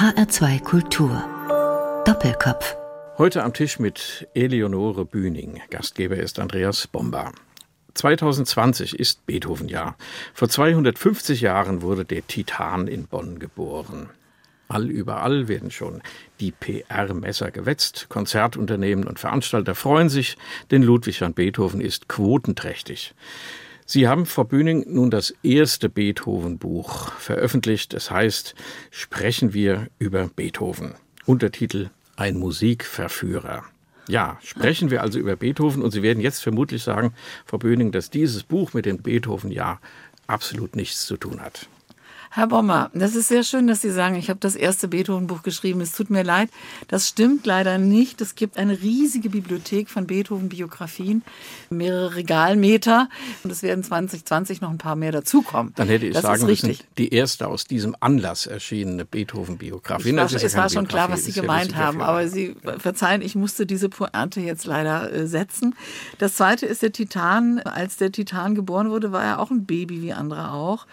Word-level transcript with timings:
HR2 0.00 0.62
Kultur. 0.62 1.22
Doppelkopf. 2.06 2.74
Heute 3.18 3.44
am 3.44 3.52
Tisch 3.52 3.78
mit 3.78 4.26
Eleonore 4.32 5.04
Bühning. 5.04 5.60
Gastgeber 5.68 6.16
ist 6.16 6.38
Andreas 6.38 6.86
Bomba. 6.86 7.32
2020 7.92 8.98
ist 8.98 9.26
Beethoven-Jahr. 9.26 9.98
Vor 10.32 10.48
250 10.48 11.42
Jahren 11.42 11.82
wurde 11.82 12.06
der 12.06 12.26
Titan 12.26 12.88
in 12.88 13.08
Bonn 13.08 13.38
geboren. 13.38 14.08
All 14.68 14.88
überall 14.88 15.48
werden 15.48 15.70
schon 15.70 16.00
die 16.40 16.52
PR-Messer 16.52 17.50
gewetzt. 17.50 18.06
Konzertunternehmen 18.08 19.06
und 19.06 19.18
Veranstalter 19.18 19.74
freuen 19.74 20.08
sich, 20.08 20.38
denn 20.70 20.82
Ludwig 20.82 21.20
van 21.20 21.34
Beethoven 21.34 21.82
ist 21.82 22.08
quotenträchtig. 22.08 23.14
Sie 23.92 24.06
haben, 24.06 24.24
Frau 24.24 24.44
Bühning, 24.44 24.84
nun 24.86 25.10
das 25.10 25.34
erste 25.42 25.88
Beethoven-Buch 25.88 27.10
veröffentlicht. 27.14 27.92
Es 27.92 28.08
heißt 28.08 28.54
Sprechen 28.92 29.52
wir 29.52 29.88
über 29.98 30.28
Beethoven. 30.28 30.94
Untertitel 31.26 31.90
Ein 32.14 32.38
Musikverführer. 32.38 33.64
Ja, 34.06 34.38
sprechen 34.44 34.92
wir 34.92 35.02
also 35.02 35.18
über 35.18 35.34
Beethoven 35.34 35.82
und 35.82 35.90
Sie 35.90 36.04
werden 36.04 36.20
jetzt 36.20 36.40
vermutlich 36.40 36.84
sagen, 36.84 37.14
Frau 37.44 37.58
Böning, 37.58 37.90
dass 37.90 38.10
dieses 38.10 38.44
Buch 38.44 38.74
mit 38.74 38.86
dem 38.86 38.98
Beethoven-Jahr 38.98 39.80
absolut 40.28 40.76
nichts 40.76 41.04
zu 41.06 41.16
tun 41.16 41.40
hat. 41.40 41.66
Herr 42.32 42.46
Bommer, 42.46 42.92
das 42.94 43.16
ist 43.16 43.26
sehr 43.26 43.42
schön, 43.42 43.66
dass 43.66 43.80
Sie 43.80 43.90
sagen, 43.90 44.14
ich 44.14 44.30
habe 44.30 44.38
das 44.38 44.54
erste 44.54 44.86
Beethoven-Buch 44.86 45.42
geschrieben. 45.42 45.80
Es 45.80 45.90
tut 45.90 46.10
mir 46.10 46.22
leid, 46.22 46.48
das 46.86 47.08
stimmt 47.08 47.44
leider 47.44 47.76
nicht. 47.76 48.20
Es 48.20 48.36
gibt 48.36 48.56
eine 48.56 48.80
riesige 48.80 49.30
Bibliothek 49.30 49.90
von 49.90 50.06
Beethoven-Biografien, 50.06 51.24
mehrere 51.70 52.14
Regalmeter 52.14 53.08
und 53.42 53.50
es 53.50 53.64
werden 53.64 53.82
2020 53.82 54.60
noch 54.60 54.70
ein 54.70 54.78
paar 54.78 54.94
mehr 54.94 55.10
dazukommen. 55.10 55.72
Dann 55.74 55.88
hätte 55.88 56.06
ich 56.06 56.14
das 56.14 56.22
sagen 56.22 56.46
müssen, 56.46 56.78
die 56.98 57.12
erste 57.12 57.48
aus 57.48 57.64
diesem 57.64 57.96
Anlass 57.98 58.46
erschienene 58.46 59.04
Beethoven-Biografie. 59.04 60.10
Es 60.10 60.16
war, 60.16 60.42
es 60.44 60.56
war 60.56 60.70
schon 60.70 60.86
klar, 60.86 61.10
was 61.10 61.24
Sie 61.24 61.32
gemeint 61.32 61.74
haben, 61.74 62.00
aber 62.00 62.28
Sie 62.28 62.54
verzeihen, 62.78 63.22
ich 63.22 63.34
musste 63.34 63.66
diese 63.66 63.88
Pointe 63.88 64.40
jetzt 64.40 64.66
leider 64.66 65.12
äh, 65.12 65.26
setzen. 65.26 65.74
Das 66.18 66.36
zweite 66.36 66.66
ist 66.66 66.82
der 66.82 66.92
Titan. 66.92 67.58
Als 67.58 67.96
der 67.96 68.12
Titan 68.12 68.54
geboren 68.54 68.90
wurde, 68.90 69.10
war 69.10 69.24
er 69.24 69.40
auch 69.40 69.50
ein 69.50 69.66
Baby 69.66 70.00
wie 70.00 70.12
andere 70.12 70.52
auch. 70.52 70.86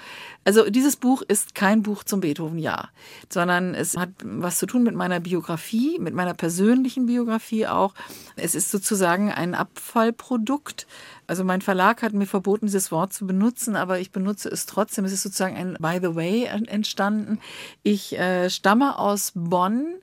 Also 0.48 0.70
dieses 0.70 0.96
Buch 0.96 1.24
ist 1.28 1.56
kein 1.56 1.84
Buch 1.84 2.04
zum 2.04 2.22
Beethoven-Jahr, 2.22 2.90
sondern 3.30 3.76
es 3.76 3.98
hat 3.98 4.10
was 4.24 4.58
zu 4.60 4.66
tun 4.66 4.84
mit 4.84 4.96
meiner 4.96 5.20
Biografie, 5.20 6.00
mit 6.00 6.14
meiner 6.14 6.34
persönlichen 6.34 7.06
Biografie 7.06 7.68
auch. 7.68 7.94
Es 8.36 8.56
ist 8.56 8.72
sozusagen 8.72 9.32
ein 9.32 9.56
Abfallprodukt. 9.56 10.88
Also 11.28 11.44
mein 11.44 11.62
Verlag 11.62 12.02
hat 12.02 12.14
mir 12.14 12.26
verboten, 12.26 12.68
dieses 12.68 12.92
Wort 12.92 13.12
zu 13.14 13.28
benutzen, 13.28 13.76
aber 13.76 14.00
ich 14.00 14.12
benutze 14.12 14.50
es 14.50 14.66
trotzdem. 14.66 15.04
Es 15.06 15.12
ist 15.12 15.24
sozusagen 15.24 15.58
ein 15.58 15.78
By 15.80 16.00
the 16.02 16.16
Way 16.16 16.46
entstanden. 16.46 17.40
Ich 17.84 18.18
äh, 18.18 18.50
stamme 18.50 18.98
aus 18.98 19.34
Bonn. 19.36 19.96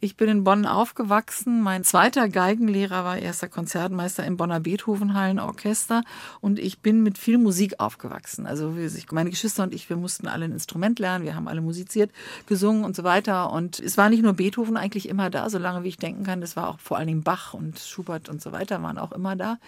Ich 0.00 0.16
bin 0.16 0.28
in 0.28 0.44
Bonn 0.44 0.64
aufgewachsen. 0.64 1.60
Mein 1.60 1.82
zweiter 1.82 2.28
Geigenlehrer 2.28 3.04
war 3.04 3.18
erster 3.18 3.48
Konzertmeister 3.48 4.24
im 4.24 4.36
Bonner 4.36 4.60
Beethovenhallenorchester 4.60 6.04
und 6.40 6.60
ich 6.60 6.78
bin 6.78 7.02
mit 7.02 7.18
viel 7.18 7.36
Musik 7.36 7.80
aufgewachsen. 7.80 8.46
Also 8.46 8.76
meine 9.10 9.30
Geschwister 9.30 9.64
und 9.64 9.74
ich, 9.74 9.90
wir 9.90 9.96
mussten 9.96 10.28
alle 10.28 10.44
ein 10.44 10.52
Instrument 10.52 11.00
lernen, 11.00 11.24
wir 11.24 11.34
haben 11.34 11.48
alle 11.48 11.62
musiziert, 11.62 12.12
gesungen 12.46 12.84
und 12.84 12.94
so 12.94 13.02
weiter. 13.02 13.50
Und 13.50 13.80
es 13.80 13.98
war 13.98 14.08
nicht 14.08 14.22
nur 14.22 14.34
Beethoven 14.34 14.76
eigentlich 14.76 15.08
immer 15.08 15.30
da, 15.30 15.50
solange 15.50 15.82
wie 15.82 15.88
ich 15.88 15.96
denken 15.96 16.22
kann. 16.22 16.40
Das 16.40 16.54
war 16.54 16.68
auch 16.68 16.78
vor 16.78 16.96
allen 16.96 17.08
Dingen 17.08 17.24
Bach 17.24 17.52
und 17.52 17.80
Schubert 17.80 18.28
und 18.28 18.40
so 18.40 18.52
weiter 18.52 18.80
waren 18.80 18.98
auch 18.98 19.10
immer 19.10 19.34
da. 19.34 19.58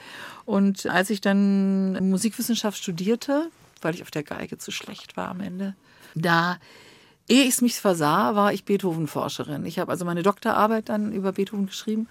Und 0.44 0.86
als 1.00 1.08
ich 1.08 1.22
dann 1.22 2.10
Musikwissenschaft 2.10 2.76
studierte, 2.76 3.48
weil 3.80 3.94
ich 3.94 4.02
auf 4.02 4.10
der 4.10 4.22
Geige 4.22 4.58
zu 4.58 4.70
schlecht 4.70 5.16
war 5.16 5.28
am 5.28 5.40
Ende, 5.40 5.74
da 6.14 6.58
Ehe 7.26 7.44
ich 7.44 7.50
es 7.50 7.60
mich 7.60 7.76
versah, 7.76 8.34
war 8.34 8.52
ich 8.52 8.64
Beethoven-Forscherin. 8.64 9.64
Ich 9.64 9.78
habe 9.78 9.92
also 9.92 10.04
meine 10.04 10.24
Doktorarbeit 10.24 10.88
dann 10.88 11.12
über 11.12 11.30
Beethoven 11.30 11.66
geschrieben 11.66 12.08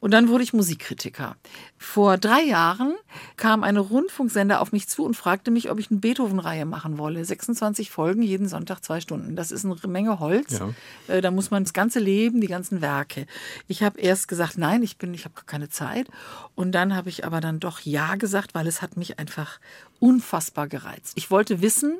und 0.00 0.12
dann 0.12 0.28
wurde 0.28 0.44
ich 0.44 0.52
Musikkritiker. 0.52 1.36
Vor 1.76 2.18
drei 2.18 2.42
Jahren 2.42 2.94
kam 3.36 3.64
eine 3.64 3.80
Rundfunksender 3.80 4.60
auf 4.60 4.70
mich 4.70 4.88
zu 4.88 5.04
und 5.04 5.14
fragte 5.14 5.50
mich, 5.50 5.70
ob 5.70 5.80
ich 5.80 5.90
eine 5.90 5.98
Beethoven-Reihe 5.98 6.66
machen 6.66 6.98
wolle. 6.98 7.24
26 7.24 7.90
Folgen, 7.90 8.22
jeden 8.22 8.48
Sonntag 8.48 8.84
zwei 8.84 9.00
Stunden. 9.00 9.34
Das 9.34 9.50
ist 9.50 9.64
eine 9.64 9.76
Menge 9.88 10.20
Holz. 10.20 10.60
Ja. 10.60 11.14
Äh, 11.14 11.20
da 11.20 11.32
muss 11.32 11.50
man 11.50 11.64
das 11.64 11.72
ganze 11.72 11.98
Leben, 11.98 12.40
die 12.40 12.46
ganzen 12.46 12.80
Werke. 12.80 13.26
Ich 13.66 13.82
habe 13.82 14.00
erst 14.00 14.28
gesagt, 14.28 14.56
nein, 14.56 14.84
ich 14.84 14.98
bin, 14.98 15.12
ich 15.14 15.24
habe 15.24 15.34
keine 15.46 15.68
Zeit. 15.68 16.08
Und 16.54 16.72
dann 16.72 16.94
habe 16.94 17.08
ich 17.08 17.24
aber 17.24 17.40
dann 17.40 17.58
doch 17.58 17.80
ja 17.80 18.14
gesagt, 18.14 18.54
weil 18.54 18.68
es 18.68 18.82
hat 18.82 18.96
mich 18.96 19.18
einfach 19.18 19.58
unfassbar 19.98 20.68
gereizt. 20.68 21.14
Ich 21.16 21.32
wollte 21.32 21.60
wissen, 21.60 21.98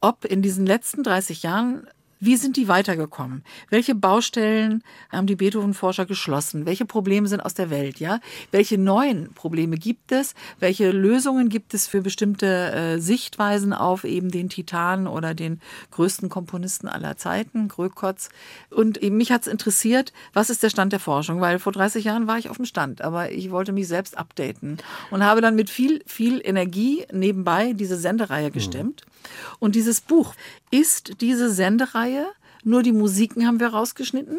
ob 0.00 0.24
in 0.24 0.42
diesen 0.42 0.66
letzten 0.66 1.04
30 1.04 1.44
Jahren 1.44 1.86
wie 2.20 2.36
sind 2.36 2.56
die 2.56 2.68
weitergekommen? 2.68 3.42
Welche 3.70 3.94
Baustellen 3.94 4.84
haben 5.10 5.26
die 5.26 5.36
Beethoven-Forscher 5.36 6.04
geschlossen? 6.04 6.66
Welche 6.66 6.84
Probleme 6.84 7.26
sind 7.28 7.40
aus 7.40 7.54
der 7.54 7.70
Welt? 7.70 7.98
Ja, 7.98 8.20
welche 8.50 8.76
neuen 8.76 9.32
Probleme 9.32 9.76
gibt 9.76 10.12
es? 10.12 10.34
Welche 10.58 10.90
Lösungen 10.90 11.48
gibt 11.48 11.72
es 11.72 11.88
für 11.88 12.02
bestimmte 12.02 12.46
äh, 12.46 12.98
Sichtweisen 12.98 13.72
auf 13.72 14.04
eben 14.04 14.30
den 14.30 14.50
Titan 14.50 15.06
oder 15.06 15.34
den 15.34 15.60
größten 15.92 16.28
Komponisten 16.28 16.88
aller 16.88 17.16
Zeiten, 17.16 17.68
Grökotz? 17.68 18.28
Und 18.68 18.98
eben 18.98 19.16
mich 19.16 19.32
hat 19.32 19.42
es 19.42 19.46
interessiert, 19.46 20.12
was 20.34 20.50
ist 20.50 20.62
der 20.62 20.70
Stand 20.70 20.92
der 20.92 21.00
Forschung? 21.00 21.40
Weil 21.40 21.58
vor 21.58 21.72
30 21.72 22.04
Jahren 22.04 22.26
war 22.26 22.38
ich 22.38 22.50
auf 22.50 22.56
dem 22.56 22.66
Stand, 22.66 23.00
aber 23.00 23.32
ich 23.32 23.50
wollte 23.50 23.72
mich 23.72 23.88
selbst 23.88 24.18
updaten 24.18 24.76
und 25.10 25.24
habe 25.24 25.40
dann 25.40 25.56
mit 25.56 25.70
viel, 25.70 26.02
viel 26.06 26.42
Energie 26.44 27.06
nebenbei 27.12 27.72
diese 27.72 27.96
Sendereihe 27.96 28.50
gestemmt. 28.50 29.06
Mhm. 29.06 29.09
Und 29.58 29.74
dieses 29.74 30.00
Buch 30.00 30.34
ist 30.70 31.20
diese 31.20 31.50
Sendereihe, 31.50 32.26
nur 32.64 32.82
die 32.82 32.92
Musiken 32.92 33.46
haben 33.46 33.60
wir 33.60 33.68
rausgeschnitten, 33.68 34.38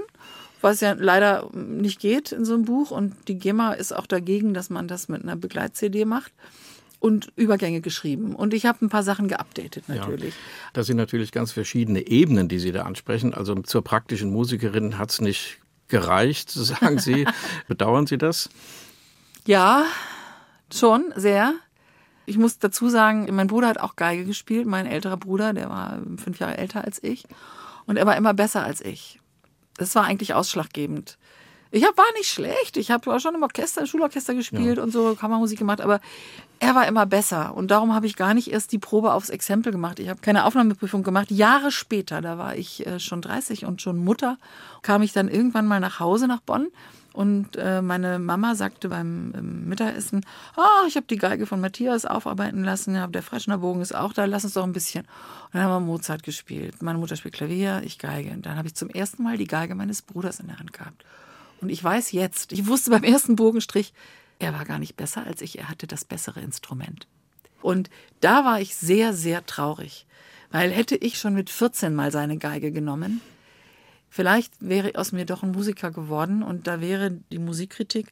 was 0.62 0.80
ja 0.82 0.94
leider 0.94 1.50
nicht 1.54 2.00
geht 2.00 2.32
in 2.32 2.46
so 2.46 2.54
einem 2.54 2.66
Buch. 2.66 2.92
Und 2.92 3.16
die 3.28 3.36
GEMA 3.36 3.74
ist 3.74 3.96
auch 3.96 4.06
dagegen, 4.06 4.54
dass 4.54 4.70
man 4.70 4.88
das 4.88 5.10
mit 5.10 5.24
einer 5.24 5.36
Begleit-CD 5.36 6.06
macht 6.06 6.32
und 7.00 7.34
Übergänge 7.36 7.82
geschrieben. 7.82 8.36
Und 8.36 8.54
ich 8.54 8.68
habe 8.68 8.86
ein 8.86 8.90
paar 8.90 9.04
Sachen 9.04 9.28
geupdatet 9.28 9.90
natürlich. 9.90 10.36
Ja, 10.36 10.42
das 10.74 10.86
sind 10.86 10.98
natürlich 10.98 11.32
ganz 11.32 11.52
verschiedene 11.52 12.08
Ebenen, 12.08 12.48
die 12.48 12.60
Sie 12.60 12.72
da 12.72 12.84
ansprechen. 12.84 13.34
Also 13.34 13.56
zur 13.56 13.84
praktischen 13.84 14.32
Musikerin 14.32 15.00
hat 15.00 15.12
es 15.12 15.20
nicht 15.20 15.58
gereicht, 15.88 16.52
sagen 16.52 17.00
Sie. 17.00 17.26
Bedauern 17.68 18.06
Sie 18.06 18.20
das? 18.20 18.50
Ja, 19.46 19.86
schon 20.72 21.12
sehr. 21.16 21.56
Ich 22.32 22.38
muss 22.38 22.60
dazu 22.60 22.88
sagen, 22.88 23.28
mein 23.36 23.48
Bruder 23.48 23.68
hat 23.68 23.78
auch 23.78 23.98
Geige 23.98 24.24
gespielt, 24.24 24.66
mein 24.66 24.86
älterer 24.86 25.18
Bruder, 25.18 25.52
der 25.52 25.70
war 25.70 26.00
fünf 26.16 26.40
Jahre 26.40 26.58
älter 26.58 26.82
als 26.82 27.04
ich. 27.04 27.26
Und 27.86 27.98
er 27.98 28.06
war 28.06 28.16
immer 28.16 28.34
besser 28.34 28.64
als 28.64 28.80
ich. 28.80 29.20
Das 29.76 29.96
war 29.96 30.06
eigentlich 30.06 30.34
ausschlaggebend. 30.34 31.18
Ich 31.72 31.84
hab, 31.84 31.98
war 31.98 32.06
nicht 32.18 32.30
schlecht. 32.30 32.78
Ich 32.78 32.90
habe 32.90 33.20
schon 33.20 33.36
im 33.36 33.44
Orchester, 33.44 33.82
im 33.82 33.88
Schulorchester 33.88 34.34
gespielt 34.34 34.78
ja. 34.78 34.84
und 34.84 34.94
so 34.94 35.14
Kammermusik 35.16 35.60
gemacht, 35.60 35.82
aber 35.82 36.00
er 36.60 36.74
war 36.74 36.88
immer 36.88 37.06
besser. 37.06 37.54
Und 37.54 37.70
darum 37.70 37.94
habe 37.94 38.06
ich 38.06 38.16
gar 38.16 38.34
nicht 38.34 38.50
erst 38.50 38.72
die 38.72 38.80
Probe 38.80 39.12
aufs 39.12 39.30
Exempel 39.30 39.74
gemacht. 39.74 40.00
Ich 40.00 40.08
habe 40.08 40.22
keine 40.22 40.46
Aufnahmeprüfung 40.46 41.04
gemacht. 41.04 41.32
Jahre 41.32 41.70
später, 41.70 42.22
da 42.22 42.38
war 42.38 42.56
ich 42.56 42.88
äh, 42.88 43.02
schon 43.02 43.22
30 43.22 43.66
und 43.66 43.82
schon 43.82 43.98
Mutter, 43.98 44.38
kam 44.84 45.02
ich 45.02 45.12
dann 45.12 45.28
irgendwann 45.28 45.68
mal 45.68 45.82
nach 45.82 46.00
Hause 46.00 46.28
nach 46.28 46.40
Bonn 46.40 46.68
und 47.14 47.58
äh, 47.58 47.82
meine 47.82 48.20
Mama 48.20 48.56
sagte 48.56 48.88
beim 48.88 49.34
ähm, 49.36 49.68
Mittagessen, 49.68 50.26
oh, 50.56 50.88
ich 50.88 50.96
habe 50.96 51.08
die 51.08 51.18
Geige 51.18 51.46
von 51.46 51.60
Matthias 51.60 52.06
aufarbeiten 52.06 52.64
lassen, 52.64 52.94
der 53.12 53.24
Freschnerbogen 53.24 53.82
ist 53.82 53.94
auch 53.94 54.14
da, 54.14 54.26
lass 54.26 54.46
uns 54.46 54.54
doch 54.54 54.64
ein 54.64 54.72
bisschen. 54.72 55.02
Und 55.02 55.56
dann 55.56 55.64
haben 55.64 55.84
wir 55.84 55.92
Mozart 55.92 56.24
gespielt. 56.24 56.82
Meine 56.82 57.00
Mutter 57.00 57.18
spielt 57.18 57.34
Klavier, 57.34 57.82
ich 57.84 58.00
Geige. 58.00 58.32
Und 58.32 58.46
dann 58.46 58.56
habe 58.56 58.70
ich 58.70 58.76
zum 58.76 58.90
ersten 58.90 59.24
Mal 59.24 59.38
die 59.38 59.48
Geige 59.48 59.76
meines 59.76 60.02
Bruders 60.02 60.40
in 60.40 60.48
der 60.48 60.60
Hand 60.60 60.72
gehabt. 60.72 61.04
Und 61.60 61.70
ich 61.70 61.84
weiß 61.84 62.14
jetzt, 62.14 62.54
ich 62.54 62.68
wusste 62.68 62.92
beim 62.92 63.04
ersten 63.04 63.36
Bogenstrich, 63.36 63.94
er 64.40 64.54
war 64.54 64.66
gar 64.66 64.80
nicht 64.80 64.96
besser 64.96 65.26
als 65.26 65.42
ich, 65.42 65.60
er 65.60 65.70
hatte 65.70 65.88
das 65.88 66.06
bessere 66.06 66.40
Instrument. 66.40 67.08
Und 67.62 67.90
da 68.22 68.46
war 68.46 68.60
ich 68.60 68.76
sehr, 68.76 69.14
sehr 69.14 69.46
traurig, 69.46 70.08
weil 70.50 70.72
hätte 70.72 70.96
ich 70.96 71.20
schon 71.20 71.36
mit 71.36 71.50
14 71.50 71.94
mal 71.94 72.12
seine 72.12 72.38
Geige 72.38 72.72
genommen, 72.72 73.22
Vielleicht 74.14 74.52
wäre 74.60 74.92
aus 74.96 75.14
mir 75.14 75.26
doch 75.26 75.42
ein 75.42 75.52
Musiker 75.52 75.90
geworden 75.90 76.44
und 76.44 76.68
da 76.68 76.82
wäre 76.82 77.18
die 77.32 77.40
Musikkritik, 77.40 78.12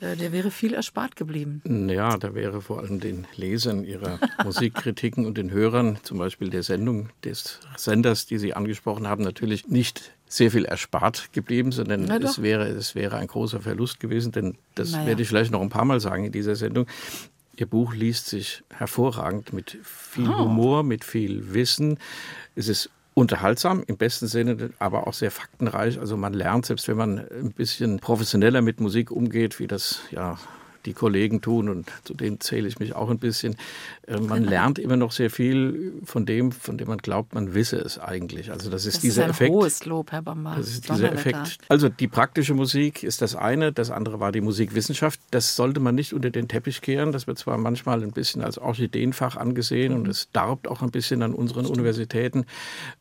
äh, 0.00 0.16
der 0.16 0.32
wäre 0.32 0.50
viel 0.50 0.74
erspart 0.74 1.14
geblieben. 1.14 1.62
Ja, 1.88 2.16
da 2.18 2.34
wäre 2.34 2.60
vor 2.60 2.80
allem 2.80 2.98
den 2.98 3.28
Lesern 3.36 3.84
ihrer 3.84 4.18
Musikkritiken 4.44 5.24
und 5.26 5.38
den 5.38 5.52
Hörern, 5.52 5.98
zum 6.02 6.18
Beispiel 6.18 6.50
der 6.50 6.64
Sendung 6.64 7.10
des 7.22 7.60
Senders, 7.76 8.26
die 8.26 8.38
Sie 8.38 8.54
angesprochen 8.54 9.06
haben, 9.06 9.22
natürlich 9.22 9.68
nicht 9.68 10.10
sehr 10.26 10.50
viel 10.50 10.64
erspart 10.64 11.32
geblieben, 11.32 11.70
sondern 11.70 12.10
es 12.10 12.42
wäre, 12.42 12.66
es 12.66 12.96
wäre 12.96 13.16
ein 13.16 13.28
großer 13.28 13.60
Verlust 13.60 14.00
gewesen, 14.00 14.32
denn 14.32 14.58
das 14.74 14.90
naja. 14.90 15.06
werde 15.06 15.22
ich 15.22 15.28
vielleicht 15.28 15.52
noch 15.52 15.60
ein 15.60 15.70
paar 15.70 15.84
Mal 15.84 16.00
sagen 16.00 16.24
in 16.24 16.32
dieser 16.32 16.56
Sendung. 16.56 16.86
Ihr 17.56 17.66
Buch 17.66 17.94
liest 17.94 18.26
sich 18.26 18.64
hervorragend 18.70 19.52
mit 19.52 19.78
viel 19.84 20.28
oh. 20.28 20.38
Humor, 20.38 20.82
mit 20.82 21.04
viel 21.04 21.52
Wissen. 21.54 21.98
Es 22.56 22.68
ist 22.68 22.90
unterhaltsam 23.14 23.82
im 23.86 23.96
besten 23.96 24.26
Sinne, 24.26 24.70
aber 24.78 25.06
auch 25.06 25.14
sehr 25.14 25.30
faktenreich. 25.30 25.98
Also 25.98 26.16
man 26.16 26.32
lernt, 26.32 26.66
selbst 26.66 26.88
wenn 26.88 26.96
man 26.96 27.18
ein 27.18 27.52
bisschen 27.52 27.98
professioneller 28.00 28.62
mit 28.62 28.80
Musik 28.80 29.10
umgeht, 29.10 29.58
wie 29.58 29.66
das 29.66 30.00
ja 30.10 30.38
die 30.86 30.92
Kollegen 30.92 31.40
tun 31.40 31.68
und 31.68 31.90
zu 32.04 32.14
denen 32.14 32.40
zähle 32.40 32.68
ich 32.68 32.78
mich 32.78 32.94
auch 32.94 33.10
ein 33.10 33.18
bisschen. 33.18 33.56
Äh, 34.06 34.18
man 34.18 34.44
lernt 34.44 34.78
immer 34.78 34.96
noch 34.96 35.12
sehr 35.12 35.30
viel 35.30 35.92
von 36.04 36.26
dem, 36.26 36.52
von 36.52 36.78
dem 36.78 36.88
man 36.88 36.98
glaubt, 36.98 37.34
man 37.34 37.54
wisse 37.54 37.76
es 37.76 37.98
eigentlich. 37.98 38.50
Also 38.50 38.70
das 38.70 38.86
ist 38.86 38.96
das 38.96 39.02
dieser 39.02 39.22
ist 39.22 39.24
ein 39.24 39.30
Effekt. 39.30 39.52
Hohes 39.52 39.84
Lob, 39.84 40.12
Herr 40.12 40.22
Bamba. 40.22 40.56
Das 40.56 40.68
ist 40.68 40.88
dieser 40.88 41.12
Effekt. 41.12 41.58
Also 41.68 41.88
die 41.88 42.08
praktische 42.08 42.54
Musik 42.54 43.02
ist 43.02 43.22
das 43.22 43.36
eine, 43.36 43.72
das 43.72 43.90
andere 43.90 44.20
war 44.20 44.32
die 44.32 44.40
Musikwissenschaft. 44.40 45.20
Das 45.30 45.56
sollte 45.56 45.80
man 45.80 45.94
nicht 45.94 46.14
unter 46.14 46.30
den 46.30 46.48
Teppich 46.48 46.80
kehren. 46.80 47.12
Das 47.12 47.26
wird 47.26 47.38
zwar 47.38 47.58
manchmal 47.58 48.02
ein 48.02 48.12
bisschen 48.12 48.42
als 48.42 48.58
Orchideenfach 48.58 49.36
angesehen 49.36 49.92
mhm. 49.92 50.00
und 50.00 50.08
es 50.08 50.30
darbt 50.32 50.66
auch 50.66 50.82
ein 50.82 50.90
bisschen 50.90 51.22
an 51.22 51.34
unseren 51.34 51.64
Stimmt. 51.64 51.78
Universitäten, 51.78 52.46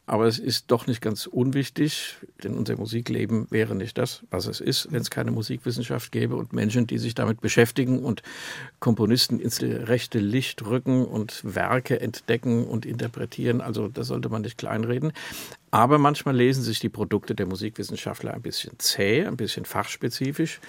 aber 0.05 0.27
es 0.27 0.39
ist 0.39 0.65
doch 0.67 0.87
nicht 0.87 1.01
ganz 1.01 1.27
unwichtig, 1.27 2.17
denn 2.43 2.55
unser 2.55 2.75
Musikleben 2.75 3.47
wäre 3.49 3.75
nicht 3.75 3.97
das, 3.97 4.23
was 4.31 4.47
es 4.47 4.59
ist, 4.59 4.91
wenn 4.91 5.01
es 5.01 5.09
keine 5.09 5.31
Musikwissenschaft 5.31 6.11
gäbe 6.11 6.35
und 6.35 6.51
Menschen, 6.53 6.87
die 6.87 6.97
sich 6.97 7.15
damit 7.15 7.41
beschäftigen 7.41 7.68
und 7.77 8.23
Komponisten 8.79 9.39
ins 9.39 9.61
rechte 9.61 10.19
Licht 10.19 10.65
rücken 10.65 11.05
und 11.05 11.41
Werke 11.43 11.99
entdecken 11.99 12.65
und 12.65 12.85
interpretieren. 12.85 13.61
Also 13.61 13.87
das 13.87 14.07
sollte 14.07 14.29
man 14.29 14.41
nicht 14.41 14.57
kleinreden. 14.57 15.13
Aber 15.71 15.97
manchmal 15.97 16.35
lesen 16.35 16.63
sich 16.63 16.79
die 16.79 16.89
Produkte 16.89 17.35
der 17.35 17.45
Musikwissenschaftler 17.45 18.33
ein 18.33 18.41
bisschen 18.41 18.73
zäh, 18.79 19.25
ein 19.25 19.37
bisschen 19.37 19.65
fachspezifisch. 19.65 20.59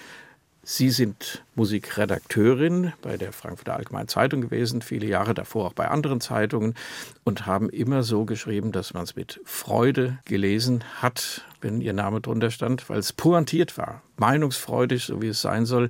Sie 0.63 0.91
sind 0.91 1.43
Musikredakteurin 1.55 2.93
bei 3.01 3.17
der 3.17 3.33
Frankfurter 3.33 3.75
Allgemeinen 3.75 4.07
Zeitung 4.07 4.41
gewesen, 4.41 4.83
viele 4.83 5.07
Jahre 5.07 5.33
davor 5.33 5.65
auch 5.65 5.73
bei 5.73 5.87
anderen 5.87 6.21
Zeitungen 6.21 6.75
und 7.23 7.47
haben 7.47 7.67
immer 7.69 8.03
so 8.03 8.25
geschrieben, 8.25 8.71
dass 8.71 8.93
man 8.93 9.03
es 9.03 9.15
mit 9.15 9.41
Freude 9.43 10.19
gelesen 10.25 10.83
hat, 11.01 11.45
wenn 11.61 11.81
ihr 11.81 11.93
Name 11.93 12.21
drunter 12.21 12.51
stand, 12.51 12.87
weil 12.89 12.99
es 12.99 13.11
pointiert 13.11 13.75
war, 13.79 14.03
meinungsfreudig, 14.17 15.03
so 15.03 15.19
wie 15.19 15.29
es 15.29 15.41
sein 15.41 15.65
soll. 15.65 15.89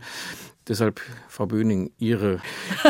Deshalb, 0.68 1.02
Frau 1.28 1.48
Böning, 1.48 1.92
Ihre. 1.98 2.40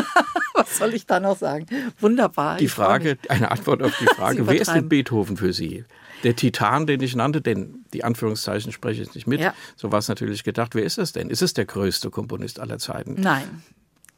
Was 0.54 0.76
soll 0.76 0.94
ich 0.94 1.06
da 1.06 1.18
noch 1.20 1.38
sagen? 1.38 1.66
Wunderbar. 2.00 2.58
Die 2.58 2.68
Frage, 2.68 3.16
eine 3.28 3.50
Antwort 3.50 3.82
auf 3.82 3.96
die 3.98 4.06
Frage, 4.16 4.46
wer 4.46 4.60
ist 4.60 4.72
denn 4.72 4.88
Beethoven 4.88 5.36
für 5.36 5.52
Sie? 5.52 5.84
Der 6.24 6.36
Titan, 6.36 6.86
den 6.86 7.00
ich 7.00 7.16
nannte, 7.16 7.40
denn 7.40 7.84
die 7.92 8.04
Anführungszeichen 8.04 8.70
spreche 8.70 9.02
ich 9.02 9.14
nicht 9.14 9.26
mit. 9.26 9.40
Ja. 9.40 9.54
So 9.76 9.90
war 9.90 9.98
es 9.98 10.08
natürlich 10.08 10.44
gedacht. 10.44 10.74
Wer 10.74 10.84
ist 10.84 10.98
es 10.98 11.12
denn? 11.12 11.30
Ist 11.30 11.42
es 11.42 11.54
der 11.54 11.64
größte 11.64 12.10
Komponist 12.10 12.60
aller 12.60 12.78
Zeiten? 12.78 13.16
Nein, 13.18 13.62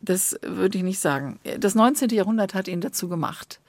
das 0.01 0.39
würde 0.43 0.79
ich 0.79 0.85
nicht 0.85 0.99
sagen. 0.99 1.39
Das 1.59 1.75
19. 1.75 2.11
Jahrhundert 2.11 2.55
hat 2.55 2.69
ihn 2.69 2.81
dazu 2.81 3.09
gemacht. 3.09 3.61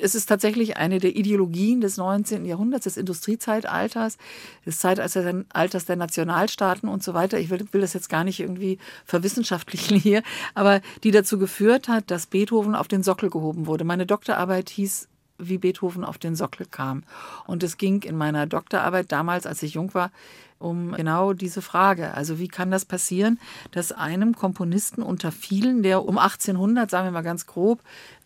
Es 0.00 0.14
ist 0.14 0.26
tatsächlich 0.26 0.76
eine 0.76 0.98
der 0.98 1.16
Ideologien 1.16 1.80
des 1.80 1.96
19. 1.96 2.44
Jahrhunderts, 2.44 2.84
des 2.84 2.96
Industriezeitalters, 2.96 4.18
des 4.64 4.78
Zeitalters 4.78 5.84
der 5.84 5.96
Nationalstaaten 5.96 6.88
und 6.88 7.02
so 7.02 7.14
weiter. 7.14 7.38
Ich 7.38 7.50
will, 7.50 7.66
will 7.72 7.80
das 7.80 7.94
jetzt 7.94 8.08
gar 8.08 8.24
nicht 8.24 8.40
irgendwie 8.40 8.78
verwissenschaftlichen 9.04 9.96
hier, 10.00 10.22
aber 10.54 10.80
die 11.04 11.10
dazu 11.10 11.38
geführt 11.38 11.88
hat, 11.88 12.10
dass 12.10 12.26
Beethoven 12.26 12.74
auf 12.74 12.88
den 12.88 13.02
Sockel 13.02 13.30
gehoben 13.30 13.66
wurde. 13.66 13.84
Meine 13.84 14.06
Doktorarbeit 14.06 14.70
hieß 14.70 15.08
wie 15.38 15.58
Beethoven 15.58 16.04
auf 16.04 16.18
den 16.18 16.34
Sockel 16.34 16.66
kam. 16.68 17.04
Und 17.46 17.62
es 17.62 17.76
ging 17.76 18.02
in 18.02 18.16
meiner 18.16 18.46
Doktorarbeit 18.46 19.12
damals, 19.12 19.46
als 19.46 19.62
ich 19.62 19.74
jung 19.74 19.94
war, 19.94 20.10
um 20.58 20.92
genau 20.92 21.32
diese 21.32 21.62
Frage. 21.62 22.14
Also 22.14 22.38
wie 22.38 22.48
kann 22.48 22.70
das 22.70 22.84
passieren, 22.84 23.38
dass 23.70 23.92
einem 23.92 24.34
Komponisten 24.34 25.02
unter 25.02 25.30
vielen, 25.30 25.82
der 25.82 26.04
um 26.04 26.18
1800, 26.18 26.90
sagen 26.90 27.06
wir 27.06 27.12
mal 27.12 27.22
ganz 27.22 27.46
grob, 27.46 27.80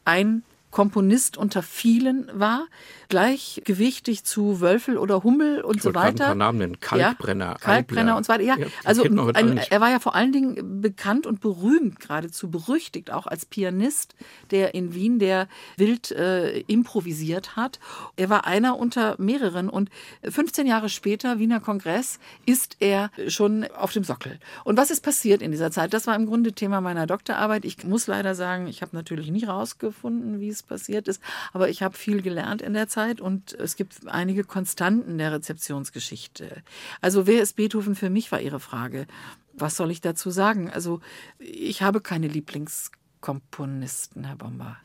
ein 0.04 0.42
Komponist 0.72 1.36
unter 1.36 1.62
vielen 1.62 2.28
war, 2.32 2.66
gleichgewichtig 3.08 4.24
zu 4.24 4.60
Wölfel 4.60 4.96
oder 4.96 5.22
Hummel 5.22 5.60
und 5.60 5.76
ich 5.76 5.82
so 5.82 5.94
weiter. 5.94 6.24
Ein 6.24 6.28
paar 6.28 6.34
Namen 6.34 6.58
nennen. 6.58 6.80
Kalkbrenner, 6.80 7.44
ja, 7.44 7.54
Kalkbrenner 7.58 8.16
und 8.16 8.24
so 8.24 8.32
weiter. 8.32 8.42
Ja, 8.42 8.56
ja 8.56 8.66
also 8.82 9.04
ein, 9.04 9.58
er 9.58 9.80
war 9.82 9.90
ja 9.90 10.00
vor 10.00 10.14
allen 10.14 10.32
Dingen 10.32 10.80
bekannt 10.80 11.26
und 11.26 11.40
berühmt, 11.40 12.00
geradezu 12.00 12.50
berüchtigt, 12.50 13.12
auch 13.12 13.26
als 13.26 13.44
Pianist, 13.44 14.14
der 14.50 14.74
in 14.74 14.94
Wien, 14.94 15.18
der 15.18 15.46
wild 15.76 16.10
äh, 16.10 16.60
improvisiert 16.60 17.54
hat. 17.54 17.78
Er 18.16 18.30
war 18.30 18.46
einer 18.46 18.78
unter 18.78 19.16
mehreren 19.18 19.68
und 19.68 19.90
15 20.22 20.66
Jahre 20.66 20.88
später, 20.88 21.38
Wiener 21.38 21.60
Kongress, 21.60 22.18
ist 22.46 22.78
er 22.80 23.10
schon 23.28 23.66
auf 23.76 23.92
dem 23.92 24.04
Sockel. 24.04 24.38
Und 24.64 24.78
was 24.78 24.90
ist 24.90 25.02
passiert 25.02 25.42
in 25.42 25.50
dieser 25.50 25.70
Zeit? 25.70 25.92
Das 25.92 26.06
war 26.06 26.16
im 26.16 26.24
Grunde 26.24 26.54
Thema 26.54 26.80
meiner 26.80 27.06
Doktorarbeit. 27.06 27.66
Ich 27.66 27.84
muss 27.84 28.06
leider 28.06 28.34
sagen, 28.34 28.68
ich 28.68 28.80
habe 28.80 28.96
natürlich 28.96 29.30
nie 29.30 29.44
rausgefunden, 29.44 30.40
wie 30.40 30.48
es 30.48 30.61
passiert 30.62 31.08
ist, 31.08 31.22
aber 31.52 31.68
ich 31.68 31.82
habe 31.82 31.96
viel 31.96 32.22
gelernt 32.22 32.62
in 32.62 32.74
der 32.74 32.88
Zeit. 32.88 33.20
Und 33.20 33.52
es 33.54 33.76
gibt 33.76 34.06
einige 34.06 34.44
Konstanten 34.44 35.18
der 35.18 35.32
Rezeptionsgeschichte. 35.32 36.62
Also 37.00 37.26
wer 37.26 37.42
ist 37.42 37.56
Beethoven 37.56 37.94
für 37.94 38.10
mich, 38.10 38.32
war 38.32 38.40
Ihre 38.40 38.60
Frage. 38.60 39.06
Was 39.54 39.76
soll 39.76 39.90
ich 39.90 40.00
dazu 40.00 40.30
sagen? 40.30 40.70
Also 40.70 41.00
ich 41.38 41.82
habe 41.82 42.00
keine 42.00 42.28
Lieblings 42.28 42.90
Komponisten, 43.22 44.24
Herr 44.24 44.36
Bomber. 44.36 44.76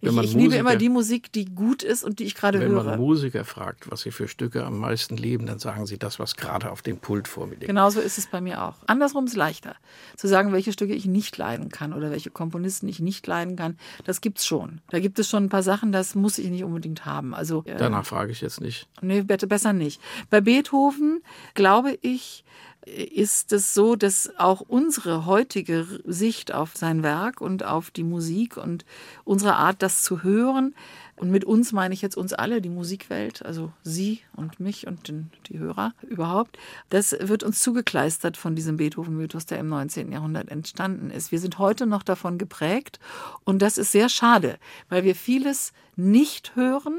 Ich, 0.00 0.08
ich 0.08 0.14
Musiker, 0.14 0.38
liebe 0.38 0.54
immer 0.54 0.76
die 0.76 0.88
Musik, 0.88 1.30
die 1.32 1.44
gut 1.44 1.82
ist 1.82 2.04
und 2.04 2.20
die 2.20 2.24
ich 2.24 2.36
gerade 2.36 2.58
höre. 2.60 2.68
Wenn 2.68 2.86
man 2.86 2.98
Musiker 2.98 3.44
fragt, 3.44 3.90
was 3.90 4.00
sie 4.02 4.12
für 4.12 4.28
Stücke 4.28 4.64
am 4.64 4.78
meisten 4.78 5.16
lieben, 5.16 5.44
dann 5.44 5.58
sagen 5.58 5.84
sie 5.86 5.98
das, 5.98 6.18
was 6.18 6.36
gerade 6.36 6.70
auf 6.70 6.80
dem 6.80 6.98
Pult 6.98 7.28
vor 7.28 7.46
mir 7.46 7.56
liegt. 7.56 7.66
Genauso 7.66 8.00
ist 8.00 8.16
es 8.16 8.28
bei 8.28 8.40
mir 8.40 8.62
auch. 8.62 8.76
Andersrum 8.86 9.26
ist 9.26 9.32
es 9.32 9.36
leichter, 9.36 9.74
zu 10.16 10.28
sagen, 10.28 10.52
welche 10.52 10.72
Stücke 10.72 10.94
ich 10.94 11.04
nicht 11.04 11.36
leiden 11.36 11.68
kann 11.68 11.92
oder 11.92 12.12
welche 12.12 12.30
Komponisten 12.30 12.88
ich 12.88 13.00
nicht 13.00 13.26
leiden 13.26 13.56
kann. 13.56 13.76
Das 14.04 14.20
gibt 14.20 14.38
es 14.38 14.46
schon. 14.46 14.80
Da 14.90 15.00
gibt 15.00 15.18
es 15.18 15.28
schon 15.28 15.44
ein 15.44 15.48
paar 15.50 15.64
Sachen, 15.64 15.90
das 15.90 16.14
muss 16.14 16.38
ich 16.38 16.48
nicht 16.48 16.62
unbedingt 16.62 17.04
haben. 17.04 17.34
Also 17.34 17.64
äh, 17.66 17.76
danach 17.76 18.06
frage 18.06 18.30
ich 18.30 18.40
jetzt 18.40 18.60
nicht. 18.60 18.88
Nee, 19.02 19.22
besser 19.22 19.72
nicht. 19.72 20.00
Bei 20.30 20.40
Beethoven 20.40 21.22
glaube 21.54 21.98
ich, 22.00 22.44
ist 22.86 23.52
es 23.52 23.74
so, 23.74 23.94
dass 23.94 24.30
auch 24.38 24.60
unsere 24.60 25.26
heutige 25.26 25.86
Sicht 26.04 26.52
auf 26.52 26.76
sein 26.76 27.02
Werk 27.02 27.40
und 27.40 27.64
auf 27.64 27.90
die 27.90 28.04
Musik 28.04 28.56
und 28.56 28.84
unsere 29.24 29.56
Art, 29.56 29.82
das 29.82 30.02
zu 30.02 30.22
hören, 30.22 30.74
und 31.20 31.30
mit 31.30 31.44
uns 31.44 31.72
meine 31.72 31.92
ich 31.92 32.00
jetzt 32.00 32.16
uns 32.16 32.32
alle, 32.32 32.62
die 32.62 32.70
Musikwelt, 32.70 33.44
also 33.44 33.70
Sie 33.82 34.20
und 34.34 34.58
mich 34.58 34.86
und 34.86 35.06
den, 35.06 35.30
die 35.48 35.58
Hörer 35.58 35.92
überhaupt, 36.08 36.58
das 36.88 37.14
wird 37.20 37.42
uns 37.42 37.60
zugekleistert 37.60 38.38
von 38.38 38.56
diesem 38.56 38.78
Beethoven-Mythos, 38.78 39.44
der 39.44 39.58
im 39.58 39.68
19. 39.68 40.12
Jahrhundert 40.12 40.48
entstanden 40.48 41.10
ist. 41.10 41.30
Wir 41.30 41.38
sind 41.38 41.58
heute 41.58 41.86
noch 41.86 42.02
davon 42.02 42.38
geprägt 42.38 43.00
und 43.44 43.60
das 43.60 43.76
ist 43.76 43.92
sehr 43.92 44.08
schade, 44.08 44.58
weil 44.88 45.04
wir 45.04 45.14
vieles 45.14 45.74
nicht 45.94 46.56
hören, 46.56 46.98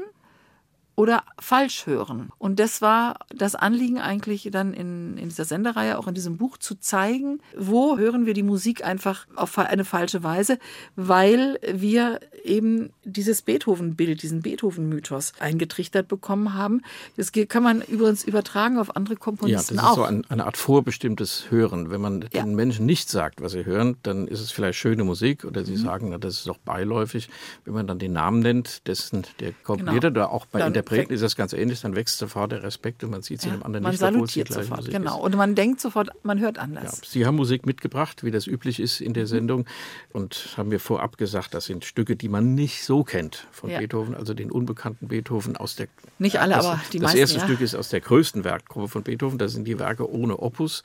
oder 1.02 1.24
falsch 1.40 1.86
hören. 1.86 2.30
Und 2.38 2.60
das 2.60 2.80
war 2.80 3.16
das 3.34 3.56
Anliegen 3.56 3.98
eigentlich 3.98 4.48
dann 4.52 4.72
in, 4.72 5.18
in 5.18 5.30
dieser 5.30 5.44
Sendereihe, 5.44 5.98
auch 5.98 6.06
in 6.06 6.14
diesem 6.14 6.36
Buch 6.36 6.58
zu 6.58 6.76
zeigen, 6.76 7.40
wo 7.58 7.98
hören 7.98 8.24
wir 8.24 8.34
die 8.34 8.44
Musik 8.44 8.84
einfach 8.84 9.26
auf 9.34 9.58
eine 9.58 9.84
falsche 9.84 10.22
Weise, 10.22 10.60
weil 10.94 11.58
wir 11.66 12.20
eben 12.44 12.90
dieses 13.02 13.42
Beethoven-Bild, 13.42 14.22
diesen 14.22 14.42
Beethoven-Mythos 14.42 15.32
eingetrichtert 15.40 16.06
bekommen 16.06 16.54
haben. 16.54 16.82
Das 17.16 17.32
kann 17.32 17.64
man 17.64 17.82
übrigens 17.82 18.22
übertragen 18.22 18.78
auf 18.78 18.94
andere 18.94 19.16
Komponisten 19.16 19.80
auch. 19.80 19.82
Ja, 19.82 19.88
das 19.88 19.96
ist 19.96 19.98
auch. 19.98 20.04
so 20.04 20.04
ein, 20.04 20.24
eine 20.28 20.46
Art 20.46 20.56
vorbestimmtes 20.56 21.50
Hören. 21.50 21.90
Wenn 21.90 22.00
man 22.00 22.20
ja. 22.32 22.44
den 22.44 22.54
Menschen 22.54 22.86
nicht 22.86 23.08
sagt, 23.08 23.42
was 23.42 23.52
sie 23.52 23.64
hören, 23.64 23.96
dann 24.04 24.28
ist 24.28 24.38
es 24.38 24.52
vielleicht 24.52 24.78
schöne 24.78 25.02
Musik 25.02 25.44
oder 25.44 25.64
sie 25.64 25.72
mhm. 25.72 25.78
sagen, 25.78 26.08
na, 26.10 26.18
das 26.18 26.36
ist 26.36 26.46
doch 26.46 26.58
beiläufig. 26.58 27.28
Wenn 27.64 27.74
man 27.74 27.88
dann 27.88 27.98
den 27.98 28.12
Namen 28.12 28.38
nennt, 28.38 28.86
dessen 28.86 29.24
der 29.40 29.52
komponiert 29.64 30.02
genau. 30.02 30.12
oder 30.12 30.30
auch 30.30 30.46
bei 30.46 30.60
dann 30.60 30.72
Interpreten 30.92 31.14
ist 31.14 31.22
das 31.22 31.36
ganz 31.36 31.52
ähnlich, 31.52 31.80
dann 31.80 31.96
wächst 31.96 32.18
sofort 32.18 32.52
der 32.52 32.62
Respekt 32.62 33.02
und 33.04 33.10
man 33.10 33.22
sieht 33.22 33.40
sie 33.40 33.48
ja, 33.48 33.54
dem 33.54 33.62
anderen 33.62 33.82
man 33.82 33.92
nicht, 33.92 34.00
salutiert 34.00 34.48
sofort, 34.48 34.80
Musik 34.80 34.92
genau. 34.92 35.18
Ist. 35.18 35.24
Und 35.24 35.36
man 35.36 35.54
denkt 35.54 35.80
sofort, 35.80 36.10
man 36.22 36.40
hört 36.40 36.58
anders. 36.58 37.00
Ja, 37.02 37.08
sie 37.08 37.26
haben 37.26 37.36
Musik 37.36 37.66
mitgebracht, 37.66 38.24
wie 38.24 38.30
das 38.30 38.46
üblich 38.46 38.80
ist 38.80 39.00
in 39.00 39.14
der 39.14 39.24
mhm. 39.24 39.28
Sendung 39.28 39.66
und 40.12 40.54
haben 40.56 40.68
mir 40.68 40.80
vorab 40.80 41.18
gesagt, 41.18 41.54
das 41.54 41.66
sind 41.66 41.84
Stücke, 41.84 42.16
die 42.16 42.28
man 42.28 42.54
nicht 42.54 42.84
so 42.84 43.04
kennt 43.04 43.46
von 43.50 43.70
ja. 43.70 43.78
Beethoven, 43.78 44.14
also 44.14 44.34
den 44.34 44.50
unbekannten 44.50 45.08
Beethoven 45.08 45.56
aus 45.56 45.76
der 45.76 45.88
Nicht 46.18 46.40
alle, 46.40 46.54
das, 46.54 46.66
aber 46.66 46.80
die 46.92 46.98
das 46.98 47.14
meisten. 47.14 47.20
Das 47.20 47.32
erste. 47.32 47.46
Stück 47.46 47.60
ist 47.60 47.74
aus 47.74 47.88
der 47.88 48.00
größten 48.00 48.44
Werkgruppe 48.44 48.88
von 48.88 49.02
Beethoven, 49.02 49.38
das 49.38 49.52
sind 49.52 49.64
die 49.66 49.78
Werke 49.78 50.10
ohne 50.10 50.38
Opus 50.38 50.82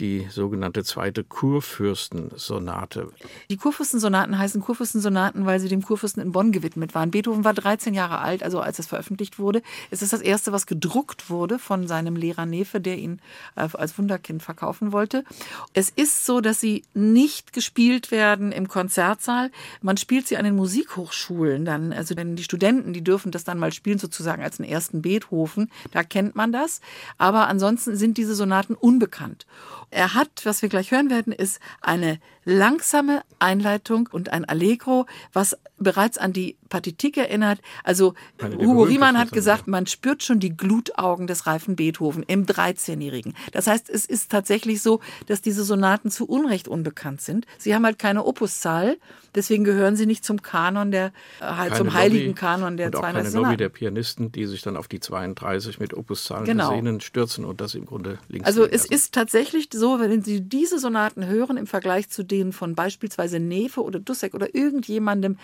die 0.00 0.26
sogenannte 0.30 0.84
zweite 0.84 1.24
Kurfürstensonate. 1.24 3.08
Die 3.50 3.56
Kurfürstensonaten 3.56 4.38
heißen 4.38 4.60
Kurfürstensonaten, 4.60 5.46
weil 5.46 5.60
sie 5.60 5.68
dem 5.68 5.82
Kurfürsten 5.82 6.22
in 6.22 6.32
Bonn 6.32 6.52
gewidmet 6.52 6.94
waren. 6.94 7.10
Beethoven 7.10 7.44
war 7.44 7.54
13 7.54 7.94
Jahre 7.94 8.18
alt, 8.18 8.42
also 8.42 8.60
als 8.60 8.78
es 8.78 8.86
veröffentlicht 8.86 9.38
wurde. 9.38 9.62
Es 9.90 10.02
ist 10.02 10.12
das 10.12 10.20
erste, 10.20 10.52
was 10.52 10.66
gedruckt 10.66 11.30
wurde 11.30 11.58
von 11.58 11.86
seinem 11.86 12.16
Lehrer 12.16 12.46
Nefe, 12.46 12.80
der 12.80 12.98
ihn 12.98 13.20
äh, 13.56 13.68
als 13.72 13.98
Wunderkind 13.98 14.42
verkaufen 14.42 14.92
wollte. 14.92 15.24
Es 15.72 15.90
ist 15.90 16.26
so, 16.26 16.40
dass 16.40 16.60
sie 16.60 16.82
nicht 16.94 17.52
gespielt 17.52 18.10
werden 18.10 18.52
im 18.52 18.68
Konzertsaal. 18.68 19.50
Man 19.82 19.96
spielt 19.96 20.26
sie 20.26 20.36
an 20.36 20.44
den 20.44 20.56
Musikhochschulen 20.56 21.64
dann. 21.64 21.92
Also 21.92 22.14
die 22.14 22.44
Studenten, 22.44 22.92
die 22.92 23.04
dürfen 23.04 23.32
das 23.32 23.44
dann 23.44 23.58
mal 23.58 23.72
spielen, 23.72 23.98
sozusagen 23.98 24.42
als 24.42 24.58
den 24.58 24.66
ersten 24.66 25.02
Beethoven. 25.02 25.70
Da 25.92 26.02
kennt 26.02 26.36
man 26.36 26.52
das. 26.52 26.80
Aber 27.18 27.48
ansonsten 27.48 27.96
sind 27.96 28.18
diese 28.18 28.34
Sonaten 28.34 28.74
unbekannt. 28.74 29.46
Er 29.90 30.14
hat, 30.14 30.44
was 30.44 30.62
wir 30.62 30.68
gleich 30.68 30.90
hören 30.90 31.10
werden, 31.10 31.32
ist 31.32 31.60
eine 31.80 32.18
langsame 32.46 33.22
Einleitung 33.40 34.08
und 34.10 34.32
ein 34.32 34.44
Allegro, 34.44 35.06
was 35.32 35.58
bereits 35.78 36.16
an 36.16 36.32
die 36.32 36.56
Partitik 36.68 37.16
erinnert. 37.16 37.60
Also 37.84 38.14
Hugo 38.40 38.84
Riemann 38.84 39.18
hat 39.18 39.32
gesagt, 39.32 39.66
man 39.66 39.86
spürt 39.86 40.22
schon 40.22 40.40
die 40.40 40.56
Glutaugen 40.56 41.26
des 41.26 41.46
reifen 41.46 41.76
Beethoven 41.76 42.22
im 42.22 42.46
13-Jährigen. 42.46 43.34
Das 43.52 43.66
heißt, 43.66 43.90
es 43.90 44.06
ist 44.06 44.30
tatsächlich 44.30 44.80
so, 44.80 45.00
dass 45.26 45.42
diese 45.42 45.64
Sonaten 45.64 46.10
zu 46.10 46.26
Unrecht 46.26 46.68
unbekannt 46.68 47.20
sind. 47.20 47.46
Sie 47.58 47.74
haben 47.74 47.84
halt 47.84 47.98
keine 47.98 48.24
Opuszahl, 48.24 48.96
deswegen 49.34 49.64
gehören 49.64 49.96
sie 49.96 50.06
nicht 50.06 50.24
zum 50.24 50.40
Kanon 50.40 50.90
der, 50.90 51.12
äh, 51.40 51.74
zum 51.74 51.92
heiligen 51.92 52.28
Lobby 52.28 52.40
Kanon 52.40 52.76
der 52.76 52.86
und 52.86 52.96
auch 52.96 53.02
keine 53.02 53.28
Lobby 53.28 53.56
der 53.56 53.68
Pianisten, 53.68 54.32
die 54.32 54.46
sich 54.46 54.62
dann 54.62 54.76
auf 54.76 54.88
die 54.88 55.00
32 55.00 55.78
mit 55.78 55.94
Opuszahlen 55.94 56.44
genau. 56.46 56.68
versehenen 56.68 57.00
stürzen 57.00 57.44
und 57.44 57.60
das 57.60 57.74
im 57.74 57.84
Grunde 57.84 58.18
links 58.28 58.46
Also 58.46 58.64
es 58.64 58.84
ist 58.86 59.12
tatsächlich 59.12 59.68
so, 59.72 60.00
wenn 60.00 60.22
Sie 60.22 60.40
diese 60.40 60.78
Sonaten 60.78 61.26
hören 61.26 61.56
im 61.56 61.66
Vergleich 61.66 62.08
zu 62.08 62.22
denen 62.22 62.35
von 62.52 62.74
beispielsweise 62.74 63.40
Nefe 63.40 63.82
oder 63.82 63.98
Dussek 63.98 64.34
oder 64.34 64.54
irgendjemandem 64.54 65.38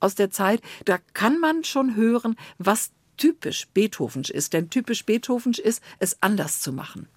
aus 0.00 0.14
der 0.14 0.30
Zeit, 0.30 0.60
da 0.84 0.98
kann 1.14 1.38
man 1.38 1.64
schon 1.64 1.96
hören, 1.96 2.36
was 2.58 2.90
typisch 3.16 3.68
Beethovensch 3.72 4.30
ist. 4.30 4.52
Denn 4.52 4.70
typisch 4.70 5.04
Beethovensch 5.04 5.58
ist, 5.58 5.82
es 5.98 6.16
anders 6.22 6.60
zu 6.60 6.72
machen. 6.72 7.08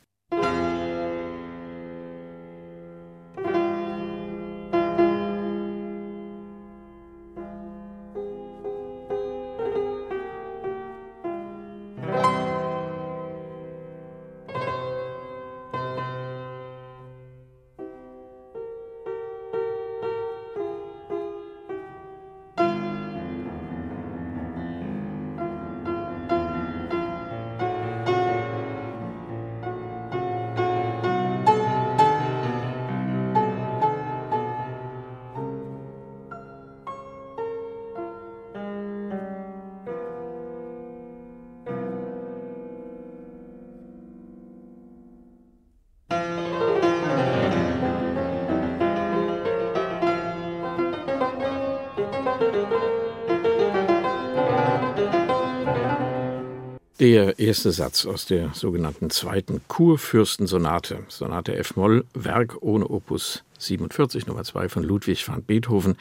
Der 57.05 57.37
erste 57.37 57.71
Satz 57.71 58.07
aus 58.07 58.25
der 58.25 58.49
sogenannten 58.55 59.11
zweiten 59.11 59.61
Kurfürstensonate, 59.67 61.03
Sonate 61.07 61.55
F-Moll, 61.55 62.03
Werk 62.15 62.57
ohne 62.61 62.89
Opus 62.89 63.43
47, 63.59 64.25
Nummer 64.25 64.43
2 64.43 64.69
von 64.69 64.81
Ludwig 64.81 65.27
van 65.27 65.43
Beethoven. 65.43 65.97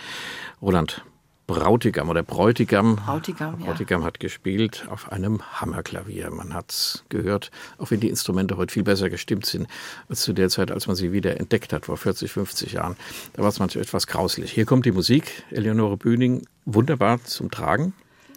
Roland 0.62 1.04
Brautigam 1.46 2.08
oder 2.08 2.22
Bräutigam. 2.22 2.96
Brautigam, 2.96 3.60
ja. 3.60 3.66
Bräutigam 3.66 4.02
hat 4.02 4.18
gespielt 4.18 4.86
auf 4.88 5.12
einem 5.12 5.42
Hammerklavier. 5.60 6.30
Man 6.30 6.54
hat 6.54 6.70
es 6.70 7.04
gehört, 7.10 7.50
auch 7.76 7.90
wenn 7.90 8.00
die 8.00 8.08
Instrumente 8.08 8.56
heute 8.56 8.72
viel 8.72 8.82
besser 8.82 9.10
gestimmt 9.10 9.44
sind 9.44 9.68
als 10.08 10.22
zu 10.22 10.32
der 10.32 10.48
Zeit, 10.48 10.70
als 10.70 10.86
man 10.86 10.96
sie 10.96 11.12
wieder 11.12 11.38
entdeckt 11.38 11.74
hat, 11.74 11.84
vor 11.84 11.98
40, 11.98 12.32
50 12.32 12.72
Jahren. 12.72 12.96
Da 13.34 13.42
war 13.42 13.50
es 13.50 13.58
manchmal 13.58 13.84
etwas 13.84 14.06
grauslich. 14.06 14.52
Hier 14.52 14.64
kommt 14.64 14.86
die 14.86 14.92
Musik, 14.92 15.44
Eleonore 15.50 15.98
Bühning, 15.98 16.46
wunderbar 16.64 17.22
zum 17.24 17.50
Tragen. 17.50 17.92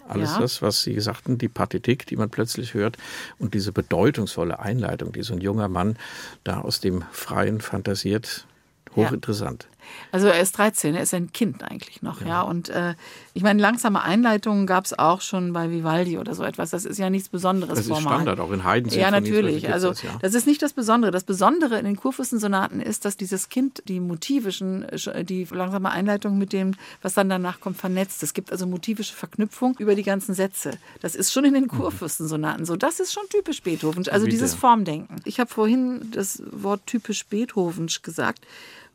Alles 0.07 0.31
ja. 0.31 0.39
das, 0.39 0.61
was 0.61 0.81
Sie 0.81 0.99
sagten, 0.99 1.37
die 1.37 1.49
Partitik, 1.49 2.05
die 2.05 2.15
man 2.15 2.29
plötzlich 2.29 2.73
hört 2.73 2.97
und 3.39 3.53
diese 3.53 3.71
bedeutungsvolle 3.71 4.59
Einleitung, 4.59 5.11
die 5.11 5.23
so 5.23 5.33
ein 5.33 5.41
junger 5.41 5.67
Mann 5.67 5.97
da 6.43 6.61
aus 6.61 6.79
dem 6.79 7.03
Freien 7.11 7.61
fantasiert, 7.61 8.47
hochinteressant. 8.95 9.67
Ja. 9.69 9.76
Also 10.12 10.27
er 10.27 10.41
ist 10.41 10.58
13, 10.58 10.96
er 10.96 11.03
ist 11.03 11.13
ein 11.13 11.32
Kind 11.32 11.63
eigentlich 11.63 12.01
noch, 12.01 12.22
ja. 12.22 12.27
ja. 12.27 12.41
Und 12.41 12.70
äh, 12.70 12.96
ich 13.34 13.44
meine, 13.44 13.62
langsame 13.62 14.01
Einleitungen 14.01 14.67
gab 14.67 14.86
es 14.86 14.98
auch 14.98 15.22
schon 15.22 15.53
bei 15.53 15.70
Vivaldi 15.70 16.17
oder 16.17 16.34
so 16.34 16.44
etwas. 16.44 16.72
Das 16.72 16.86
ist 16.86 16.98
ja 16.98 17.10
nichts 17.10 17.29
Besonderes. 17.29 17.75
Das 17.75 17.79
ist 17.79 17.88
formal. 17.88 18.15
Standard, 18.15 18.39
auch 18.39 18.51
in 18.51 18.63
Haydn. 18.63 18.89
Ja, 18.89 19.12
natürlich. 19.12 19.72
Also 19.72 19.89
das, 19.89 20.03
ja. 20.03 20.17
das 20.22 20.34
ist 20.34 20.48
nicht 20.48 20.62
das 20.62 20.74
Besondere. 20.74 21.12
Das 21.12 21.24
Besondere 21.24 21.77
in 21.77 21.86
den 21.86 21.98
Kurfürstensonaten 21.98 22.82
ist, 22.82 23.06
dass 23.06 23.17
dieses 23.17 23.50
Kind 23.50 23.84
die 23.88 24.00
motivischen, 24.00 24.88
die 25.24 25.48
langsame 25.51 25.91
Einleitung 25.91 26.38
mit 26.38 26.53
dem, 26.53 26.75
was 27.01 27.13
dann 27.13 27.29
danach 27.29 27.60
kommt, 27.60 27.77
vernetzt. 27.77 28.24
Es 28.24 28.34
gibt 28.34 28.51
also 28.51 28.65
motivische 28.65 29.13
Verknüpfung 29.13 29.75
über 29.79 29.96
die 29.96 30.03
ganzen 30.03 30.34
Sätze. 30.34 30.72
Das 31.01 31.15
ist 31.15 31.32
schon 31.32 31.46
in 31.46 31.53
den 31.53 31.63
mhm. 31.63 31.70
Kurfürstensonaten 31.70 32.65
so. 32.65 32.75
Das 32.75 33.00
ist 33.00 33.13
schon 33.13 33.24
typisch 33.29 33.62
Beethoven. 33.62 34.08
Also 34.10 34.25
Wie 34.25 34.32
dieses 34.32 34.53
Formdenken. 34.53 35.15
Ich 35.25 35.39
habe 35.39 35.50
vorhin 35.50 36.12
das 36.12 36.41
Wort 36.51 36.86
typisch 36.86 37.25
Beethovensch 37.25 38.01
gesagt. 38.01 38.46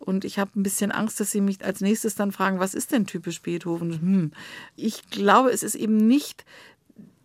Und 0.03 0.25
ich 0.25 0.39
habe 0.39 0.51
ein 0.57 0.63
bisschen 0.63 0.93
Angst, 0.93 1.21
dass 1.21 1.31
Sie 1.31 1.41
mich 1.41 1.65
als 1.65 1.81
nächstes 1.81 2.15
dann 2.15 2.33
fragen, 2.33 2.59
was 2.59 2.75
ist 2.75 2.93
denn 2.93 3.07
typisch 3.07 3.41
Beethoven? 3.41 4.01
Hm. 4.01 4.33
Ich 4.77 5.09
glaube, 5.11 5.51
es 5.51 5.63
ist 5.63 5.75
eben 5.75 5.97
nicht 5.97 6.45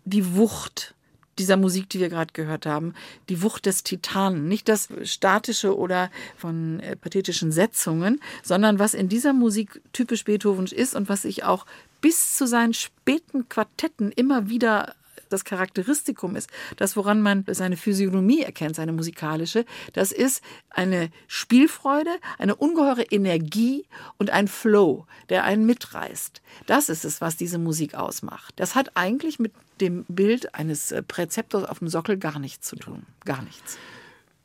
die 0.05 0.35
Wucht 0.35 0.95
dieser 1.39 1.57
Musik, 1.57 1.89
die 1.89 1.99
wir 1.99 2.09
gerade 2.09 2.33
gehört 2.33 2.65
haben, 2.65 2.93
die 3.29 3.41
Wucht 3.41 3.65
des 3.65 3.83
Titanen, 3.83 4.47
nicht 4.47 4.67
das 4.69 4.89
statische 5.03 5.77
oder 5.77 6.09
von 6.35 6.79
äh, 6.79 6.95
pathetischen 6.95 7.51
Setzungen, 7.51 8.21
sondern 8.43 8.79
was 8.79 8.93
in 8.93 9.09
dieser 9.09 9.33
Musik 9.33 9.81
typisch 9.93 10.23
Beethoven 10.23 10.65
ist 10.65 10.95
und 10.95 11.09
was 11.09 11.25
ich 11.25 11.43
auch 11.43 11.65
bis 12.01 12.35
zu 12.35 12.47
seinen 12.47 12.73
späten 12.73 13.49
Quartetten 13.49 14.11
immer 14.11 14.49
wieder 14.49 14.95
das 15.29 15.43
Charakteristikum 15.43 16.35
ist, 16.35 16.49
das, 16.77 16.95
woran 16.95 17.21
man 17.21 17.45
seine 17.47 17.77
Physiognomie 17.77 18.41
erkennt, 18.41 18.75
seine 18.75 18.93
musikalische, 18.93 19.65
das 19.93 20.11
ist 20.11 20.43
eine 20.69 21.09
Spielfreude, 21.27 22.11
eine 22.37 22.55
ungeheure 22.55 23.03
Energie 23.03 23.85
und 24.17 24.29
ein 24.29 24.47
Flow, 24.47 25.05
der 25.29 25.43
einen 25.43 25.65
mitreißt. 25.65 26.41
Das 26.65 26.89
ist 26.89 27.05
es, 27.05 27.21
was 27.21 27.37
diese 27.37 27.57
Musik 27.57 27.95
ausmacht. 27.95 28.53
Das 28.57 28.75
hat 28.75 28.91
eigentlich 28.95 29.39
mit 29.39 29.53
dem 29.81 30.05
Bild 30.07 30.55
eines 30.55 30.93
Präzeptors 31.07 31.65
auf 31.65 31.79
dem 31.79 31.87
Sockel 31.87 32.17
gar 32.17 32.39
nichts 32.39 32.67
zu 32.67 32.75
tun. 32.75 33.05
Gar 33.25 33.43
nichts. 33.43 33.77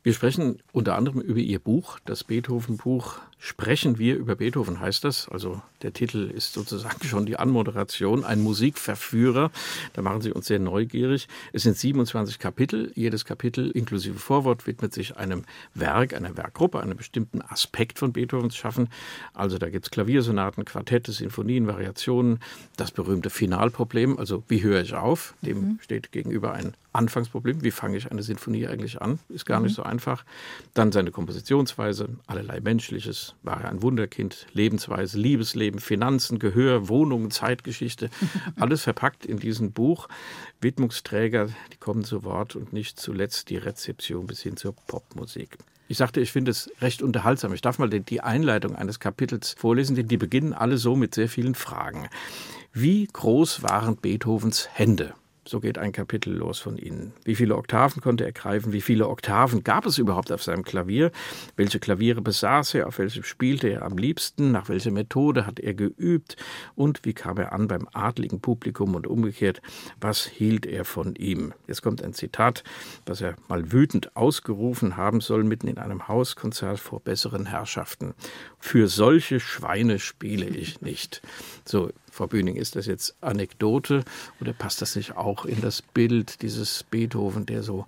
Wir 0.03 0.13
sprechen 0.13 0.59
unter 0.73 0.95
anderem 0.97 1.21
über 1.21 1.39
Ihr 1.39 1.59
Buch, 1.59 1.97
das 2.03 2.25
Beethoven-Buch 2.25 3.21
Sprechen 3.45 3.99
wir 3.99 4.15
über 4.15 4.37
Beethoven 4.37 4.79
heißt 4.79 5.03
das. 5.03 5.27
Also 5.27 5.61
der 5.81 5.91
Titel 5.91 6.31
ist 6.33 6.53
sozusagen 6.53 7.03
schon 7.05 7.25
die 7.25 7.35
Anmoderation, 7.35 8.23
ein 8.23 8.39
Musikverführer. 8.39 9.51
Da 9.91 10.01
machen 10.01 10.21
Sie 10.21 10.31
uns 10.31 10.45
sehr 10.45 10.59
neugierig. 10.59 11.27
Es 11.51 11.63
sind 11.63 11.75
27 11.75 12.39
Kapitel. 12.39 12.93
Jedes 12.95 13.25
Kapitel 13.25 13.69
inklusive 13.71 14.17
Vorwort 14.17 14.65
widmet 14.65 14.93
sich 14.93 15.17
einem 15.17 15.43
Werk, 15.73 16.13
einer 16.13 16.37
Werkgruppe, 16.37 16.79
einem 16.79 16.95
bestimmten 16.95 17.41
Aspekt 17.41 17.99
von 17.99 18.13
Beethovens 18.13 18.55
Schaffen. 18.55 18.87
Also 19.33 19.57
da 19.57 19.69
gibt 19.69 19.87
es 19.87 19.91
Klaviersonaten, 19.91 20.63
Quartette, 20.63 21.11
Sinfonien, 21.11 21.67
Variationen, 21.67 22.39
das 22.77 22.91
berühmte 22.91 23.29
Finalproblem, 23.29 24.17
also 24.17 24.43
wie 24.47 24.63
höre 24.63 24.79
ich 24.79 24.93
auf? 24.93 25.33
Dem 25.41 25.59
mhm. 25.59 25.79
steht 25.81 26.13
gegenüber 26.13 26.53
ein 26.53 26.75
Anfangsproblem. 26.93 27.61
Wie 27.61 27.71
fange 27.71 27.97
ich 27.97 28.09
eine 28.09 28.23
Sinfonie 28.23 28.67
eigentlich 28.67 29.01
an? 29.01 29.19
Ist 29.27 29.45
gar 29.45 29.59
mhm. 29.59 29.65
nicht 29.65 29.75
so 29.75 29.83
einfach. 29.83 29.92
Dann 30.73 30.91
seine 30.91 31.11
Kompositionsweise, 31.11 32.09
allerlei 32.27 32.59
Menschliches, 32.59 33.35
war 33.43 33.61
er 33.61 33.69
ein 33.69 33.81
Wunderkind, 33.81 34.47
Lebensweise, 34.53 35.17
Liebesleben, 35.19 35.79
Finanzen, 35.79 36.39
Gehör, 36.39 36.87
Wohnungen, 36.87 37.31
Zeitgeschichte, 37.31 38.09
alles 38.59 38.83
verpackt 38.83 39.25
in 39.25 39.37
diesem 39.37 39.71
Buch. 39.71 40.07
Widmungsträger, 40.61 41.49
die 41.71 41.77
kommen 41.77 42.03
zu 42.03 42.23
Wort 42.23 42.55
und 42.55 42.73
nicht 42.73 42.99
zuletzt 42.99 43.49
die 43.49 43.57
Rezeption 43.57 44.27
bis 44.27 44.41
hin 44.41 44.57
zur 44.57 44.73
Popmusik. 44.73 45.57
Ich 45.87 45.97
sagte, 45.97 46.21
ich 46.21 46.31
finde 46.31 46.51
es 46.51 46.71
recht 46.81 47.01
unterhaltsam. 47.01 47.53
Ich 47.53 47.61
darf 47.61 47.77
mal 47.77 47.89
die 47.89 48.21
Einleitung 48.21 48.75
eines 48.75 48.99
Kapitels 48.99 49.53
vorlesen, 49.57 49.95
denn 49.95 50.07
die 50.07 50.17
beginnen 50.17 50.53
alle 50.53 50.77
so 50.77 50.95
mit 50.95 51.13
sehr 51.13 51.29
vielen 51.29 51.55
Fragen. 51.55 52.07
Wie 52.71 53.07
groß 53.11 53.61
waren 53.63 53.97
Beethovens 53.97 54.69
Hände? 54.73 55.13
So 55.45 55.59
geht 55.59 55.77
ein 55.77 55.91
Kapitel 55.91 56.33
los 56.33 56.59
von 56.59 56.77
Ihnen. 56.77 57.11
Wie 57.25 57.35
viele 57.35 57.57
Oktaven 57.57 58.01
konnte 58.01 58.23
er 58.23 58.31
greifen? 58.31 58.71
Wie 58.71 58.79
viele 58.79 59.09
Oktaven 59.09 59.63
gab 59.63 59.85
es 59.85 59.97
überhaupt 59.97 60.31
auf 60.31 60.41
seinem 60.41 60.63
Klavier? 60.63 61.11
Welche 61.57 61.79
Klaviere 61.79 62.21
besaß 62.21 62.75
er? 62.75 62.87
Auf 62.87 62.97
welchem 62.97 63.23
spielte 63.23 63.67
er 63.67 63.81
am 63.81 63.97
liebsten? 63.97 64.51
Nach 64.51 64.69
welcher 64.69 64.91
Methode 64.91 65.45
hat 65.45 65.59
er 65.59 65.73
geübt? 65.73 66.37
Und 66.75 67.03
wie 67.03 67.13
kam 67.13 67.37
er 67.37 67.51
an 67.51 67.67
beim 67.67 67.89
adligen 67.91 68.39
Publikum 68.39 68.95
und 68.95 69.05
umgekehrt? 69.05 69.61
Was 69.99 70.25
hielt 70.25 70.65
er 70.65 70.85
von 70.85 71.15
ihm? 71.15 71.53
Jetzt 71.67 71.81
kommt 71.81 72.01
ein 72.01 72.13
Zitat, 72.13 72.63
das 73.03 73.19
er 73.19 73.35
mal 73.49 73.73
wütend 73.73 74.15
ausgerufen 74.15 74.95
haben 74.95 75.19
soll, 75.19 75.43
mitten 75.43 75.67
in 75.67 75.77
einem 75.77 76.07
Hauskonzert 76.07 76.79
vor 76.79 77.01
besseren 77.01 77.47
Herrschaften. 77.47 78.13
Für 78.59 78.87
solche 78.87 79.41
Schweine 79.41 79.99
spiele 79.99 80.47
ich 80.47 80.79
nicht. 80.79 81.21
So, 81.65 81.91
Frau 82.13 82.27
Bühning, 82.27 82.57
ist 82.57 82.75
das 82.75 82.85
jetzt 82.85 83.15
Anekdote 83.21 84.05
oder 84.39 84.53
passt 84.53 84.83
das 84.83 84.95
nicht 84.95 85.17
auch 85.17 85.45
in 85.45 85.61
das 85.61 85.81
Bild 85.81 86.43
dieses 86.43 86.83
Beethoven, 86.83 87.47
der 87.47 87.63
so 87.63 87.87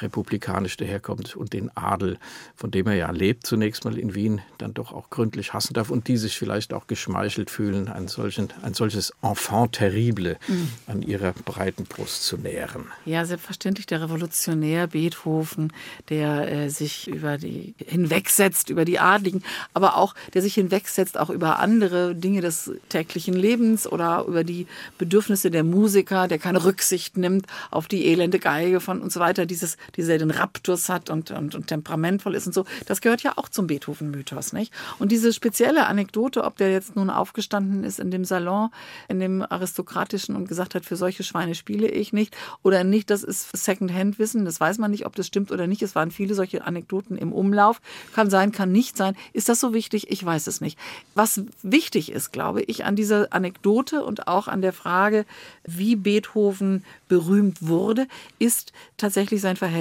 republikanisch 0.00 0.76
daherkommt 0.76 1.36
und 1.36 1.52
den 1.52 1.74
Adel, 1.76 2.18
von 2.54 2.70
dem 2.70 2.86
er 2.86 2.94
ja 2.94 3.10
lebt, 3.10 3.46
zunächst 3.46 3.84
mal 3.84 3.98
in 3.98 4.14
Wien, 4.14 4.40
dann 4.58 4.74
doch 4.74 4.92
auch 4.92 5.10
gründlich 5.10 5.52
hassen 5.52 5.74
darf 5.74 5.90
und 5.90 6.08
die 6.08 6.16
sich 6.16 6.38
vielleicht 6.38 6.72
auch 6.72 6.86
geschmeichelt 6.86 7.50
fühlen, 7.50 7.88
ein, 7.88 8.08
solchen, 8.08 8.48
ein 8.62 8.74
solches 8.74 9.12
Enfant 9.22 9.72
terrible 9.72 10.36
mhm. 10.48 10.68
an 10.86 11.02
ihrer 11.02 11.32
breiten 11.32 11.84
Brust 11.84 12.24
zu 12.24 12.36
nähren. 12.36 12.86
Ja, 13.04 13.24
selbstverständlich 13.24 13.86
der 13.86 14.02
Revolutionär 14.02 14.88
Beethoven, 14.88 15.72
der 16.08 16.50
äh, 16.50 16.68
sich 16.70 17.08
über 17.08 17.38
die 17.38 17.74
hinwegsetzt, 17.78 18.70
über 18.70 18.84
die 18.84 18.98
Adligen, 18.98 19.42
aber 19.72 19.96
auch 19.96 20.14
der 20.34 20.42
sich 20.42 20.54
hinwegsetzt, 20.54 21.18
auch 21.18 21.30
über 21.30 21.58
andere 21.58 22.14
Dinge 22.14 22.40
des 22.40 22.72
täglichen 22.88 23.34
Lebens 23.34 23.86
oder 23.86 24.24
über 24.26 24.44
die 24.44 24.66
Bedürfnisse 24.98 25.50
der 25.50 25.64
Musiker, 25.64 26.28
der 26.28 26.38
keine 26.38 26.64
Rücksicht 26.64 27.16
nimmt 27.16 27.46
auf 27.70 27.88
die 27.88 28.06
elende 28.06 28.38
Geige 28.38 28.80
von 28.80 29.00
und 29.00 29.12
so 29.12 29.20
weiter, 29.20 29.46
dieses 29.46 29.76
dieser 29.96 30.18
den 30.18 30.30
Raptus 30.30 30.88
hat 30.88 31.10
und, 31.10 31.30
und, 31.30 31.54
und 31.54 31.66
temperamentvoll 31.66 32.34
ist 32.34 32.46
und 32.46 32.52
so, 32.52 32.64
das 32.86 33.00
gehört 33.00 33.22
ja 33.22 33.34
auch 33.36 33.48
zum 33.48 33.66
Beethoven-Mythos, 33.66 34.52
nicht? 34.52 34.72
Und 34.98 35.12
diese 35.12 35.32
spezielle 35.32 35.86
Anekdote, 35.86 36.44
ob 36.44 36.56
der 36.56 36.70
jetzt 36.70 36.96
nun 36.96 37.10
aufgestanden 37.10 37.84
ist 37.84 38.00
in 38.00 38.10
dem 38.10 38.24
Salon, 38.24 38.70
in 39.08 39.20
dem 39.20 39.42
aristokratischen 39.42 40.36
und 40.36 40.48
gesagt 40.48 40.74
hat, 40.74 40.84
für 40.84 40.96
solche 40.96 41.24
Schweine 41.24 41.54
spiele 41.54 41.88
ich 41.88 42.12
nicht 42.12 42.36
oder 42.62 42.84
nicht, 42.84 43.10
das 43.10 43.22
ist 43.22 43.56
Second-Hand-Wissen, 43.56 44.44
das 44.44 44.60
weiß 44.60 44.78
man 44.78 44.90
nicht, 44.90 45.06
ob 45.06 45.16
das 45.16 45.26
stimmt 45.26 45.52
oder 45.52 45.66
nicht. 45.66 45.82
Es 45.82 45.94
waren 45.94 46.10
viele 46.10 46.34
solche 46.34 46.64
Anekdoten 46.64 47.16
im 47.16 47.32
Umlauf. 47.32 47.80
Kann 48.14 48.30
sein, 48.30 48.52
kann 48.52 48.72
nicht 48.72 48.96
sein. 48.96 49.16
Ist 49.32 49.48
das 49.48 49.60
so 49.60 49.74
wichtig? 49.74 50.10
Ich 50.10 50.24
weiß 50.24 50.46
es 50.46 50.60
nicht. 50.60 50.78
Was 51.14 51.42
wichtig 51.62 52.10
ist, 52.10 52.32
glaube 52.32 52.62
ich, 52.62 52.84
an 52.84 52.96
dieser 52.96 53.32
Anekdote 53.32 54.04
und 54.04 54.28
auch 54.28 54.48
an 54.48 54.62
der 54.62 54.72
Frage, 54.72 55.24
wie 55.64 55.96
Beethoven 55.96 56.84
berühmt 57.08 57.66
wurde, 57.66 58.06
ist 58.38 58.72
tatsächlich 58.96 59.40
sein 59.40 59.56
Verhältnis 59.56 59.73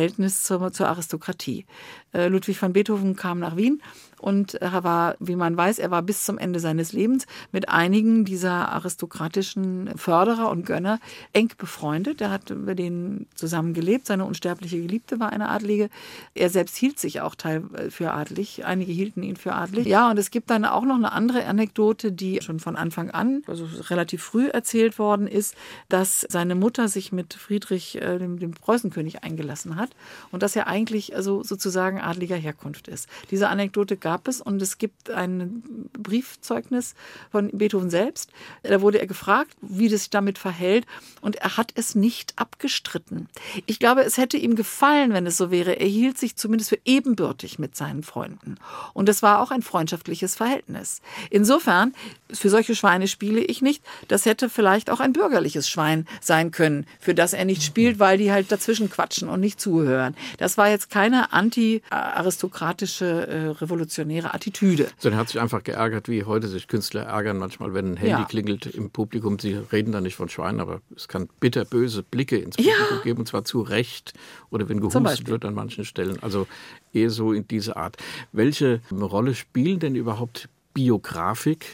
zur, 0.44 0.72
zur 0.74 0.88
Aristokratie. 0.88 1.66
Äh, 2.14 2.28
Ludwig 2.28 2.62
van 2.62 2.74
Beethoven 2.74 3.16
kam 3.16 3.40
nach 3.40 3.56
Wien 3.56 3.82
und 4.24 4.54
er 4.56 4.86
war, 4.86 5.16
wie 5.20 5.36
man 5.36 5.58
weiß, 5.58 5.80
er 5.80 5.92
war 5.92 6.02
bis 6.02 6.24
zum 6.24 6.38
Ende 6.38 6.62
seines 6.62 6.94
Lebens 6.94 7.28
mit 7.52 7.68
einigen 7.68 8.24
dieser 8.24 8.72
aristokratischen 8.72 9.92
Förderer 9.98 10.50
und 10.50 10.66
Gönner 10.66 11.00
eng 11.34 11.52
befreundet. 11.58 12.22
Er 12.22 12.32
hat 12.32 12.50
mit 12.50 12.80
denen 12.80 13.28
zusammen 13.36 13.74
gelebt. 13.74 14.08
Seine 14.08 14.24
unsterbliche 14.24 14.82
Geliebte 14.82 15.20
war 15.20 15.34
eine 15.34 15.50
Adlige. 15.50 15.90
Er 16.36 16.50
selbst 16.50 16.78
hielt 16.78 17.00
sich 17.00 17.20
auch 17.20 17.36
teil 17.36 17.64
für 17.90 18.14
adlig. 18.14 18.64
Einige 18.64 18.94
hielten 18.94 19.24
ihn 19.24 19.36
für 19.36 19.54
adlig. 19.54 19.88
Ja, 19.88 20.10
und 20.10 20.18
es 20.18 20.32
gibt 20.32 20.50
dann 20.50 20.64
auch 20.64 20.84
noch 20.84 20.96
eine 20.96 21.12
andere 21.12 21.46
Anekdote, 21.46 22.14
die 22.14 22.40
schon 22.42 22.62
von 22.62 22.78
Anfang 22.78 23.12
an, 23.12 23.44
also 23.48 23.68
relativ 23.90 24.24
früh 24.24 24.48
erzählt 24.48 25.00
worden 25.00 25.28
ist, 25.28 25.56
dass 25.90 26.26
seine 26.30 26.56
Mutter 26.56 26.88
sich 26.88 27.12
mit 27.12 27.34
Friedrich, 27.34 28.02
äh, 28.02 28.20
dem, 28.20 28.40
dem 28.40 28.52
Preußenkönig, 28.52 29.24
eingelassen 29.24 29.76
hat 29.76 29.90
und 30.32 30.44
dass 30.44 30.56
er 30.56 30.68
eigentlich 30.68 31.14
also 31.14 31.44
sozusagen 31.44 32.00
adliger 32.00 32.38
Herkunft 32.38 32.88
ist. 32.88 33.10
Diese 33.30 33.50
Anekdote 33.50 33.98
gab 33.98 34.13
gab 34.14 34.28
es 34.28 34.42
und 34.42 34.62
es 34.62 34.78
gibt 34.78 35.10
ein 35.10 35.64
Briefzeugnis 35.98 36.94
von 37.32 37.50
Beethoven 37.52 37.90
selbst. 37.90 38.30
Da 38.62 38.80
wurde 38.82 39.00
er 39.00 39.08
gefragt, 39.08 39.56
wie 39.62 39.90
das 39.90 40.02
sich 40.02 40.12
damit 40.12 40.38
verhält 40.38 40.86
und 41.22 41.38
er 41.38 41.58
hat 41.58 41.72
es 41.76 41.96
nicht 41.96 42.34
abgestritten. 42.36 43.28
Ich 43.66 43.80
glaube, 43.80 44.04
es 44.04 44.18
hätte 44.18 44.38
ihm 44.38 44.56
gefallen, 44.56 45.14
wenn 45.14 45.26
es 45.26 45.38
so 45.38 45.50
wäre. 45.50 45.80
Er 45.80 45.88
hielt 45.88 46.20
sich 46.20 46.36
zumindest 46.36 46.70
für 46.70 46.80
ebenbürtig 46.86 47.58
mit 47.58 47.76
seinen 47.76 48.04
Freunden 48.04 48.58
und 48.94 49.10
es 49.10 49.24
war 49.24 49.42
auch 49.42 49.50
ein 49.50 49.64
freundschaftliches 49.64 50.36
Verhältnis. 50.36 51.02
Insofern, 51.32 51.94
für 52.32 52.50
solche 52.50 52.76
Schweine 52.76 53.08
spiele 53.08 53.42
ich 53.42 53.64
nicht. 53.64 53.84
Das 54.10 54.26
hätte 54.26 54.48
vielleicht 54.48 54.92
auch 54.92 55.00
ein 55.00 55.14
bürgerliches 55.14 55.68
Schwein 55.68 56.06
sein 56.22 56.52
können, 56.52 56.86
für 57.00 57.16
das 57.16 57.34
er 57.34 57.46
nicht 57.46 57.64
spielt, 57.64 57.98
weil 57.98 58.20
die 58.20 58.32
halt 58.32 58.52
dazwischen 58.52 58.92
quatschen 58.92 59.28
und 59.28 59.40
nicht 59.40 59.60
zuhören. 59.60 60.16
Das 60.38 60.58
war 60.58 60.70
jetzt 60.70 60.92
keine 60.92 61.34
anti-aristokratische 61.34 63.24
äh, 63.28 63.48
Revolution 63.64 64.03
revolutionäre 64.04 64.34
Attitüde. 64.34 64.90
Sondern 64.98 65.18
er 65.18 65.22
hat 65.22 65.30
sich 65.30 65.40
einfach 65.40 65.64
geärgert, 65.64 66.10
wie 66.10 66.24
heute 66.24 66.48
sich 66.48 66.68
Künstler 66.68 67.04
ärgern, 67.04 67.38
manchmal, 67.38 67.74
wenn 67.74 67.94
ein 67.94 67.98
Handy 67.98 68.12
ja. 68.12 68.26
klingelt 68.26 68.66
im 68.68 68.90
Publikum. 68.90 69.40
Sie 69.40 69.54
reden 69.54 69.92
da 69.92 70.02
nicht 70.02 70.16
von 70.16 70.30
Schweinen, 70.30 70.60
aber 70.60 70.82
es 70.96 71.08
kann 71.08 71.30
bitterböse 71.40 72.04
Blicke 72.04 72.38
ins 72.38 72.58
Publikum 72.58 72.98
ja. 72.98 73.04
geben, 73.04 73.20
und 73.20 73.28
zwar 73.28 73.44
zu 73.44 73.62
Recht 73.62 74.14
oder 74.50 74.70
wenn 74.70 74.80
gehustet 74.80 75.28
wird 75.28 75.46
an 75.46 75.54
manchen 75.54 75.86
Stellen. 75.86 76.22
Also 76.22 76.48
eher 76.92 77.10
so 77.10 77.34
in 77.34 77.48
diese 77.48 77.76
Art. 77.76 77.98
Welche 78.32 78.82
Rolle 78.92 79.36
spielen 79.36 79.80
denn 79.80 79.96
überhaupt 79.96 80.50
Biografik 80.74 81.66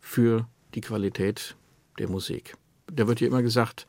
für 0.00 0.46
die 0.74 0.80
Qualität 0.80 1.56
der 1.98 2.08
Musik? 2.08 2.56
Da 2.92 3.08
wird 3.08 3.20
ja 3.20 3.26
immer 3.26 3.42
gesagt, 3.42 3.86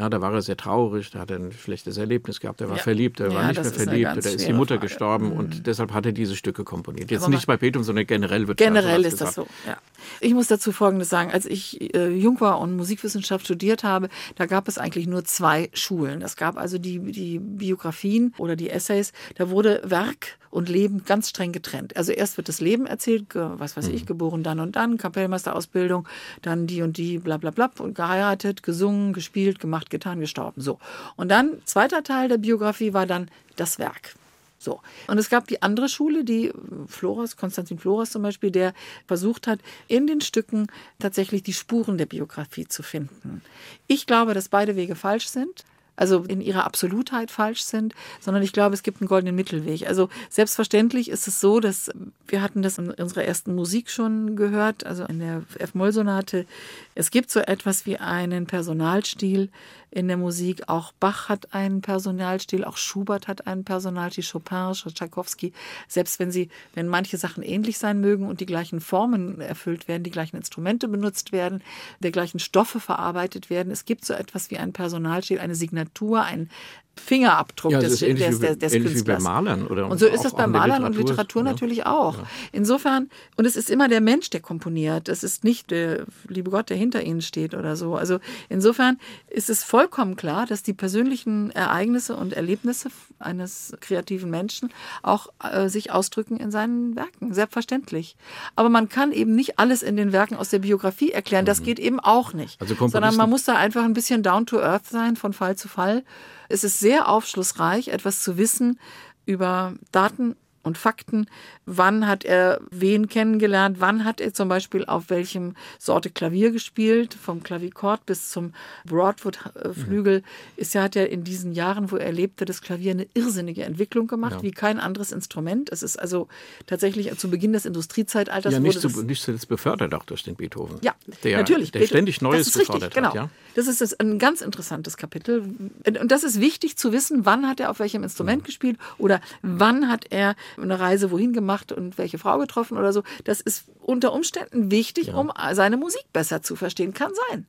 ja, 0.00 0.08
da 0.08 0.22
war 0.22 0.32
er 0.32 0.40
sehr 0.40 0.56
traurig, 0.56 1.10
da 1.10 1.18
hat 1.18 1.30
er 1.30 1.36
ein 1.36 1.52
schlechtes 1.52 1.98
Erlebnis 1.98 2.40
gehabt, 2.40 2.62
er 2.62 2.70
war 2.70 2.78
ja. 2.78 2.82
verliebt, 2.82 3.20
er 3.20 3.28
ja, 3.28 3.34
war 3.34 3.48
nicht 3.48 3.62
mehr 3.62 3.70
verliebt, 3.70 4.10
da 4.24 4.30
ist 4.30 4.48
die 4.48 4.52
Mutter 4.54 4.76
Frage. 4.76 4.86
gestorben 4.86 5.26
mhm. 5.26 5.32
und 5.32 5.66
deshalb 5.66 5.92
hat 5.92 6.06
er 6.06 6.12
diese 6.12 6.36
Stücke 6.36 6.64
komponiert. 6.64 7.10
Jetzt 7.10 7.28
nicht 7.28 7.46
bei 7.46 7.58
Beethoven, 7.58 7.84
sondern 7.84 8.06
generell 8.06 8.48
wird 8.48 8.56
Generell 8.56 9.04
ist 9.04 9.20
das 9.20 9.34
so, 9.34 9.46
ja. 9.66 9.76
Ich 10.20 10.32
muss 10.32 10.46
dazu 10.46 10.72
Folgendes 10.72 11.10
sagen. 11.10 11.30
Als 11.30 11.44
ich 11.44 11.94
äh, 11.94 12.08
jung 12.08 12.40
war 12.40 12.60
und 12.60 12.74
Musikwissenschaft 12.76 13.44
studiert 13.44 13.84
habe, 13.84 14.08
da 14.36 14.46
gab 14.46 14.68
es 14.68 14.78
eigentlich 14.78 15.06
nur 15.06 15.24
zwei 15.24 15.68
Schulen. 15.74 16.22
Es 16.22 16.36
gab 16.36 16.56
also 16.56 16.78
die, 16.78 16.98
die 16.98 17.38
Biografien 17.38 18.32
oder 18.38 18.56
die 18.56 18.70
Essays. 18.70 19.12
Da 19.34 19.50
wurde 19.50 19.82
Werk 19.84 20.38
und 20.50 20.68
Leben 20.68 21.04
ganz 21.04 21.30
streng 21.30 21.52
getrennt. 21.52 21.96
Also 21.96 22.12
erst 22.12 22.36
wird 22.36 22.48
das 22.48 22.60
Leben 22.60 22.86
erzählt, 22.86 23.26
was 23.34 23.76
weiß 23.76 23.88
ich, 23.88 24.02
mhm. 24.02 24.06
geboren 24.06 24.42
dann 24.42 24.60
und 24.60 24.76
dann, 24.76 24.98
Kapellmeisterausbildung, 24.98 26.08
dann 26.42 26.66
die 26.66 26.82
und 26.82 26.96
die, 26.96 27.18
bla 27.18 27.36
bla 27.36 27.50
bla, 27.50 27.70
und 27.78 27.94
geheiratet, 27.94 28.62
gesungen, 28.62 29.12
gespielt, 29.12 29.60
gemacht, 29.60 29.90
getan, 29.90 30.20
gestorben. 30.20 30.60
So. 30.60 30.78
Und 31.16 31.28
dann, 31.28 31.62
zweiter 31.64 32.02
Teil 32.02 32.28
der 32.28 32.38
Biografie 32.38 32.92
war 32.92 33.06
dann 33.06 33.30
das 33.56 33.78
Werk. 33.78 34.14
So. 34.58 34.80
Und 35.06 35.16
es 35.16 35.30
gab 35.30 35.46
die 35.48 35.62
andere 35.62 35.88
Schule, 35.88 36.22
die 36.22 36.52
Floras, 36.86 37.36
Konstantin 37.36 37.78
Floras 37.78 38.10
zum 38.10 38.22
Beispiel, 38.22 38.50
der 38.50 38.74
versucht 39.06 39.46
hat, 39.46 39.60
in 39.88 40.06
den 40.06 40.20
Stücken 40.20 40.66
tatsächlich 40.98 41.42
die 41.42 41.54
Spuren 41.54 41.96
der 41.96 42.06
Biografie 42.06 42.66
zu 42.66 42.82
finden. 42.82 43.42
Ich 43.86 44.06
glaube, 44.06 44.34
dass 44.34 44.50
beide 44.50 44.76
Wege 44.76 44.96
falsch 44.96 45.28
sind 45.28 45.64
also 46.00 46.24
in 46.24 46.40
ihrer 46.40 46.64
Absolutheit 46.64 47.30
falsch 47.30 47.62
sind, 47.62 47.94
sondern 48.20 48.42
ich 48.42 48.52
glaube, 48.52 48.74
es 48.74 48.82
gibt 48.82 49.00
einen 49.00 49.08
goldenen 49.08 49.34
Mittelweg. 49.36 49.86
Also 49.86 50.08
selbstverständlich 50.30 51.10
ist 51.10 51.28
es 51.28 51.40
so, 51.40 51.60
dass 51.60 51.90
wir 52.26 52.40
hatten 52.40 52.62
das 52.62 52.78
in 52.78 52.90
unserer 52.90 53.24
ersten 53.24 53.54
Musik 53.54 53.90
schon 53.90 54.34
gehört, 54.34 54.86
also 54.86 55.04
in 55.04 55.18
der 55.18 55.42
F-Moll-Sonate. 55.58 56.46
Es 56.94 57.10
gibt 57.10 57.30
so 57.30 57.40
etwas 57.40 57.84
wie 57.84 57.98
einen 57.98 58.46
Personalstil, 58.46 59.50
in 59.90 60.08
der 60.08 60.16
Musik. 60.16 60.68
Auch 60.68 60.92
Bach 60.92 61.28
hat 61.28 61.52
einen 61.54 61.80
Personalstil, 61.80 62.64
auch 62.64 62.76
Schubert 62.76 63.28
hat 63.28 63.46
einen 63.46 63.64
Personalstil, 63.64 64.24
Chopin, 64.24 64.72
Tchaikovsky. 64.72 65.52
Selbst 65.88 66.18
wenn 66.18 66.30
sie, 66.30 66.48
wenn 66.74 66.88
manche 66.88 67.16
Sachen 67.16 67.42
ähnlich 67.42 67.78
sein 67.78 68.00
mögen 68.00 68.28
und 68.28 68.40
die 68.40 68.46
gleichen 68.46 68.80
Formen 68.80 69.40
erfüllt 69.40 69.88
werden, 69.88 70.02
die 70.02 70.10
gleichen 70.10 70.36
Instrumente 70.36 70.88
benutzt 70.88 71.32
werden, 71.32 71.62
der 72.00 72.10
gleichen 72.10 72.38
Stoffe 72.38 72.80
verarbeitet 72.80 73.50
werden, 73.50 73.72
es 73.72 73.84
gibt 73.84 74.04
so 74.04 74.14
etwas 74.14 74.50
wie 74.50 74.58
einen 74.58 74.72
Personalstil, 74.72 75.38
eine 75.38 75.54
Signatur, 75.54 76.22
ein 76.22 76.50
Fingerabdruck 76.96 77.72
ja, 77.72 77.80
des, 77.80 77.98
des, 78.00 78.18
des, 78.18 78.38
des, 78.40 78.58
des 78.58 78.72
Künstlers. 78.72 79.00
Wie 79.00 79.04
bei 79.04 79.18
Malern 79.18 79.66
oder 79.66 79.88
und 79.88 79.98
so 79.98 80.06
ist 80.06 80.24
es 80.24 80.34
bei 80.34 80.46
Malern 80.46 80.84
und 80.84 80.96
Literatur 80.96 81.42
ja. 81.42 81.50
natürlich 81.50 81.86
auch. 81.86 82.18
Ja. 82.18 82.24
Insofern, 82.52 83.10
und 83.36 83.46
es 83.46 83.56
ist 83.56 83.70
immer 83.70 83.88
der 83.88 84.00
Mensch, 84.00 84.30
der 84.30 84.40
komponiert. 84.40 85.08
Es 85.08 85.22
ist 85.22 85.42
nicht 85.42 85.70
der 85.70 86.04
liebe 86.28 86.50
Gott, 86.50 86.68
der 86.68 86.76
hinter 86.76 87.02
ihnen 87.02 87.22
steht 87.22 87.54
oder 87.54 87.76
so. 87.76 87.96
Also 87.96 88.18
insofern 88.48 88.98
ist 89.28 89.50
es 89.50 89.64
vollkommen 89.80 90.14
klar, 90.14 90.44
dass 90.44 90.62
die 90.62 90.74
persönlichen 90.74 91.50
Ereignisse 91.52 92.14
und 92.14 92.34
Erlebnisse 92.34 92.90
eines 93.18 93.74
kreativen 93.80 94.28
Menschen 94.28 94.68
auch 95.02 95.28
äh, 95.42 95.70
sich 95.70 95.90
ausdrücken 95.90 96.36
in 96.36 96.50
seinen 96.50 96.96
Werken. 96.96 97.32
Selbstverständlich. 97.32 98.14
Aber 98.56 98.68
man 98.68 98.90
kann 98.90 99.10
eben 99.10 99.34
nicht 99.34 99.58
alles 99.58 99.82
in 99.82 99.96
den 99.96 100.12
Werken 100.12 100.36
aus 100.36 100.50
der 100.50 100.58
Biografie 100.58 101.12
erklären. 101.12 101.46
Das 101.46 101.60
mhm. 101.60 101.64
geht 101.64 101.78
eben 101.78 101.98
auch 101.98 102.34
nicht. 102.34 102.60
Also 102.60 102.74
Sondern 102.88 103.16
man 103.16 103.30
muss 103.30 103.44
da 103.44 103.54
einfach 103.54 103.82
ein 103.82 103.94
bisschen 103.94 104.22
down 104.22 104.44
to 104.44 104.60
earth 104.60 104.86
sein, 104.86 105.16
von 105.16 105.32
Fall 105.32 105.56
zu 105.56 105.66
Fall. 105.66 106.04
Es 106.50 106.62
ist 106.62 106.78
sehr 106.78 107.08
aufschlussreich, 107.08 107.88
etwas 107.88 108.22
zu 108.22 108.36
wissen 108.36 108.78
über 109.24 109.72
Daten 109.92 110.36
und 110.62 110.76
Fakten. 110.76 111.26
Wann 111.66 112.06
hat 112.06 112.24
er 112.24 112.60
wen 112.70 113.08
kennengelernt? 113.08 113.80
Wann 113.80 114.04
hat 114.04 114.20
er 114.20 114.34
zum 114.34 114.48
Beispiel 114.48 114.84
auf 114.84 115.10
welchem 115.10 115.54
Sorte 115.78 116.10
Klavier 116.10 116.50
gespielt? 116.50 117.14
Vom 117.14 117.42
Klavichord 117.42 118.04
bis 118.06 118.30
zum 118.30 118.52
Broadwood-Flügel 118.86 120.22
ist 120.56 120.74
ja, 120.74 120.82
hat 120.82 120.96
er 120.96 121.10
in 121.10 121.24
diesen 121.24 121.52
Jahren, 121.52 121.90
wo 121.90 121.96
er 121.96 122.12
lebte, 122.12 122.44
das 122.44 122.60
Klavier 122.60 122.92
eine 122.92 123.06
irrsinnige 123.14 123.64
Entwicklung 123.64 124.06
gemacht, 124.06 124.36
ja. 124.36 124.42
wie 124.42 124.50
kein 124.50 124.78
anderes 124.78 125.12
Instrument. 125.12 125.70
Es 125.70 125.82
ist 125.82 125.98
also 125.98 126.28
tatsächlich 126.66 127.16
zu 127.16 127.30
Beginn 127.30 127.52
des 127.52 127.64
Industriezeitalters. 127.64 128.52
Ja, 128.52 128.60
nicht, 128.60 128.80
zu, 128.80 129.02
nicht 129.02 129.22
zuletzt 129.22 129.48
befördert 129.48 129.94
auch 129.94 130.04
durch 130.04 130.22
den 130.22 130.36
Beethoven. 130.36 130.78
Ja, 130.82 130.94
der, 131.24 131.38
natürlich. 131.38 131.72
Der 131.72 131.86
ständig 131.86 132.20
Neues 132.20 132.52
gefordert 132.52 132.94
genau. 132.94 133.08
hat. 133.08 133.14
Ja? 133.14 133.30
Das 133.54 133.66
ist 133.66 134.00
ein 134.00 134.18
ganz 134.18 134.42
interessantes 134.42 134.96
Kapitel. 134.96 135.54
Und 135.84 136.12
das 136.12 136.22
ist 136.22 136.40
wichtig 136.40 136.76
zu 136.76 136.92
wissen, 136.92 137.24
wann 137.24 137.48
hat 137.48 137.60
er 137.60 137.70
auf 137.70 137.78
welchem 137.78 138.02
Instrument 138.02 138.42
mhm. 138.42 138.46
gespielt 138.46 138.78
oder 138.98 139.20
wann 139.42 139.88
hat 139.88 140.06
er 140.10 140.36
eine 140.56 140.78
Reise 140.78 141.10
wohin 141.10 141.32
gemacht 141.32 141.72
und 141.72 141.98
welche 141.98 142.18
Frau 142.18 142.38
getroffen 142.38 142.78
oder 142.78 142.92
so. 142.92 143.02
Das 143.24 143.40
ist 143.40 143.64
unter 143.80 144.12
Umständen 144.12 144.70
wichtig, 144.70 145.08
ja. 145.08 145.14
um 145.16 145.32
seine 145.52 145.76
Musik 145.76 146.04
besser 146.12 146.42
zu 146.42 146.56
verstehen. 146.56 146.94
Kann 146.94 147.12
sein. 147.30 147.46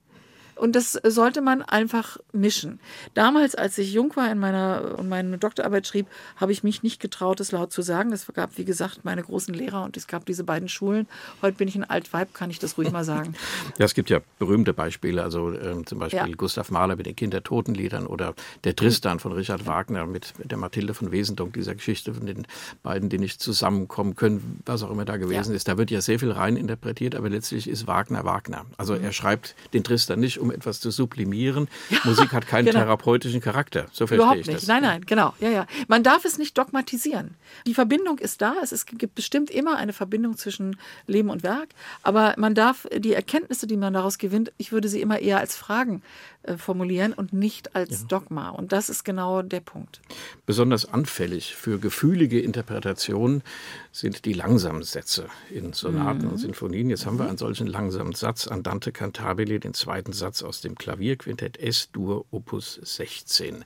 Und 0.62 0.76
das 0.76 0.91
sollte 0.91 1.41
man 1.41 1.63
einfach 1.63 2.17
mischen. 2.34 2.80
Damals, 3.15 3.56
als 3.56 3.80
ich 3.80 3.93
jung 3.93 4.15
war 4.15 4.32
in 4.32 4.38
meiner 4.38 4.93
und 5.00 5.10
meine 5.10 5.39
Doktorarbeit 5.39 5.88
schrieb, 5.88 6.06
habe 6.36 6.52
ich 6.52 6.62
mich 6.62 6.84
nicht 6.84 7.02
getraut, 7.02 7.39
es 7.39 7.52
laut 7.52 7.74
zu 7.74 7.82
sagen. 7.82 8.12
Es 8.13 8.28
gab, 8.32 8.60
wie 8.60 8.63
gesagt, 8.63 9.04
meine 9.04 9.24
großen 9.24 9.56
Lehrer 9.56 9.84
und 9.84 9.97
es 9.97 10.06
gab 10.06 10.24
diese 10.28 10.43
beiden 10.43 10.69
Schulen. 10.69 11.08
Heute 11.41 11.58
bin 11.58 11.67
ich 11.67 11.76
ein 11.76 11.84
Altweib, 11.84 12.36
kann 12.36 12.52
ich 12.52 12.60
das 12.60 12.78
ruhig 12.78 12.91
mal 12.91 13.04
sagen. 13.04 13.34
Ja, 13.78 13.86
es 13.86 13.93
gibt 13.93 14.10
ja 14.10 14.19
berühmte 14.38 14.74
Beispiele, 14.74 15.24
also 15.24 15.52
äh, 15.52 15.84
zum 15.86 15.97
Beispiel 15.97 16.19
ja. 16.19 16.36
Gustav 16.36 16.69
Mahler 16.71 16.97
mit 16.97 17.06
den 17.06 17.15
Kindertotenliedern 17.15 18.06
oder 18.06 18.36
der 18.63 18.76
Tristan 18.76 19.19
von 19.19 19.32
Richard 19.32 19.65
Wagner 19.65 20.06
mit, 20.06 20.34
der 20.43 20.58
Mathilde 20.58 20.93
von 20.93 21.12
Wesendonck, 21.12 21.54
dieser 21.54 21.74
Geschichte 21.74 22.13
von 22.13 22.26
den 22.26 22.45
beiden, 22.84 23.10
die 23.10 23.17
nicht 23.17 23.41
zusammenkommen 23.41 24.15
können, 24.15 24.62
was 24.65 24.84
auch 24.84 24.91
immer 24.91 25.06
da 25.06 25.17
gewesen 25.17 25.52
ja. 25.52 25.56
ist. 25.56 25.67
Da 25.67 25.78
wird 25.78 25.89
ja 25.89 26.02
sehr 26.02 26.19
viel 26.19 26.32
rein 26.32 26.58
interpretiert, 26.58 27.15
aber 27.15 27.30
letztlich 27.30 27.67
ist 27.67 27.88
Wagner 27.88 28.26
Wagner. 28.26 28.65
Also 28.78 28.93
mhm. 28.93 29.06
er 29.06 29.13
schreibt 29.13 29.56
den 29.74 29.84
Tristan 29.84 30.19
nicht, 30.19 30.39
um 30.39 30.51
etwas 30.52 30.80
zu 30.80 30.92
sublimieren. 30.92 31.68
Ja, 31.90 32.00
Musik 32.04 32.32
hat 32.32 32.48
keinen 32.48 32.66
genau. 32.66 32.80
therapeutischen 32.80 33.42
Charakter. 33.42 33.88
So 33.92 34.08
verstehe 34.08 34.18
Überhaupt 34.18 34.40
ich 34.40 34.48
nicht. 34.48 34.60
das. 34.60 34.68
Nein, 34.68 34.84
nein, 34.84 35.06
genau. 35.06 35.34
Ja, 35.40 35.50
ja. 35.50 35.68
Man 35.88 36.04
darf 36.04 36.26
es 36.26 36.38
nicht 36.38 36.58
dogmatisieren. 36.58 37.36
Die 37.66 37.74
Verbindung 37.74 38.20
ist 38.20 38.42
da. 38.42 38.56
Es, 38.62 38.86
gibt 38.86 39.16
bestimmt 39.16 39.50
immer 39.50 39.78
eine 39.78 39.94
Verbindung 39.94 40.38
zwischen 40.38 40.78
Leben 41.08 41.30
und 41.30 41.44
Werk. 41.44 41.70
Aber 42.04 42.34
man 42.38 42.56
darf 42.56 42.88
die 42.96 43.14
Erkenntnisse, 43.14 43.68
die 43.68 43.78
man 43.78 43.94
daraus 43.94 44.18
gewinnt, 44.18 44.52
ich 44.58 44.72
würde 44.72 44.88
sie 44.88 45.02
immer 45.02 45.20
eher 45.20 45.40
als 45.40 45.56
Fragen 45.56 46.02
äh, 46.43 46.58
formulieren 46.58 47.13
und 47.13 47.34
nicht 47.34 47.75
als 47.75 48.01
ja. 48.01 48.08
Dogma. 48.08 48.49
Und 48.49 48.71
das 48.71 48.89
ist 48.89 49.04
genau 49.04 49.41
der 49.41 49.60
Punkt. 49.60 50.01
Besonders 50.45 50.86
anfällig 50.86 51.56
für 51.56 51.80
gefühlige 51.80 52.39
Interpretationen 52.39 53.43
sind 53.91 54.25
die 54.25 54.34
langsamen 54.34 54.84
Sätze 54.84 55.27
in 55.49 55.73
Sonaten 55.73 56.25
mhm. 56.25 56.32
und 56.32 56.38
Sinfonien. 56.38 56.89
Jetzt 56.89 57.06
haben 57.06 57.19
wir 57.19 57.27
einen 57.27 57.38
solchen 57.38 57.67
langsamen 57.67 58.13
Satz, 58.13 58.47
Andante 58.47 58.91
Cantabile, 58.91 59.60
den 59.60 59.73
zweiten 59.73 60.13
Satz 60.13 60.41
aus 60.41 60.62
dem 60.62 60.75
Klavierquintett 60.75 61.58
S-Dur 61.58 62.25
Opus 62.32 62.80
16 62.82 63.63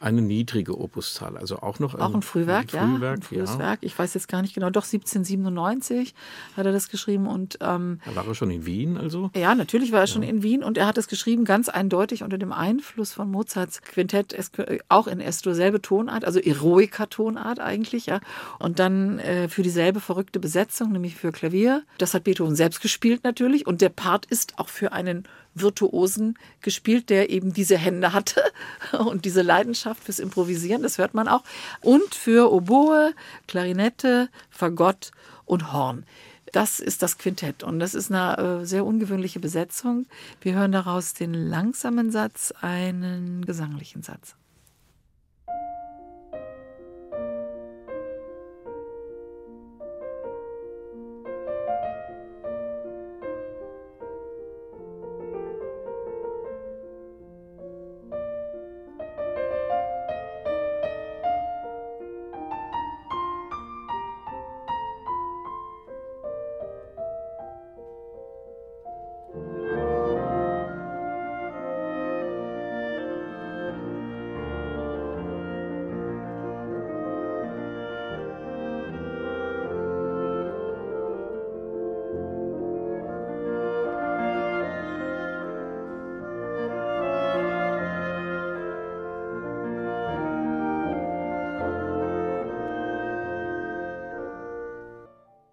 eine 0.00 0.22
niedrige 0.22 0.78
Opuszahl, 0.78 1.36
also 1.36 1.58
auch 1.58 1.78
noch 1.78 1.94
ein, 1.94 2.00
auch 2.00 2.14
ein 2.14 2.22
Frühwerk, 2.22 2.74
ein 2.74 2.96
Frühwerk, 2.96 3.02
ja, 3.02 3.12
ein 3.12 3.22
frühes 3.22 3.52
ja. 3.52 3.58
Werk. 3.58 3.80
Ich 3.82 3.98
weiß 3.98 4.14
jetzt 4.14 4.28
gar 4.28 4.40
nicht 4.40 4.54
genau, 4.54 4.70
doch 4.70 4.84
1797 4.84 6.14
hat 6.56 6.66
er 6.66 6.72
das 6.72 6.88
geschrieben 6.88 7.26
und 7.26 7.58
ähm, 7.60 8.00
war 8.14 8.26
er 8.26 8.34
schon 8.34 8.50
in 8.50 8.64
Wien, 8.64 8.96
also? 8.96 9.30
Ja, 9.36 9.54
natürlich 9.54 9.92
war 9.92 10.00
er 10.00 10.04
ja. 10.04 10.06
schon 10.06 10.22
in 10.22 10.42
Wien 10.42 10.64
und 10.64 10.78
er 10.78 10.86
hat 10.86 10.96
es 10.96 11.06
geschrieben 11.06 11.44
ganz 11.44 11.68
eindeutig 11.68 12.22
unter 12.22 12.38
dem 12.38 12.52
Einfluss 12.52 13.12
von 13.12 13.30
Mozarts 13.30 13.82
Quintett, 13.82 14.34
auch 14.88 15.06
in 15.06 15.20
Estor 15.20 15.54
selbe 15.54 15.82
Tonart, 15.82 16.24
also 16.24 16.40
Eroica-Tonart 16.40 17.60
eigentlich, 17.60 18.06
ja, 18.06 18.20
und 18.58 18.78
dann 18.78 19.18
äh, 19.18 19.48
für 19.48 19.62
dieselbe 19.62 20.00
verrückte 20.00 20.40
Besetzung, 20.40 20.92
nämlich 20.92 21.14
für 21.14 21.30
Klavier. 21.30 21.82
Das 21.98 22.14
hat 22.14 22.24
Beethoven 22.24 22.56
selbst 22.56 22.80
gespielt 22.80 23.22
natürlich 23.22 23.66
und 23.66 23.82
der 23.82 23.90
Part 23.90 24.24
ist 24.26 24.58
auch 24.58 24.70
für 24.70 24.92
einen 24.92 25.24
Virtuosen 25.54 26.38
gespielt, 26.60 27.10
der 27.10 27.30
eben 27.30 27.52
diese 27.52 27.76
Hände 27.76 28.12
hatte 28.12 28.42
und 28.98 29.24
diese 29.24 29.42
Leidenschaft 29.42 30.04
fürs 30.04 30.18
Improvisieren, 30.18 30.82
das 30.82 30.98
hört 30.98 31.14
man 31.14 31.28
auch. 31.28 31.42
Und 31.80 32.14
für 32.14 32.52
Oboe, 32.52 33.12
Klarinette, 33.46 34.28
Fagott 34.50 35.10
und 35.44 35.72
Horn. 35.72 36.04
Das 36.52 36.80
ist 36.80 37.02
das 37.02 37.16
Quintett 37.18 37.62
und 37.62 37.78
das 37.78 37.94
ist 37.94 38.10
eine 38.10 38.62
äh, 38.62 38.66
sehr 38.66 38.84
ungewöhnliche 38.84 39.38
Besetzung. 39.38 40.06
Wir 40.40 40.54
hören 40.54 40.72
daraus 40.72 41.14
den 41.14 41.32
langsamen 41.32 42.10
Satz, 42.10 42.52
einen 42.60 43.44
gesanglichen 43.44 44.02
Satz. 44.02 44.34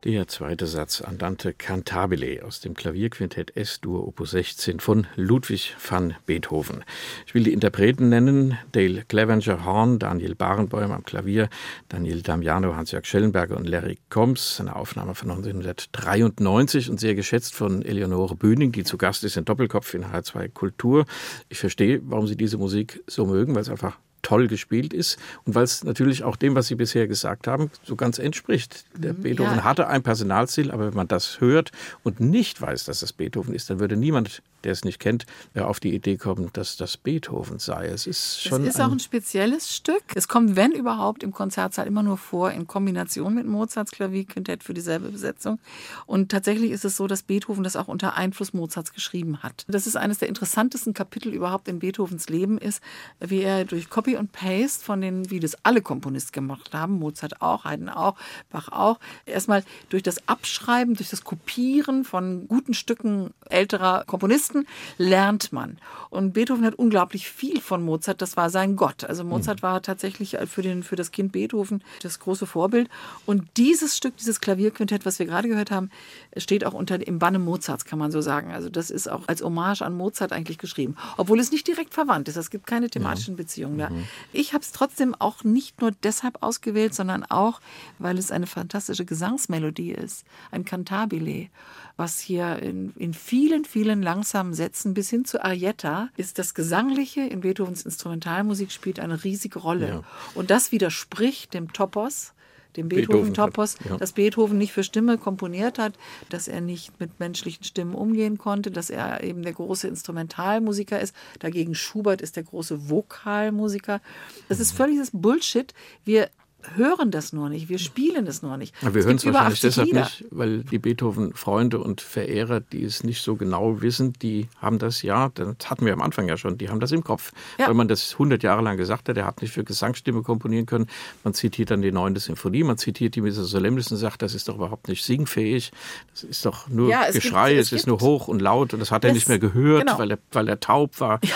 Der 0.08 0.26
zweite 0.30 0.68
Satz 0.68 1.02
Andante 1.02 1.54
Cantabile 1.54 2.42
aus 2.46 2.62
dem 2.62 2.76
Klavierquintett 2.76 3.58
S-Dur 3.58 4.08
Opus 4.08 4.32
16 4.32 4.80
von 4.80 5.06
Ludwig 5.18 5.76
van 5.86 6.16
Beethoven. 6.26 6.86
Ich 7.26 7.36
will 7.36 7.44
die 7.44 7.52
Interpreten 7.52 8.08
nennen: 8.08 8.58
Dale 8.72 9.04
Clevenger 9.04 9.66
Horn, 9.66 10.00
Daniel 10.00 10.34
Barenboim 10.34 10.92
am 10.92 11.04
Klavier, 11.04 11.50
Daniel 11.90 12.22
Damiano, 12.22 12.74
Hans-Jörg 12.74 13.06
Schellenberger 13.06 13.58
und 13.58 13.68
Larry 13.68 14.00
Combs. 14.10 14.62
Eine 14.62 14.78
Aufnahme 14.78 15.14
von 15.14 15.30
1993 15.30 16.90
und 16.90 17.02
sehr 17.02 17.14
geschätzt 17.14 17.54
von 17.54 17.82
Eleonore 17.82 18.38
Bühning, 18.38 18.72
die 18.72 18.86
zu 18.86 18.98
Gast 18.98 19.26
ist 19.26 19.36
in 19.36 19.44
Doppelkopf 19.44 19.94
in 19.94 20.06
H2 20.06 20.48
Kultur. 20.54 21.06
Ich 21.50 21.60
verstehe, 21.60 22.00
warum 22.06 22.28
Sie 22.28 22.38
diese 22.38 22.58
Musik 22.58 23.04
so 23.08 23.26
mögen, 23.26 23.56
weil 23.56 23.64
es 23.64 23.70
einfach 23.70 23.98
toll 24.28 24.50
gespielt 24.50 24.94
ist 24.94 25.18
und 25.46 25.56
weil 25.56 25.64
es 25.64 25.86
natürlich 25.86 26.26
auch 26.26 26.36
dem, 26.36 26.54
was 26.54 26.68
Sie 26.68 26.76
bisher 26.76 27.08
gesagt 27.08 27.48
haben, 27.48 27.72
so 27.84 27.96
ganz 27.96 28.20
entspricht. 28.20 28.84
Der 28.94 29.14
mhm, 29.14 29.22
Beethoven 29.22 29.58
ja. 29.58 29.64
hatte 29.64 29.88
ein 29.88 30.04
Personalziel, 30.04 30.70
aber 30.70 30.88
wenn 30.88 30.96
man 30.96 31.08
das 31.08 31.40
hört 31.40 31.72
und 32.04 32.20
nicht 32.20 32.62
weiß, 32.62 32.84
dass 32.84 33.00
das 33.00 33.14
Beethoven 33.14 33.56
ist, 33.56 33.70
dann 33.70 33.80
würde 33.80 33.96
niemand 33.96 34.42
der 34.64 34.72
es 34.72 34.84
nicht 34.84 35.00
kennt, 35.00 35.26
auf 35.56 35.80
die 35.80 35.94
Idee 35.94 36.18
kommen, 36.18 36.50
dass 36.54 36.78
das 36.78 36.98
Beethoven 36.98 37.60
sei. 37.60 37.88
Es 37.88 38.08
ist 38.08 38.42
schon. 38.42 38.64
Es 38.64 38.70
ist 38.70 38.80
ein 38.80 38.88
auch 38.88 38.92
ein 38.92 39.00
spezielles 39.00 39.76
Stück. 39.76 40.04
Es 40.16 40.28
kommt, 40.28 40.56
wenn 40.56 40.72
überhaupt, 40.72 41.24
im 41.24 41.32
Konzertsaal 41.32 41.88
immer 41.88 42.04
nur 42.04 42.18
vor 42.18 42.52
in 42.52 42.68
Kombination 42.68 43.34
mit 43.34 43.46
Mozarts 43.46 43.92
Klavierquintett 43.92 44.64
für 44.64 44.74
dieselbe 44.74 45.10
Besetzung. 45.10 45.60
Und 46.06 46.30
tatsächlich 46.30 46.72
ist 46.72 46.86
es 46.86 46.98
so, 46.98 47.08
dass 47.08 47.24
Beethoven 47.24 47.64
das 47.64 47.76
auch 47.76 47.88
unter 47.88 48.16
Einfluss 48.16 48.54
Mozarts 48.54 48.94
geschrieben 48.94 49.44
hat. 49.44 49.66
Das 49.68 49.88
ist 49.88 49.96
eines 49.96 50.20
der 50.20 50.28
interessantesten 50.28 50.94
Kapitel 50.94 51.34
überhaupt 51.34 51.68
in 51.68 51.80
Beethovens 51.80 52.30
Leben 52.30 52.58
ist, 52.58 52.82
wie 53.20 53.42
er 53.42 53.66
durch 53.66 53.90
Copy 53.90 54.16
und 54.16 54.32
Paste 54.32 54.84
von 54.84 55.02
den, 55.02 55.30
wie 55.30 55.40
das 55.40 55.58
alle 55.64 55.82
Komponisten 55.82 56.32
gemacht 56.32 56.74
haben, 56.74 56.94
Mozart 56.94 57.42
auch, 57.42 57.66
Haydn 57.66 57.90
auch, 57.90 58.16
Bach 58.50 58.70
auch, 58.70 59.00
erstmal 59.26 59.64
durch 59.90 60.04
das 60.04 60.28
Abschreiben, 60.28 60.96
durch 60.96 61.10
das 61.10 61.24
Kopieren 61.24 62.04
von 62.04 62.48
guten 62.48 62.74
Stücken 62.74 63.34
älterer 63.50 64.04
Komponisten 64.06 64.57
Komponisten 64.58 64.68
lernt 64.98 65.54
man. 65.54 65.78
Und 66.10 66.34
Beethoven 66.34 66.66
hat 66.66 66.76
unglaublich 66.76 67.30
viel 67.30 67.60
von 67.60 67.84
Mozart. 67.84 68.22
Das 68.22 68.38
war 68.38 68.50
sein 68.50 68.76
Gott. 68.76 69.04
Also 69.04 69.24
Mozart 69.24 69.60
mhm. 69.60 69.64
war 69.64 69.82
tatsächlich 69.82 70.38
für, 70.48 70.62
den, 70.62 70.84
für 70.84 70.96
das 70.96 71.12
Kind 71.12 71.32
Beethoven 71.32 71.84
das 72.02 72.20
große 72.20 72.46
Vorbild. 72.46 72.90
Und 73.26 73.46
dieses 73.58 73.98
Stück, 73.98 74.16
dieses 74.18 74.40
Klavierquintett, 74.40 75.06
was 75.06 75.20
wir 75.20 75.26
gerade 75.26 75.48
gehört 75.48 75.72
haben, 75.72 75.90
steht 76.38 76.66
auch 76.66 76.74
unter 76.74 77.06
im 77.06 77.20
Banne 77.20 77.40
Mozarts, 77.40 77.86
kann 77.86 78.00
man 78.00 78.12
so 78.12 78.22
sagen. 78.22 78.52
Also 78.52 78.70
das 78.70 78.90
ist 78.90 79.10
auch 79.10 79.28
als 79.28 79.42
Hommage 79.42 79.82
an 79.82 79.96
Mozart 79.96 80.32
eigentlich 80.32 80.58
geschrieben. 80.58 80.96
Obwohl 81.18 81.40
es 81.40 81.52
nicht 81.52 81.68
direkt 81.68 81.94
verwandt 81.94 82.28
ist. 82.30 82.38
Es 82.38 82.50
gibt 82.50 82.68
keine 82.68 82.90
thematischen 82.90 83.36
ja. 83.36 83.38
Beziehungen 83.38 83.78
da. 83.78 83.90
Mhm. 83.90 84.08
Ich 84.32 84.54
habe 84.54 84.62
es 84.64 84.72
trotzdem 84.72 85.14
auch 85.16 85.44
nicht 85.44 85.82
nur 85.82 85.92
deshalb 85.92 86.42
ausgewählt, 86.42 86.94
sondern 86.94 87.24
auch, 87.24 87.60
weil 88.00 88.18
es 88.18 88.32
eine 88.32 88.48
fantastische 88.48 89.06
Gesangsmelodie 89.06 89.92
ist. 89.92 90.26
Ein 90.52 90.66
Cantabile 90.66 91.50
was 91.98 92.20
hier 92.20 92.60
in, 92.60 92.94
in 92.96 93.14
vielen, 93.14 93.66
vielen 93.66 94.02
langsamen 94.02 94.54
Sätzen 94.54 94.94
bis 94.94 95.10
hin 95.10 95.26
zu 95.26 95.44
Arietta 95.44 96.10
ist 96.16 96.38
das 96.38 96.54
Gesangliche 96.54 97.22
in 97.22 97.42
Beethovens 97.42 97.84
Instrumentalmusik 97.84 98.72
spielt 98.72 99.00
eine 99.00 99.24
riesige 99.24 99.60
Rolle. 99.60 99.88
Ja. 99.88 100.04
Und 100.36 100.52
das 100.52 100.72
widerspricht 100.72 101.56
dem 101.56 101.74
Topos, 101.74 102.34
dem 102.76 102.88
Beethoven-Topos, 102.90 103.74
Beethoven 103.74 103.94
ja. 103.94 103.98
dass 103.98 104.12
Beethoven 104.12 104.58
nicht 104.60 104.74
für 104.74 104.84
Stimme 104.84 105.18
komponiert 105.18 105.80
hat, 105.80 105.94
dass 106.30 106.48
er 106.48 106.62
nicht 106.62 107.00
mit 107.00 107.20
menschlichen 107.20 107.64
Stimmen 107.64 107.96
umgehen 107.96 108.38
konnte, 108.38 108.70
dass 108.70 108.92
er 108.92 109.24
eben 109.24 109.42
der 109.42 109.54
große 109.54 109.88
Instrumentalmusiker 109.88 111.00
ist. 111.00 111.16
Dagegen 111.40 111.74
Schubert 111.74 112.22
ist 112.22 112.36
der 112.36 112.44
große 112.44 112.90
Vokalmusiker. 112.90 114.02
Das 114.48 114.60
ist 114.60 114.74
mhm. 114.74 114.78
völliges 114.78 115.10
Bullshit. 115.12 115.74
Wir 116.06 116.30
hören 116.76 117.12
das 117.12 117.34
nur 117.34 117.50
nicht, 117.50 117.70
wir 117.70 117.80
spielen 117.80 118.28
es 118.28 118.42
nur 118.42 118.58
nicht. 118.58 118.76
Ja, 118.82 118.94
wir 118.94 119.04
hören 119.04 119.16
es 119.16 119.26
wahrscheinlich 119.26 119.62
deshalb 119.62 119.88
Lieder. 119.88 120.02
nicht, 120.02 120.26
weil 120.32 120.64
die 120.64 120.80
Beethoven-Freunde 120.80 121.80
und 121.80 122.02
Verehrer, 122.02 122.60
die 122.60 122.84
es 122.84 123.04
nicht 123.04 123.22
so 123.22 123.36
genau 123.36 123.82
wissen, 123.82 124.14
die 124.14 124.48
haben 124.62 124.80
das 124.80 125.02
ja, 125.02 125.30
das 125.34 125.56
hatten 125.66 125.86
wir 125.86 125.94
am 125.94 126.02
Anfang 126.02 126.28
ja 126.28 126.38
schon, 126.38 126.58
die 126.58 126.70
haben 126.70 126.80
das 126.80 126.92
im 126.92 127.04
Kopf. 127.04 127.32
Ja. 127.58 127.68
Weil 127.68 127.74
man 127.74 127.88
das 127.88 128.14
100 128.14 128.44
Jahre 128.44 128.62
lang 128.62 128.78
gesagt 128.78 129.10
hat, 129.10 129.18
er 129.18 129.26
hat 129.26 129.42
nicht 129.42 129.52
für 129.52 129.64
Gesangsstimme 129.64 130.22
komponieren 130.22 130.66
können. 130.66 130.88
Man 131.24 131.34
zitiert 131.34 131.72
dann 131.72 131.82
die 131.82 131.92
neunte 131.92 132.20
Sinfonie, 132.20 132.64
man 132.64 132.78
zitiert 132.78 133.16
die 133.16 133.22
Missa 133.22 133.44
Solemnis 133.44 133.92
und 133.92 133.98
sagt, 133.98 134.22
das 134.22 134.34
ist 134.34 134.48
doch 134.48 134.56
überhaupt 134.56 134.88
nicht 134.88 135.04
singfähig, 135.04 135.72
das 136.12 136.24
ist 136.24 136.46
doch 136.46 136.68
nur 136.68 136.90
ja, 136.90 137.06
es 137.08 137.16
Geschrei, 137.16 137.52
gibt, 137.52 137.62
es, 137.62 137.72
es 137.72 137.80
ist 137.82 137.88
nur 137.88 138.00
hoch 138.00 138.28
und 138.28 138.42
laut 138.42 138.74
und 138.74 138.80
das 138.80 138.92
hat 138.92 139.06
er 139.06 139.14
nicht 139.14 139.28
mehr 139.28 139.40
gehört, 139.40 139.86
genau. 139.86 139.98
weil, 140.00 140.12
er, 140.12 140.20
weil 140.32 140.48
er 140.48 140.60
taub 140.60 141.00
war. 141.00 141.20
Ja, 141.24 141.36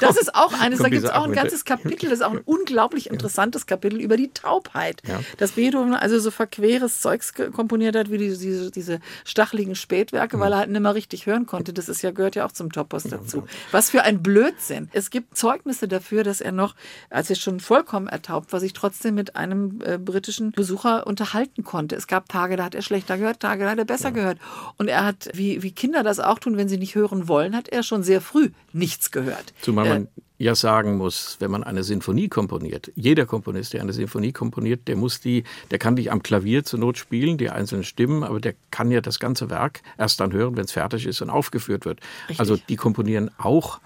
das 0.00 0.16
ist 0.16 0.34
auch 0.34 0.52
eines, 0.60 0.78
da 0.82 0.88
gibt 0.88 1.04
es 1.04 1.10
auch 1.10 1.24
ein 1.24 1.32
ganzes 1.32 1.64
Kapitel, 1.64 2.10
das 2.10 2.20
ist 2.20 2.24
auch 2.24 2.32
ein 2.32 2.42
unglaublich 2.44 3.10
interessantes 3.10 3.66
Kapitel 3.66 4.00
über 4.00 4.16
die 4.16 4.28
Taubheit. 4.28 4.65
Ja. 5.06 5.20
Dass 5.38 5.52
Beethoven 5.52 5.94
also 5.94 6.18
so 6.18 6.30
verqueres 6.30 7.00
Zeugs 7.00 7.34
komponiert 7.34 7.96
hat, 7.96 8.10
wie 8.10 8.18
die, 8.18 8.28
diese, 8.28 8.70
diese 8.70 9.00
stacheligen 9.24 9.74
Spätwerke, 9.74 10.36
mhm. 10.36 10.40
weil 10.40 10.52
er 10.52 10.58
halt 10.58 10.70
nicht 10.70 10.80
mehr 10.80 10.94
richtig 10.94 11.26
hören 11.26 11.46
konnte. 11.46 11.72
Das 11.72 11.88
ist 11.88 12.02
ja, 12.02 12.10
gehört 12.10 12.36
ja 12.36 12.46
auch 12.46 12.52
zum 12.52 12.72
Topos 12.72 13.04
dazu. 13.04 13.44
Was 13.72 13.90
für 13.90 14.02
ein 14.02 14.22
Blödsinn. 14.22 14.88
Es 14.92 15.10
gibt 15.10 15.36
Zeugnisse 15.36 15.88
dafür, 15.88 16.24
dass 16.24 16.40
er 16.40 16.52
noch, 16.52 16.74
als 17.10 17.30
er 17.30 17.36
schon 17.36 17.60
vollkommen 17.60 18.08
ertaubt 18.08 18.52
war, 18.52 18.60
sich 18.60 18.72
trotzdem 18.72 19.14
mit 19.14 19.36
einem 19.36 19.80
äh, 19.84 19.98
britischen 19.98 20.52
Besucher 20.52 21.06
unterhalten 21.06 21.64
konnte. 21.64 21.96
Es 21.96 22.06
gab 22.06 22.28
Tage, 22.28 22.56
da 22.56 22.64
hat 22.64 22.74
er 22.74 22.82
schlechter 22.82 23.18
gehört, 23.18 23.40
Tage, 23.40 23.64
da 23.64 23.70
hat 23.70 23.78
er 23.78 23.84
besser 23.84 24.08
ja. 24.08 24.14
gehört. 24.14 24.38
Und 24.76 24.88
er 24.88 25.04
hat, 25.04 25.28
wie, 25.34 25.62
wie 25.62 25.72
Kinder 25.72 26.02
das 26.02 26.20
auch 26.20 26.38
tun, 26.38 26.56
wenn 26.56 26.68
sie 26.68 26.78
nicht 26.78 26.94
hören 26.94 27.28
wollen, 27.28 27.56
hat 27.56 27.68
er 27.68 27.82
schon 27.82 28.02
sehr 28.02 28.20
früh 28.20 28.50
nichts 28.72 29.10
gehört. 29.10 29.54
Zumal 29.60 29.88
man 29.88 30.04
äh, 30.04 30.08
ja 30.38 30.54
sagen 30.54 30.96
muss, 30.96 31.36
wenn 31.40 31.50
man 31.50 31.64
eine 31.64 31.82
Sinfonie 31.82 32.28
komponiert, 32.28 32.92
jeder 32.94 33.26
Komponist, 33.26 33.72
der 33.72 33.82
eine 33.82 33.92
Sinfonie 33.92 34.32
komponiert, 34.32 34.86
der 34.88 34.96
muss 34.96 35.20
die, 35.20 35.44
der 35.70 35.78
kann 35.78 35.96
die 35.96 36.10
am 36.10 36.22
Klavier 36.22 36.64
zur 36.64 36.80
Not 36.80 36.98
spielen, 36.98 37.38
die 37.38 37.50
einzelnen 37.50 37.84
Stimmen, 37.84 38.22
aber 38.22 38.40
der 38.40 38.54
kann 38.70 38.90
ja 38.90 39.00
das 39.00 39.18
ganze 39.18 39.50
Werk 39.50 39.80
erst 39.98 40.20
dann 40.20 40.32
hören, 40.32 40.56
wenn 40.56 40.64
es 40.64 40.72
fertig 40.72 41.06
ist 41.06 41.22
und 41.22 41.30
aufgeführt 41.30 41.84
wird. 41.84 42.00
Richtig. 42.28 42.40
Also 42.40 42.56
die 42.56 42.76
komponieren 42.76 43.30
auch 43.38 43.80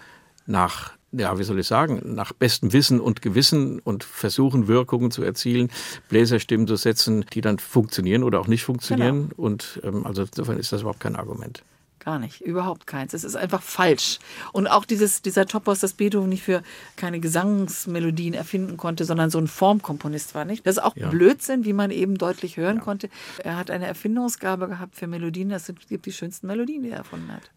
nach 0.47 0.93
ja, 1.13 1.39
wie 1.39 1.43
soll 1.43 1.59
ich 1.59 1.67
sagen, 1.67 2.01
nach 2.05 2.33
bestem 2.33 2.73
Wissen 2.73 3.01
und 3.01 3.21
Gewissen 3.21 3.81
und 3.81 4.05
versuchen 4.05 4.69
Wirkungen 4.69 5.11
zu 5.11 5.23
erzielen, 5.23 5.69
Bläserstimmen 6.09 6.69
zu 6.69 6.77
setzen, 6.77 7.25
die 7.33 7.41
dann 7.41 7.59
funktionieren 7.59 8.23
oder 8.23 8.41
auch 8.41 8.47
nicht 8.47 8.63
funktionieren. 8.63 9.31
Genau. 9.31 9.43
Und 9.43 9.81
ähm, 9.83 10.07
also 10.07 10.23
insofern 10.23 10.59
ist 10.59 10.73
das 10.73 10.83
überhaupt 10.83 11.01
kein 11.01 11.17
Argument. 11.17 11.65
Gar 12.03 12.19
nicht, 12.19 12.41
überhaupt 12.41 12.87
keins. 12.87 13.13
Es 13.13 13.25
ist 13.25 13.37
einfach 13.37 13.63
falsch. 13.63 14.19
Und 14.53 14.67
auch 14.67 14.87
dieses, 14.87 15.21
dieser 15.21 15.45
Topos, 15.47 15.81
dass 15.81 15.93
Beethoven 15.93 16.31
nicht 16.31 16.43
für 16.43 16.63
keine 16.97 17.21
Gesangsmelodien 17.21 18.33
erfinden 18.33 18.79
konnte, 18.79 19.05
sondern 19.05 19.29
so 19.29 19.39
ein 19.39 19.47
Formkomponist 19.47 20.35
war, 20.35 20.47
nicht? 20.47 20.67
Das 20.67 20.79
ist 20.79 20.83
auch 20.83 20.97
ja. 20.97 21.11
Blödsinn, 21.11 21.67
wie 21.67 21.75
man 21.75 21.91
eben 21.91 22.17
deutlich 22.17 22.57
hören 22.57 22.79
ja. 22.79 22.83
konnte. 22.83 23.11
Er 23.45 23.57
hat 23.57 23.71
eine 23.71 23.87
Erfindungsgabe 23.87 24.67
gehabt 24.67 24.97
für 24.97 25.07
Melodien. 25.07 25.51
Das 25.51 25.67
sind 25.67 25.79
die 25.91 26.13
schönsten 26.13 26.47
Melodien, 26.47 26.83
die 26.83 26.91
er 26.91 26.99
erfunden 26.99 27.31
hat 27.33 27.51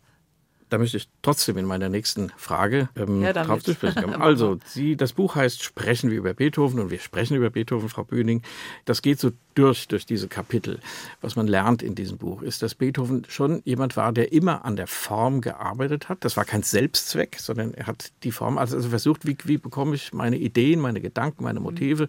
da 0.74 0.80
möchte 0.80 0.98
ich 0.98 1.08
trotzdem 1.22 1.60
in 1.60 1.66
meiner 1.66 1.88
nächsten 1.88 2.32
Frage 2.36 2.90
ähm, 2.96 3.22
ja, 3.22 3.32
drauf 3.32 3.64
zu 3.64 3.74
sprechen 3.74 4.02
kommen. 4.02 4.14
Also, 4.24 4.58
Sie, 4.66 4.96
das 4.96 5.14
Buch 5.14 5.36
heißt 5.36 5.62
Sprechen 5.62 6.10
wir 6.10 6.18
über 6.18 6.34
Beethoven 6.34 6.80
und 6.80 6.90
wir 6.90 6.98
sprechen 6.98 7.38
über 7.38 7.52
Beethoven, 7.52 7.90
Frau 7.90 8.04
Böning. 8.04 8.42
Das 8.86 9.04
geht 9.04 9.20
so 9.20 9.30
durch, 9.54 9.88
durch 9.88 10.08
diese 10.08 10.28
Kapitel. 10.28 10.80
Was 11.22 11.36
man 11.36 11.46
lernt 11.46 11.84
in 11.84 11.94
diesem 11.94 12.18
Buch 12.18 12.42
ist, 12.42 12.64
dass 12.64 12.74
Beethoven 12.74 13.24
schon 13.30 13.62
jemand 13.66 13.98
war, 13.98 14.14
der 14.14 14.32
immer 14.32 14.66
an 14.66 14.76
der 14.76 14.88
Form 14.88 15.42
gearbeitet 15.42 16.10
hat. 16.10 16.26
Das 16.26 16.38
war 16.38 16.46
kein 16.46 16.64
Selbstzweck, 16.64 17.38
sondern 17.40 17.76
er 17.76 17.86
hat 17.86 18.12
die 18.24 18.32
Form, 18.32 18.58
also, 18.58 18.76
also 18.76 18.90
versucht, 18.90 19.28
wie, 19.28 19.38
wie 19.44 19.60
bekomme 19.60 19.94
ich 19.94 20.12
meine 20.12 20.38
Ideen, 20.38 20.80
meine 20.80 21.02
Gedanken, 21.02 21.44
meine 21.44 21.60
Motive 21.60 22.08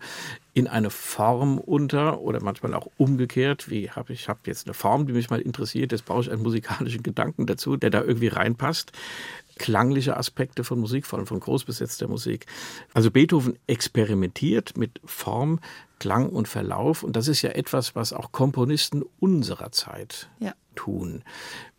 in 0.55 0.69
eine 0.69 0.91
Form 0.91 1.59
unter 1.59 2.21
oder 2.21 2.41
manchmal 2.41 2.75
auch 2.75 2.87
umgekehrt. 2.97 3.69
Wie 3.69 3.91
habe 3.91 4.13
ich 4.13 4.29
habe 4.29 4.39
jetzt 4.47 4.67
eine 4.67 4.75
Form, 4.75 5.07
die 5.07 5.13
mich 5.13 5.29
mal 5.29 5.41
interessiert, 5.41 5.91
jetzt 5.91 6.05
brauche 6.05 6.23
ich 6.23 6.31
einen 6.31 6.43
musikalischen 6.43 7.03
Gedanken 7.03 7.47
dazu, 7.47 7.77
der 7.77 7.91
da 7.91 8.01
irgendwie 8.03 8.29
reinpasst. 8.29 8.93
Klangliche 9.57 10.17
Aspekte 10.17 10.65
von 10.65 10.79
Musik, 10.79 11.07
vor 11.07 11.19
allem 11.19 11.27
von 11.27 11.41
großbesetzter 11.41 12.09
Musik. 12.09 12.47
Also 12.93 13.11
Beethoven 13.11 13.59
experimentiert 13.67 14.77
mit 14.77 15.01
Form, 15.05 15.59
Klang 15.99 16.29
und 16.29 16.49
Verlauf 16.49 17.03
und 17.03 17.17
das 17.17 17.29
ist 17.29 17.43
ja 17.43 17.51
etwas, 17.51 17.97
was 17.97 18.13
auch 18.13 18.31
Komponisten 18.31 19.03
unserer 19.19 19.73
Zeit 19.73 20.29
ja 20.39 20.55
tun. 20.75 21.23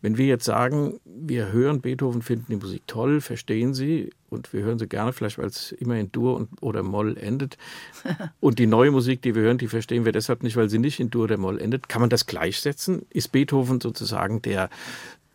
Wenn 0.00 0.16
wir 0.16 0.26
jetzt 0.26 0.44
sagen, 0.44 1.00
wir 1.04 1.52
hören 1.52 1.80
Beethoven, 1.80 2.22
finden 2.22 2.46
die 2.48 2.56
Musik 2.56 2.82
toll, 2.86 3.20
verstehen 3.20 3.74
sie 3.74 4.10
und 4.28 4.52
wir 4.52 4.62
hören 4.62 4.78
sie 4.78 4.88
gerne, 4.88 5.12
vielleicht 5.12 5.38
weil 5.38 5.46
es 5.46 5.72
immer 5.72 5.96
in 5.96 6.12
Dur 6.12 6.36
und, 6.36 6.62
oder 6.62 6.82
Moll 6.82 7.16
endet. 7.16 7.58
und 8.40 8.58
die 8.58 8.66
neue 8.66 8.90
Musik, 8.90 9.22
die 9.22 9.34
wir 9.34 9.42
hören, 9.42 9.58
die 9.58 9.68
verstehen 9.68 10.04
wir 10.04 10.12
deshalb 10.12 10.42
nicht, 10.42 10.56
weil 10.56 10.68
sie 10.68 10.78
nicht 10.78 11.00
in 11.00 11.10
Dur 11.10 11.24
oder 11.24 11.36
Moll 11.36 11.60
endet. 11.60 11.88
Kann 11.88 12.00
man 12.00 12.10
das 12.10 12.26
gleichsetzen? 12.26 13.06
Ist 13.10 13.32
Beethoven 13.32 13.80
sozusagen 13.80 14.42
der, 14.42 14.70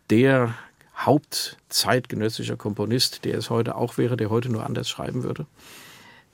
der 0.09 0.55
Hauptzeitgenössischer 0.97 2.57
Komponist, 2.57 3.25
der 3.25 3.37
es 3.37 3.49
heute 3.49 3.75
auch 3.75 3.97
wäre, 3.97 4.17
der 4.17 4.29
heute 4.29 4.49
nur 4.49 4.65
anders 4.65 4.89
schreiben 4.89 5.23
würde? 5.23 5.47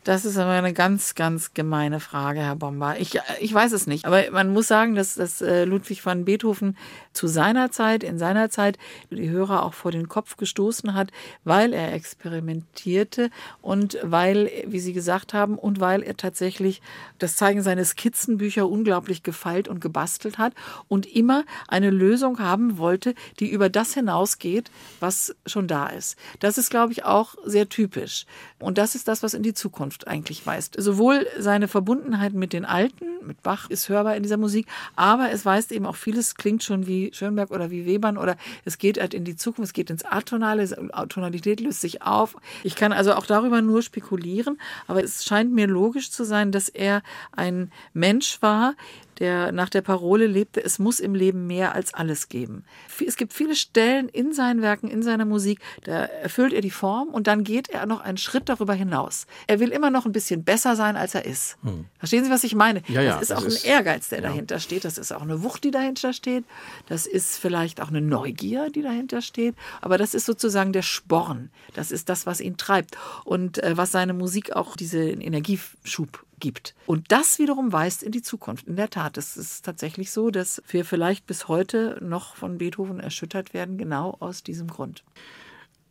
Das 0.08 0.24
ist 0.24 0.38
aber 0.38 0.52
eine 0.52 0.72
ganz, 0.72 1.16
ganz 1.16 1.54
gemeine 1.54 2.00
Frage, 2.00 2.40
Herr 2.40 2.56
Bomber. 2.56 2.98
Ich, 2.98 3.20
ich 3.42 3.54
weiß 3.54 3.74
es 3.74 3.88
nicht. 3.88 4.06
Aber 4.06 4.24
man 4.32 4.54
muss 4.54 4.66
sagen, 4.66 4.96
dass, 4.96 5.16
dass 5.16 5.42
äh, 5.42 5.66
Ludwig 5.66 6.06
van 6.06 6.24
Beethoven 6.24 6.78
zu 7.17 7.27
seiner 7.27 7.71
Zeit, 7.71 8.03
in 8.03 8.19
seiner 8.19 8.51
Zeit, 8.51 8.77
die 9.10 9.30
Hörer 9.30 9.63
auch 9.63 9.73
vor 9.73 9.91
den 9.91 10.08
Kopf 10.08 10.38
gestoßen 10.38 10.93
hat, 10.93 11.10
weil 11.43 11.73
er 11.73 11.93
experimentierte 11.93 13.32
und 13.62 13.97
weil, 14.03 14.51
wie 14.67 14.80
Sie 14.80 14.93
gesagt 14.93 15.34
haben, 15.34 15.58
und 15.58 15.80
weil 15.80 16.03
er 16.03 16.15
tatsächlich, 16.15 16.80
das 17.17 17.36
zeigen 17.36 17.63
seine 17.63 17.84
Skizzenbücher, 17.86 18.69
unglaublich 18.69 19.23
gefeilt 19.23 19.67
und 19.67 19.82
gebastelt 19.82 20.38
hat 20.38 20.53
und 20.88 21.08
immer 21.08 21.43
eine 21.67 21.89
Lösung 21.89 22.38
haben 22.38 22.77
wollte, 22.77 23.15
die 23.39 23.49
über 23.49 23.69
das 23.69 23.95
hinausgeht, 23.95 24.69
was 24.99 25.36
schon 25.47 25.67
da 25.67 25.88
ist. 25.88 26.17
Das 26.39 26.60
ist, 26.60 26.69
glaube 26.69 26.91
ich, 26.91 27.03
auch 27.03 27.34
sehr 27.43 27.67
typisch. 27.67 28.27
Und 28.60 28.77
das 28.77 28.93
ist 28.93 29.08
das, 29.08 29.23
was 29.23 29.34
in 29.34 29.41
die 29.41 29.56
Zukunft 29.56 30.08
eigentlich 30.08 30.45
weist. 30.45 30.75
Sowohl 30.77 31.25
seine 31.39 31.67
Verbundenheit 31.67 32.34
mit 32.34 32.53
den 32.53 32.65
Alten, 32.65 33.06
mit 33.25 33.41
Bach 33.41 33.71
ist 33.71 33.89
hörbar 33.89 34.15
in 34.15 34.21
dieser 34.21 34.38
Musik, 34.38 34.67
aber 34.95 35.32
es 35.32 35.45
weist 35.45 35.71
eben 35.71 35.88
auch 35.88 35.95
vieles, 35.95 36.36
klingt 36.36 36.63
schon 36.63 36.86
wie 36.86 37.07
Schönberg 37.13 37.52
oder 37.52 37.72
wie 37.72 37.86
Webern 37.86 38.17
oder 38.17 38.38
es 38.65 38.78
geht 38.78 39.00
halt 39.00 39.13
in 39.13 39.24
die 39.24 39.36
Zukunft, 39.36 39.70
es 39.70 39.74
geht 39.74 39.89
ins 39.89 40.06
Atonale, 40.06 40.67
Tonalität 41.10 41.60
löst 41.60 41.82
sich 41.82 42.02
auf. 42.02 42.36
Ich 42.63 42.76
kann 42.76 42.91
also 42.91 43.13
auch 43.13 43.26
darüber 43.26 43.62
nur 43.62 43.82
spekulieren, 43.82 44.60
aber 44.88 45.04
es 45.04 45.26
scheint 45.26 45.54
mir 45.54 45.67
logisch 45.67 46.12
zu 46.12 46.24
sein, 46.24 46.52
dass 46.52 46.70
er 46.70 47.02
ein 47.32 47.72
Mensch 47.93 48.41
war, 48.41 48.76
der 49.19 49.51
nach 49.51 49.69
der 49.69 49.82
Parole 49.82 50.27
lebte, 50.27 50.63
es 50.63 50.80
muss 50.80 50.99
im 50.99 51.15
Leben 51.15 51.47
mehr 51.47 51.73
als 51.75 51.93
alles 51.93 52.30
geben. 52.30 52.63
Es 53.06 53.17
gibt 53.17 53.34
viele 53.34 53.56
Stellen 53.56 54.10
in 54.10 54.34
seinen 54.34 54.62
Werken, 54.62 54.88
in 54.88 55.03
seiner 55.03 55.25
Musik, 55.25 55.60
da 55.84 56.06
erfüllt 56.06 56.53
er 56.53 56.62
die 56.62 56.71
Form 56.71 57.10
und 57.10 57.27
dann 57.27 57.43
geht 57.43 57.69
er 57.69 57.86
noch 57.86 58.01
einen 58.01 58.17
Schritt 58.17 58.49
darüber 58.49 58.73
hinaus. 58.73 59.27
Er 59.47 59.60
will 59.60 59.69
immer 59.69 59.89
noch 59.89 60.06
ein 60.06 60.12
bisschen 60.12 60.43
besser 60.43 60.75
sein, 60.75 60.95
als 60.95 61.15
er 61.15 61.25
ist. 61.25 61.58
Hm. 61.63 61.86
Verstehen 61.97 62.23
Sie, 62.23 62.30
was 62.30 62.43
ich 62.43 62.56
meine? 62.56 62.82
Ja, 62.88 63.01
ja, 63.01 63.13
das 63.13 63.23
ist 63.23 63.32
das 63.32 63.39
auch 63.39 63.45
ist, 63.45 63.65
ein 63.65 63.71
Ehrgeiz, 63.71 64.10
der 64.10 64.19
ja. 64.19 64.30
dahinter 64.30 64.60
steht. 64.60 64.86
Das 64.86 64.97
ist 64.97 65.12
auch 65.12 65.21
eine 65.21 65.43
Wucht, 65.43 65.63
die 65.63 65.71
dahinter 65.71 66.13
steht. 66.13 66.45
Das 66.88 67.06
ist 67.06 67.38
vielleicht 67.38 67.82
auch 67.82 67.89
eine 67.89 68.01
Neugier, 68.01 68.69
die 68.69 68.82
dahinter 68.82 69.21
steht. 69.21 69.56
Aber 69.82 69.97
das 69.97 70.13
ist 70.13 70.25
sozusagen 70.25 70.73
der 70.73 70.82
Sporn. 70.82 71.49
Das 71.73 71.91
ist 71.91 72.10
das, 72.10 72.25
was 72.25 72.41
ihn 72.41 72.58
treibt 72.58 72.97
und 73.25 73.63
äh, 73.63 73.77
was 73.77 73.91
seine 73.91 74.13
Musik 74.13 74.56
auch 74.56 74.75
diesen 74.75 75.21
Energieschub 75.21 76.27
gibt. 76.39 76.76
Und 76.86 77.12
das 77.12 77.39
wiederum 77.39 77.71
weist 77.71 78.04
in 78.04 78.12
die 78.12 78.21
Zukunft. 78.21 78.67
In 78.67 78.76
der 78.76 78.89
Tat, 78.89 79.17
es 79.17 79.38
ist 79.38 79.65
tatsächlich 79.65 80.12
so, 80.12 80.30
dass 80.30 80.62
wir 80.69 80.86
vielleicht 80.86 81.26
bis 81.26 81.47
heute 81.47 81.97
noch 82.02 82.36
von 82.36 82.58
Beethoven 82.58 83.00
erschüttert 83.00 83.54
werden, 83.54 83.78
genau 83.78 84.15
aus 84.19 84.43
diesem 84.43 84.67
Grund. 84.67 85.04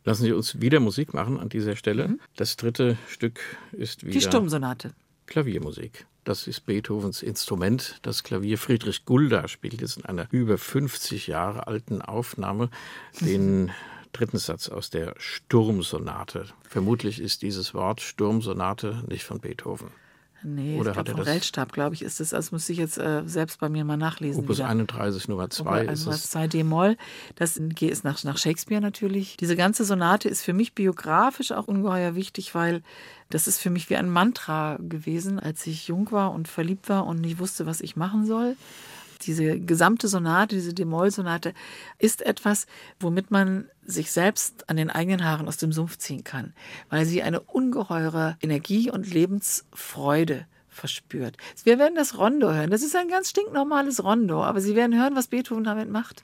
Lassen 0.03 0.23
Sie 0.23 0.31
uns 0.31 0.61
wieder 0.61 0.79
Musik 0.79 1.13
machen 1.13 1.39
an 1.39 1.49
dieser 1.49 1.75
Stelle. 1.75 2.07
Mhm. 2.07 2.19
Das 2.37 2.55
dritte 2.55 2.97
Stück 3.09 3.41
ist 3.73 4.03
wieder 4.03 4.13
die 4.13 4.21
Sturmsonate. 4.21 4.93
Klaviermusik. 5.25 6.05
Das 6.23 6.47
ist 6.47 6.65
Beethovens 6.65 7.21
Instrument. 7.21 7.99
Das 8.01 8.23
Klavier 8.23 8.57
Friedrich 8.57 9.05
Gulda 9.05 9.47
spielt 9.47 9.81
jetzt 9.81 9.97
in 9.97 10.05
einer 10.05 10.27
über 10.31 10.57
50 10.57 11.27
Jahre 11.27 11.67
alten 11.67 12.01
Aufnahme 12.01 12.69
den 13.19 13.71
dritten 14.13 14.37
Satz 14.37 14.69
aus 14.69 14.89
der 14.89 15.13
Sturmsonate. 15.17 16.45
Vermutlich 16.67 17.21
ist 17.21 17.41
dieses 17.41 17.73
Wort 17.73 18.01
Sturmsonate 18.01 19.03
nicht 19.07 19.25
von 19.25 19.39
Beethoven. 19.39 19.89
Nee, 20.43 20.77
Oder 20.79 20.91
ich 20.91 20.93
glaube, 20.93 21.11
vom 21.11 21.25
Weltstab, 21.25 21.73
glaube 21.73 21.95
ich, 21.95 22.03
ist 22.03 22.19
es. 22.19 22.29
Das 22.29 22.51
muss 22.51 22.69
ich 22.69 22.77
jetzt 22.77 22.97
äh, 22.97 23.23
selbst 23.25 23.59
bei 23.59 23.69
mir 23.69 23.83
mal 23.83 23.97
nachlesen. 23.97 24.43
Opus 24.43 24.59
wieder. 24.59 24.67
31 24.69 25.27
Nummer 25.27 25.49
2 25.49 25.85
ist 25.85 26.05
es. 26.05 26.29
2 26.29 26.47
D-Moll. 26.47 26.97
Das 27.35 27.57
ist 27.57 28.03
nach, 28.03 28.23
nach 28.23 28.37
Shakespeare 28.37 28.81
natürlich. 28.81 29.37
Diese 29.37 29.55
ganze 29.55 29.83
Sonate 29.83 30.29
ist 30.29 30.43
für 30.43 30.53
mich 30.53 30.73
biografisch 30.73 31.51
auch 31.51 31.67
ungeheuer 31.67 32.15
wichtig, 32.15 32.53
weil 32.53 32.83
das 33.29 33.47
ist 33.47 33.59
für 33.59 33.69
mich 33.69 33.89
wie 33.89 33.95
ein 33.95 34.09
Mantra 34.09 34.77
gewesen, 34.79 35.39
als 35.39 35.65
ich 35.67 35.87
jung 35.87 36.11
war 36.11 36.31
und 36.31 36.47
verliebt 36.47 36.87
war 36.87 37.05
und 37.05 37.19
nicht 37.19 37.39
wusste, 37.39 37.65
was 37.65 37.81
ich 37.81 37.95
machen 37.95 38.25
soll. 38.25 38.55
Diese 39.27 39.59
gesamte 39.59 40.07
Sonate, 40.07 40.55
diese 40.55 40.73
D-Moll-Sonate 40.73 41.53
ist 41.99 42.21
etwas, 42.25 42.65
womit 42.99 43.29
man 43.29 43.69
sich 43.83 44.11
selbst 44.11 44.69
an 44.69 44.77
den 44.77 44.89
eigenen 44.89 45.25
Haaren 45.25 45.47
aus 45.47 45.57
dem 45.57 45.71
Sumpf 45.71 45.97
ziehen 45.97 46.23
kann, 46.23 46.53
weil 46.89 47.05
sie 47.05 47.21
eine 47.21 47.41
ungeheure 47.41 48.37
Energie 48.41 48.89
und 48.89 49.13
Lebensfreude 49.13 50.47
verspürt. 50.69 51.37
Wir 51.63 51.77
werden 51.77 51.95
das 51.95 52.17
Rondo 52.17 52.53
hören. 52.53 52.69
Das 52.69 52.83
ist 52.83 52.95
ein 52.95 53.09
ganz 53.09 53.29
stinknormales 53.29 54.03
Rondo, 54.03 54.43
aber 54.43 54.61
Sie 54.61 54.75
werden 54.75 54.97
hören, 54.97 55.15
was 55.15 55.27
Beethoven 55.27 55.63
damit 55.63 55.89
macht. 55.89 56.23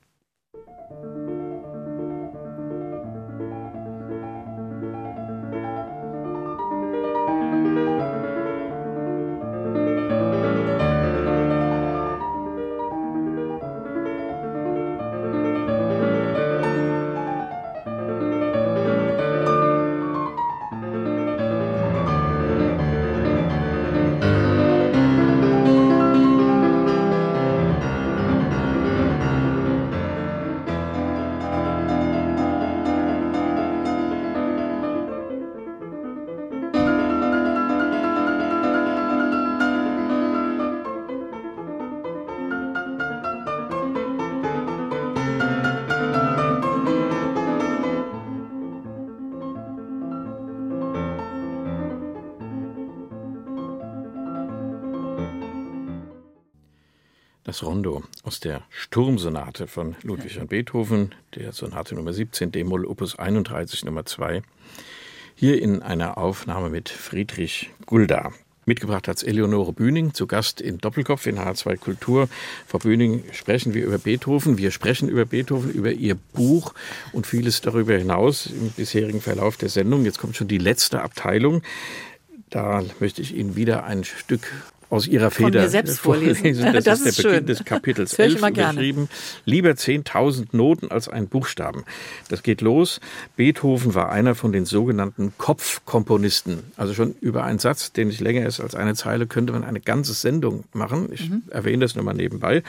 Das 57.54 57.62
Rondo 57.62 58.02
aus 58.24 58.40
der 58.40 58.64
Sturmsonate 58.72 59.68
von 59.68 59.96
Ludwig 60.02 60.40
van 60.40 60.48
Beethoven, 60.48 61.14
der 61.36 61.52
Sonate 61.52 61.94
Nummer 61.94 62.12
17, 62.12 62.52
D-Moll, 62.52 62.84
Opus 62.84 63.20
31, 63.20 63.86
Nummer 63.86 64.08
2. 64.08 64.42
Hier 65.36 65.62
in 65.62 65.84
einer 65.84 66.18
Aufnahme 66.18 66.72
mit 66.72 66.90
Friedrich 66.90 67.70
Gulda. 67.86 68.32
Mitgebracht 68.66 69.08
hat 69.08 69.18
es 69.18 69.24
Eleonore 69.24 69.72
Bühning, 69.72 70.16
zu 70.16 70.26
Gast 70.26 70.62
in 70.62 70.80
Doppelkopf 70.80 71.28
in 71.28 71.38
H2 71.38 71.78
Kultur. 71.78 72.28
Frau 72.66 72.80
Bühning, 72.80 73.24
sprechen 73.34 73.76
wir 73.76 73.86
über 73.86 74.00
Beethoven. 74.00 74.58
Wir 74.58 74.72
sprechen 74.72 75.08
über 75.08 75.26
Beethoven, 75.26 75.72
über 75.72 75.92
Ihr 75.92 76.16
Buch 76.16 76.74
und 77.12 77.28
vieles 77.28 77.62
darüber 77.62 77.96
hinaus 77.96 78.48
im 78.48 78.72
bisherigen 78.72 79.22
Verlauf 79.22 79.58
der 79.58 79.70
Sendung. 79.70 80.06
Jetzt 80.06 80.18
kommt 80.18 80.36
schon 80.36 80.48
die 80.48 80.58
letzte 80.58 81.04
Abteilung. 81.04 81.62
Da 82.50 82.84
möchte 83.00 83.22
ich 83.22 83.36
Ihnen 83.36 83.56
wieder 83.56 83.84
ein 83.84 84.04
Stück 84.04 84.42
aus 84.90 85.08
ihrer 85.08 85.32
Feder 85.32 85.52
Von 85.52 85.62
mir 85.62 85.70
selbst 85.70 86.00
vorlesen. 86.00 86.74
Das, 86.74 86.84
das 86.84 87.00
ist, 87.02 87.06
ist 87.08 87.24
der 87.24 87.30
Beginn 87.30 87.46
des 87.48 87.66
Kapitels 87.66 88.14
11 88.14 88.42
geschrieben. 88.54 89.10
Lieber 89.46 89.72
10.000 89.72 90.48
Noten 90.52 90.92
als 90.92 91.08
ein 91.08 91.28
Buchstaben. 91.28 91.84
Das 92.30 92.44
geht 92.44 92.62
los. 92.62 93.00
Beethoven 93.36 93.96
war 93.96 94.12
einer 94.12 94.36
von 94.36 94.52
den 94.52 94.66
sogenannten 94.66 95.34
Kopfkomponisten. 95.38 96.64
Also 96.78 96.94
schon 96.94 97.16
über 97.22 97.44
einen 97.44 97.60
Satz, 97.60 97.92
den 97.92 98.08
nicht 98.08 98.22
länger 98.22 98.46
ist 98.46 98.60
als 98.60 98.76
eine 98.76 98.96
Zeile, 98.96 99.28
könnte 99.28 99.54
man 99.54 99.64
eine 99.64 99.82
ganze 99.82 100.14
Sendung 100.14 100.64
machen. 100.74 101.10
Ich 101.12 101.30
mhm. 101.30 101.44
erwähne 101.50 101.86
das 101.86 101.96
nur 101.96 102.04
mal 102.04 102.14
nebenbei. 102.14 102.64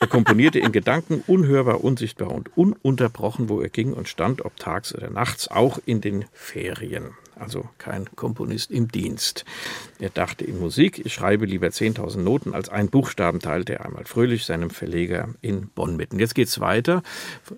Er 0.00 0.06
komponierte 0.06 0.58
in 0.58 0.72
Gedanken 0.72 1.22
unhörbar, 1.26 1.82
unsichtbar 1.82 2.30
und 2.30 2.56
ununterbrochen, 2.56 3.48
wo 3.48 3.60
er 3.60 3.68
ging 3.68 3.92
und 3.92 4.08
stand, 4.08 4.44
ob 4.44 4.56
tags 4.56 4.94
oder 4.94 5.10
nachts, 5.10 5.48
auch 5.48 5.78
in 5.86 6.00
den 6.00 6.24
Ferien 6.32 7.10
also 7.38 7.68
kein 7.78 8.06
Komponist 8.16 8.70
im 8.70 8.88
Dienst. 8.88 9.44
Er 9.98 10.10
dachte 10.10 10.44
in 10.44 10.58
Musik, 10.58 11.04
ich 11.04 11.14
schreibe 11.14 11.46
lieber 11.46 11.68
10.000 11.68 12.18
Noten 12.18 12.54
als 12.54 12.68
ein 12.68 12.88
Buchstaben, 12.88 13.40
teilte 13.40 13.74
er 13.74 13.84
einmal 13.84 14.04
fröhlich 14.04 14.44
seinem 14.44 14.70
Verleger 14.70 15.28
in 15.40 15.68
Bonn 15.68 15.96
mit. 15.96 16.12
Und 16.12 16.18
jetzt 16.18 16.34
geht 16.34 16.48
es 16.48 16.60
weiter 16.60 17.02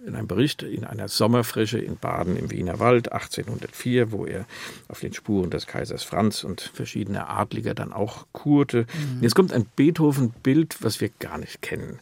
in 0.07 0.15
einem 0.15 0.27
Bericht 0.27 0.63
in 0.63 0.85
einer 0.85 1.09
Sommerfrische 1.09 1.79
in 1.79 1.97
Baden 1.97 2.37
im 2.37 2.51
Wiener 2.51 2.79
Wald 2.79 3.13
1804, 3.13 4.13
wo 4.13 4.27
er 4.27 4.47
auf 4.89 5.01
den 5.01 5.13
Spuren 5.13 5.51
des 5.51 5.67
Kaisers 5.67 6.03
Franz 6.03 6.45
und 6.45 6.61
verschiedener 6.61 7.29
Adliger 7.31 7.75
dann 7.75 7.93
auch 7.93 8.27
kurte. 8.33 8.87
Mhm. 8.93 9.23
Jetzt 9.23 9.35
kommt 9.35 9.53
ein 9.53 9.67
Beethoven-Bild, 9.77 10.77
was 10.81 11.01
wir 11.01 11.11
gar 11.19 11.39
nicht 11.39 11.63
kennen. 11.63 12.01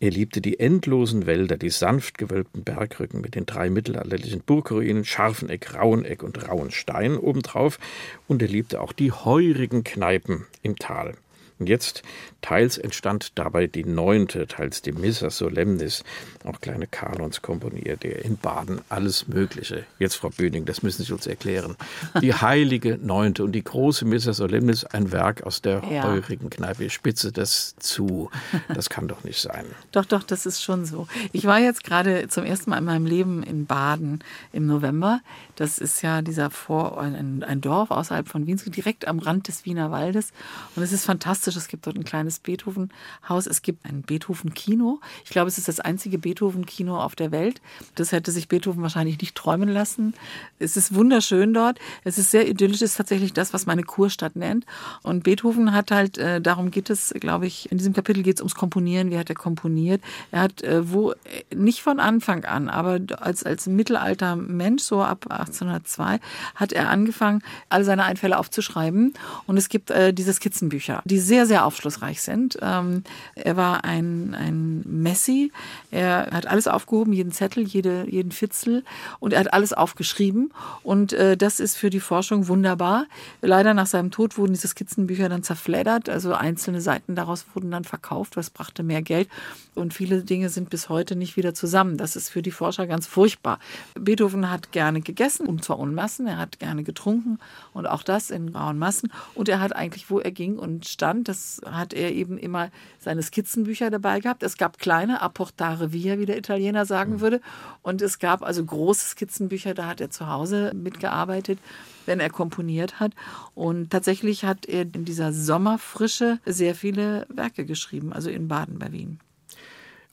Er 0.00 0.10
liebte 0.10 0.40
die 0.40 0.58
endlosen 0.60 1.26
Wälder, 1.26 1.56
die 1.56 1.70
sanft 1.70 2.18
gewölbten 2.18 2.64
Bergrücken 2.64 3.20
mit 3.20 3.36
den 3.36 3.46
drei 3.46 3.70
mittelalterlichen 3.70 4.40
Burgruinen, 4.40 5.04
Scharfeneck, 5.04 5.74
Raueneck 5.74 6.22
und 6.22 6.48
Rauenstein 6.48 7.16
obendrauf, 7.16 7.78
und 8.26 8.42
er 8.42 8.48
liebte 8.48 8.80
auch 8.80 8.92
die 8.92 9.12
heurigen 9.12 9.84
Kneipen 9.84 10.46
im 10.62 10.76
Tal. 10.76 11.14
Und 11.58 11.68
jetzt 11.68 12.02
teils 12.42 12.78
entstand 12.78 13.38
dabei 13.38 13.66
die 13.68 13.84
neunte, 13.84 14.46
teils 14.46 14.82
die 14.82 14.92
Missa 14.92 15.30
Solemnis, 15.30 16.02
auch 16.44 16.60
kleine 16.60 16.86
Kanons 16.86 17.42
komponiert 17.42 18.04
er 18.04 18.24
in 18.24 18.36
Baden, 18.36 18.80
alles 18.88 19.28
Mögliche. 19.28 19.86
Jetzt, 19.98 20.16
Frau 20.16 20.30
Böning, 20.30 20.64
das 20.64 20.82
müssen 20.82 21.04
Sie 21.04 21.12
uns 21.12 21.26
erklären. 21.26 21.76
Die 22.20 22.34
heilige 22.40 22.98
neunte 23.00 23.44
und 23.44 23.52
die 23.52 23.62
große 23.62 24.04
Missa 24.04 24.32
Solemnis, 24.32 24.84
ein 24.84 25.12
Werk 25.12 25.44
aus 25.44 25.62
der 25.62 25.82
ja. 25.90 26.02
heurigen 26.02 26.50
Kneipe. 26.50 26.84
Ich 26.84 26.92
spitze 26.92 27.30
das 27.30 27.76
zu. 27.78 28.30
Das 28.68 28.90
kann 28.90 29.06
doch 29.06 29.22
nicht 29.22 29.40
sein. 29.40 29.64
Doch, 29.92 30.04
doch, 30.04 30.24
das 30.24 30.44
ist 30.44 30.62
schon 30.62 30.84
so. 30.84 31.06
Ich 31.32 31.44
war 31.44 31.60
jetzt 31.60 31.84
gerade 31.84 32.26
zum 32.28 32.44
ersten 32.44 32.70
Mal 32.70 32.78
in 32.78 32.84
meinem 32.84 33.06
Leben 33.06 33.42
in 33.42 33.66
Baden 33.66 34.24
im 34.52 34.66
November. 34.66 35.20
Das 35.56 35.78
ist 35.78 36.02
ja 36.02 36.22
dieser 36.22 36.50
Vor 36.50 37.00
ein, 37.00 37.42
ein 37.42 37.60
Dorf 37.60 37.90
außerhalb 37.90 38.28
von 38.28 38.46
Wien, 38.46 38.60
direkt 38.66 39.06
am 39.06 39.18
Rand 39.18 39.48
des 39.48 39.64
Wiener 39.64 39.90
Waldes. 39.90 40.32
Und 40.74 40.82
es 40.82 40.92
ist 40.92 41.04
fantastisch. 41.04 41.56
Es 41.56 41.68
gibt 41.68 41.86
dort 41.86 41.96
ein 41.96 42.04
kleines 42.04 42.40
Beethoven-Haus. 42.40 43.46
Es 43.46 43.62
gibt 43.62 43.84
ein 43.84 44.02
Beethoven-Kino. 44.02 45.00
Ich 45.24 45.30
glaube, 45.30 45.48
es 45.48 45.58
ist 45.58 45.68
das 45.68 45.80
einzige 45.80 46.18
Beethoven-Kino 46.18 46.98
auf 46.98 47.14
der 47.14 47.30
Welt. 47.30 47.60
Das 47.94 48.12
hätte 48.12 48.30
sich 48.30 48.48
Beethoven 48.48 48.82
wahrscheinlich 48.82 49.20
nicht 49.20 49.34
träumen 49.34 49.68
lassen. 49.68 50.14
Es 50.58 50.76
ist 50.76 50.94
wunderschön 50.94 51.54
dort. 51.54 51.78
Es 52.04 52.18
ist 52.18 52.30
sehr 52.30 52.48
idyllisch. 52.48 52.82
Es 52.82 52.92
ist 52.92 52.96
tatsächlich 52.96 53.32
das, 53.32 53.52
was 53.52 53.66
meine 53.66 53.82
Kurstadt 53.82 54.36
nennt. 54.36 54.66
Und 55.02 55.24
Beethoven 55.24 55.72
hat 55.72 55.90
halt, 55.90 56.18
äh, 56.18 56.40
darum 56.40 56.70
geht 56.70 56.90
es, 56.90 57.14
glaube 57.20 57.46
ich, 57.46 57.70
in 57.70 57.78
diesem 57.78 57.92
Kapitel 57.92 58.22
geht 58.22 58.36
es 58.36 58.40
ums 58.40 58.54
Komponieren. 58.54 59.10
Wie 59.10 59.18
hat 59.18 59.28
er 59.28 59.36
komponiert? 59.36 60.02
Er 60.30 60.42
hat 60.42 60.62
äh, 60.62 60.90
wo, 60.90 61.12
äh, 61.12 61.16
nicht 61.54 61.82
von 61.82 62.00
Anfang 62.00 62.44
an, 62.44 62.68
aber 62.68 63.00
als, 63.18 63.44
als 63.44 63.66
Mittelalter 63.66 64.36
Mensch, 64.36 64.82
so 64.82 65.02
ab 65.02 65.26
1802 65.44 66.20
hat 66.54 66.72
er 66.72 66.90
angefangen, 66.90 67.42
alle 67.68 67.84
seine 67.84 68.04
Einfälle 68.04 68.38
aufzuschreiben. 68.38 69.14
Und 69.46 69.56
es 69.56 69.68
gibt 69.68 69.90
äh, 69.90 70.12
diese 70.12 70.32
Skizzenbücher, 70.32 71.02
die 71.04 71.18
sehr, 71.18 71.46
sehr 71.46 71.64
aufschlussreich 71.64 72.22
sind. 72.22 72.58
Ähm, 72.62 73.04
er 73.34 73.56
war 73.56 73.84
ein, 73.84 74.34
ein 74.34 74.82
Messi. 74.86 75.52
Er 75.90 76.28
hat 76.32 76.46
alles 76.46 76.68
aufgehoben, 76.68 77.12
jeden 77.12 77.32
Zettel, 77.32 77.64
jede, 77.64 78.06
jeden 78.08 78.32
Fitzel. 78.32 78.84
Und 79.20 79.32
er 79.32 79.40
hat 79.40 79.52
alles 79.52 79.72
aufgeschrieben. 79.72 80.52
Und 80.82 81.12
äh, 81.12 81.36
das 81.36 81.60
ist 81.60 81.76
für 81.76 81.90
die 81.90 82.00
Forschung 82.00 82.48
wunderbar. 82.48 83.06
Leider 83.40 83.74
nach 83.74 83.86
seinem 83.86 84.10
Tod 84.10 84.38
wurden 84.38 84.54
diese 84.54 84.68
Skizzenbücher 84.68 85.28
dann 85.28 85.42
zerfleddert. 85.42 86.08
Also 86.08 86.34
einzelne 86.34 86.80
Seiten 86.80 87.14
daraus 87.14 87.46
wurden 87.54 87.70
dann 87.70 87.84
verkauft. 87.84 88.36
Das 88.36 88.50
brachte 88.50 88.82
mehr 88.82 89.02
Geld. 89.02 89.28
Und 89.74 89.92
viele 89.92 90.22
Dinge 90.22 90.50
sind 90.50 90.70
bis 90.70 90.88
heute 90.88 91.16
nicht 91.16 91.36
wieder 91.36 91.54
zusammen. 91.54 91.96
Das 91.96 92.16
ist 92.16 92.28
für 92.28 92.42
die 92.42 92.52
Forscher 92.52 92.86
ganz 92.86 93.06
furchtbar. 93.06 93.58
Beethoven 93.94 94.50
hat 94.50 94.72
gerne 94.72 95.00
gegessen 95.00 95.33
gegessen, 95.34 95.46
und 95.46 95.64
zwar 95.64 95.80
in 95.80 95.94
Massen. 95.94 96.26
Er 96.26 96.38
hat 96.38 96.58
gerne 96.58 96.82
getrunken 96.82 97.38
und 97.72 97.86
auch 97.86 98.02
das 98.02 98.30
in 98.30 98.48
rauen 98.50 98.78
Massen. 98.78 99.12
Und 99.34 99.48
er 99.48 99.60
hat 99.60 99.74
eigentlich, 99.74 100.10
wo 100.10 100.20
er 100.20 100.30
ging 100.30 100.58
und 100.58 100.86
stand, 100.86 101.28
das 101.28 101.60
hat 101.64 101.92
er 101.92 102.12
eben 102.12 102.38
immer 102.38 102.70
seine 102.98 103.22
Skizzenbücher 103.22 103.90
dabei 103.90 104.20
gehabt. 104.20 104.42
Es 104.42 104.56
gab 104.56 104.78
kleine 104.78 105.20
Apportare 105.20 105.92
via, 105.92 106.18
wie 106.18 106.26
der 106.26 106.38
Italiener 106.38 106.86
sagen 106.86 107.14
mhm. 107.14 107.20
würde. 107.20 107.40
Und 107.82 108.02
es 108.02 108.18
gab 108.18 108.42
also 108.42 108.64
große 108.64 109.10
Skizzenbücher, 109.10 109.74
da 109.74 109.86
hat 109.86 110.00
er 110.00 110.10
zu 110.10 110.28
Hause 110.28 110.72
mitgearbeitet 110.74 111.58
wenn 112.06 112.20
er 112.20 112.28
komponiert 112.28 113.00
hat. 113.00 113.12
Und 113.54 113.88
tatsächlich 113.88 114.44
hat 114.44 114.66
er 114.66 114.82
in 114.82 115.06
dieser 115.06 115.32
Sommerfrische 115.32 116.38
sehr 116.44 116.74
viele 116.74 117.26
Werke 117.30 117.64
geschrieben, 117.64 118.12
also 118.12 118.28
in 118.28 118.46
Baden 118.46 118.78
bei 118.78 118.92
Wien. 118.92 119.20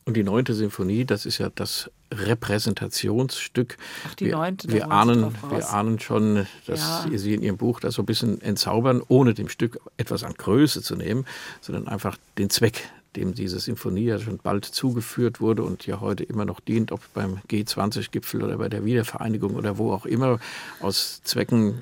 Und 0.05 0.15
die 0.15 0.23
neunte 0.23 0.53
Sinfonie, 0.53 1.03
das 1.03 1.25
ist 1.25 1.39
ja 1.39 1.49
das 1.53 1.91
Repräsentationsstück. 2.11 3.77
Ach, 4.07 4.15
die 4.15 4.29
neunte, 4.29 4.67
wir, 4.67 4.75
wir 4.75 4.91
ahnen, 4.91 5.33
wir 5.49 5.69
ahnen 5.69 5.99
schon, 5.99 6.47
dass 6.67 7.05
ja. 7.11 7.17
Sie 7.17 7.33
in 7.33 7.41
Ihrem 7.41 7.57
Buch 7.57 7.79
das 7.79 7.95
so 7.95 8.01
ein 8.01 8.05
bisschen 8.05 8.41
entzaubern, 8.41 9.01
ohne 9.07 9.33
dem 9.33 9.49
Stück 9.49 9.79
etwas 9.97 10.23
an 10.23 10.33
Größe 10.33 10.81
zu 10.81 10.95
nehmen, 10.95 11.25
sondern 11.61 11.87
einfach 11.87 12.17
den 12.37 12.49
Zweck, 12.49 12.89
dem 13.15 13.33
diese 13.33 13.59
Sinfonie 13.59 14.05
ja 14.05 14.19
schon 14.19 14.37
bald 14.37 14.65
zugeführt 14.65 15.41
wurde 15.41 15.63
und 15.63 15.85
ja 15.85 15.99
heute 15.99 16.23
immer 16.23 16.45
noch 16.45 16.59
dient, 16.59 16.91
ob 16.91 17.01
beim 17.13 17.39
G20-Gipfel 17.49 18.43
oder 18.43 18.57
bei 18.57 18.69
der 18.69 18.85
Wiedervereinigung 18.85 19.55
oder 19.55 19.77
wo 19.77 19.91
auch 19.91 20.05
immer, 20.05 20.39
aus 20.79 21.21
Zwecken, 21.23 21.79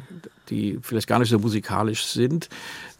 die 0.50 0.80
vielleicht 0.82 1.08
gar 1.08 1.20
nicht 1.20 1.30
so 1.30 1.40
musikalisch 1.40 2.06
sind, 2.06 2.50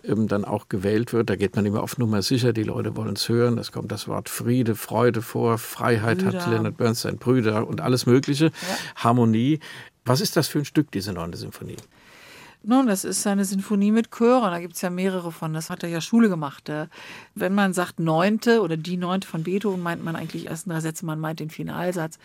ähm, 0.04 0.28
dann 0.28 0.46
auch 0.46 0.70
gewählt 0.70 1.14
wird. 1.14 1.30
Da 1.30 1.36
geht 1.36 1.56
man 1.56 1.66
immer 1.66 1.84
auf 1.84 1.98
Nummer 1.98 2.22
sicher, 2.22 2.54
die 2.54 2.64
Leute 2.64 2.96
wollen 2.96 3.16
es 3.16 3.28
hören. 3.30 3.58
Es 3.58 3.72
kommt 3.72 3.92
das 3.92 4.08
Wort 4.08 4.30
Friede, 4.30 4.76
Freude 4.76 5.22
vor, 5.22 5.58
Freiheit 5.58 6.20
Brüder. 6.20 6.42
hat 6.44 6.52
Leonard 6.52 6.78
Bernstein, 6.78 7.18
Brüder 7.18 7.68
und 7.68 7.82
alles 7.82 8.06
Mögliche, 8.06 8.46
ja. 8.46 8.52
Harmonie. 8.96 9.60
Was 10.06 10.22
ist 10.22 10.36
das 10.38 10.48
für 10.48 10.60
ein 10.60 10.66
Stück, 10.66 10.92
diese 10.92 11.14
neunte 11.14 11.38
Symphonie? 11.38 11.78
Nun, 12.62 12.88
das 12.88 13.06
ist 13.06 13.26
eine 13.26 13.46
Sinfonie 13.46 13.92
mit 13.92 14.12
Chören. 14.12 14.52
Da 14.52 14.60
gibt 14.60 14.76
es 14.76 14.82
ja 14.82 14.90
mehrere 14.90 15.32
von. 15.32 15.54
Das 15.54 15.70
hat 15.70 15.84
er 15.84 15.90
ja 15.90 16.02
Schule 16.02 16.28
gemacht. 16.28 16.70
Wenn 17.34 17.56
man 17.56 17.74
sagt 17.74 18.00
Neunte 18.00 18.62
oder 18.62 18.76
die 18.76 18.98
Neunte 18.98 19.28
von 19.28 19.44
Beethoven, 19.44 19.82
meint 19.82 20.04
man 20.04 20.18
eigentlich 20.18 20.48
ersten 20.48 20.70
drei 20.70 20.82
Sätze. 20.82 21.06
Man 21.06 21.22
meint 21.22 21.40
den 21.40 21.50
Finalsatz 21.50 22.20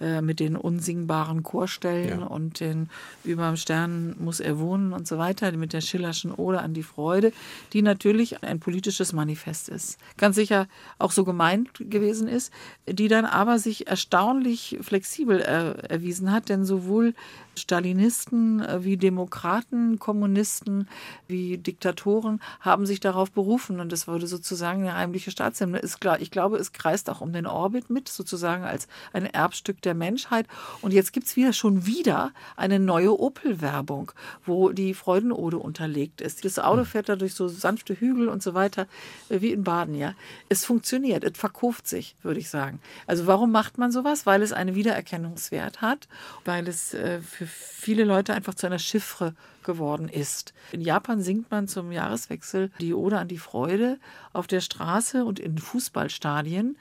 äh, 0.00 0.22
mit 0.22 0.38
den 0.38 0.56
unsingbaren 0.56 1.42
Chorstellen 1.42 2.20
ja. 2.20 2.26
und 2.26 2.60
den 2.60 2.88
Über 3.24 3.48
dem 3.48 3.56
Stern 3.56 4.14
muss 4.20 4.38
er 4.38 4.60
wohnen 4.60 4.92
und 4.92 5.08
so 5.08 5.18
weiter, 5.18 5.50
mit 5.52 5.72
der 5.72 5.80
Schillerschen 5.80 6.32
Ode 6.32 6.60
an 6.60 6.72
die 6.72 6.84
Freude, 6.84 7.32
die 7.72 7.82
natürlich 7.82 8.44
ein 8.44 8.60
politisches 8.60 9.12
Manifest 9.12 9.68
ist. 9.68 9.98
Ganz 10.16 10.36
sicher 10.36 10.68
auch 10.98 11.10
so 11.10 11.24
gemeint 11.24 11.68
gewesen 11.78 12.28
ist, 12.28 12.52
die 12.88 13.08
dann 13.08 13.24
aber 13.24 13.58
sich 13.58 13.88
erstaunlich 13.88 14.78
flexibel 14.82 15.40
äh, 15.40 15.88
erwiesen 15.88 16.30
hat, 16.30 16.48
denn 16.48 16.64
sowohl 16.64 17.12
Stalinisten 17.56 18.60
äh, 18.60 18.84
wie 18.84 18.96
Demokraten, 18.96 19.79
Kommunisten 19.98 20.88
wie 21.26 21.58
Diktatoren 21.58 22.40
haben 22.60 22.86
sich 22.86 23.00
darauf 23.00 23.30
berufen 23.30 23.80
und 23.80 23.92
es 23.92 24.06
wurde 24.08 24.26
sozusagen 24.26 24.82
eine 24.82 24.96
heimliche 24.96 25.30
Staatshymne. 25.30 25.82
Ich 26.20 26.30
glaube, 26.30 26.56
es 26.56 26.72
kreist 26.72 27.10
auch 27.10 27.20
um 27.20 27.32
den 27.32 27.46
Orbit 27.46 27.90
mit, 27.90 28.08
sozusagen 28.08 28.64
als 28.64 28.88
ein 29.12 29.26
Erbstück 29.26 29.82
der 29.82 29.94
Menschheit. 29.94 30.46
Und 30.82 30.92
jetzt 30.92 31.12
gibt 31.12 31.26
es 31.26 31.36
wieder 31.36 31.52
schon 31.52 31.86
wieder 31.86 32.32
eine 32.56 32.78
neue 32.78 33.18
Opel-Werbung, 33.18 34.12
wo 34.44 34.70
die 34.70 34.94
Freudenode 34.94 35.58
unterlegt 35.58 36.20
ist. 36.20 36.44
Das 36.44 36.58
Auto 36.58 36.84
fährt 36.84 37.08
da 37.08 37.16
durch 37.16 37.34
so 37.34 37.48
sanfte 37.48 37.94
Hügel 37.94 38.28
und 38.28 38.42
so 38.42 38.54
weiter, 38.54 38.86
äh, 39.28 39.40
wie 39.40 39.52
in 39.52 39.64
Baden, 39.64 39.94
ja. 39.94 40.14
Es 40.48 40.64
funktioniert, 40.64 41.24
es 41.24 41.38
verkauft 41.38 41.86
sich, 41.86 42.16
würde 42.22 42.40
ich 42.40 42.50
sagen. 42.50 42.80
Also 43.06 43.26
warum 43.26 43.52
macht 43.52 43.78
man 43.78 43.92
sowas? 43.92 44.26
Weil 44.26 44.42
es 44.42 44.52
einen 44.52 44.74
Wiedererkennungswert 44.74 45.80
hat, 45.80 46.08
weil 46.44 46.68
es 46.68 46.94
äh, 46.94 47.20
für 47.20 47.46
viele 47.46 48.04
Leute 48.04 48.34
einfach 48.34 48.54
zu 48.54 48.66
einer 48.66 48.78
Chiffre 48.78 49.34
geworden 49.62 50.08
ist. 50.08 50.52
In 50.72 50.80
Japan 50.80 51.22
singt 51.22 51.50
man 51.50 51.68
zum 51.68 51.92
Jahreswechsel 51.92 52.70
die 52.80 52.94
Ode 52.94 53.18
an 53.18 53.28
die 53.28 53.38
Freude 53.38 53.98
auf 54.32 54.46
der 54.46 54.60
Straße 54.60 55.24
und 55.24 55.38
in 55.38 55.58
Fußballstadien. 55.58 56.76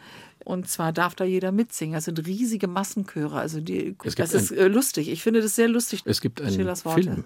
Und 0.46 0.68
zwar 0.68 0.94
darf 0.94 1.16
da 1.16 1.26
jeder 1.26 1.52
mitsingen. 1.52 1.94
Das 1.94 2.06
sind 2.06 2.26
riesige 2.26 2.68
Massenchöre. 2.68 3.40
Also 3.40 3.62
die, 3.62 3.96
das 4.16 4.34
ist 4.34 4.52
äh, 4.52 4.68
lustig. 4.68 5.10
Ich 5.10 5.22
finde 5.22 5.42
das 5.42 5.56
sehr 5.56 5.68
lustig. 5.68 6.02
Es 6.06 6.22
gibt 6.22 6.42
einen 6.42 6.76
Film, 6.76 7.26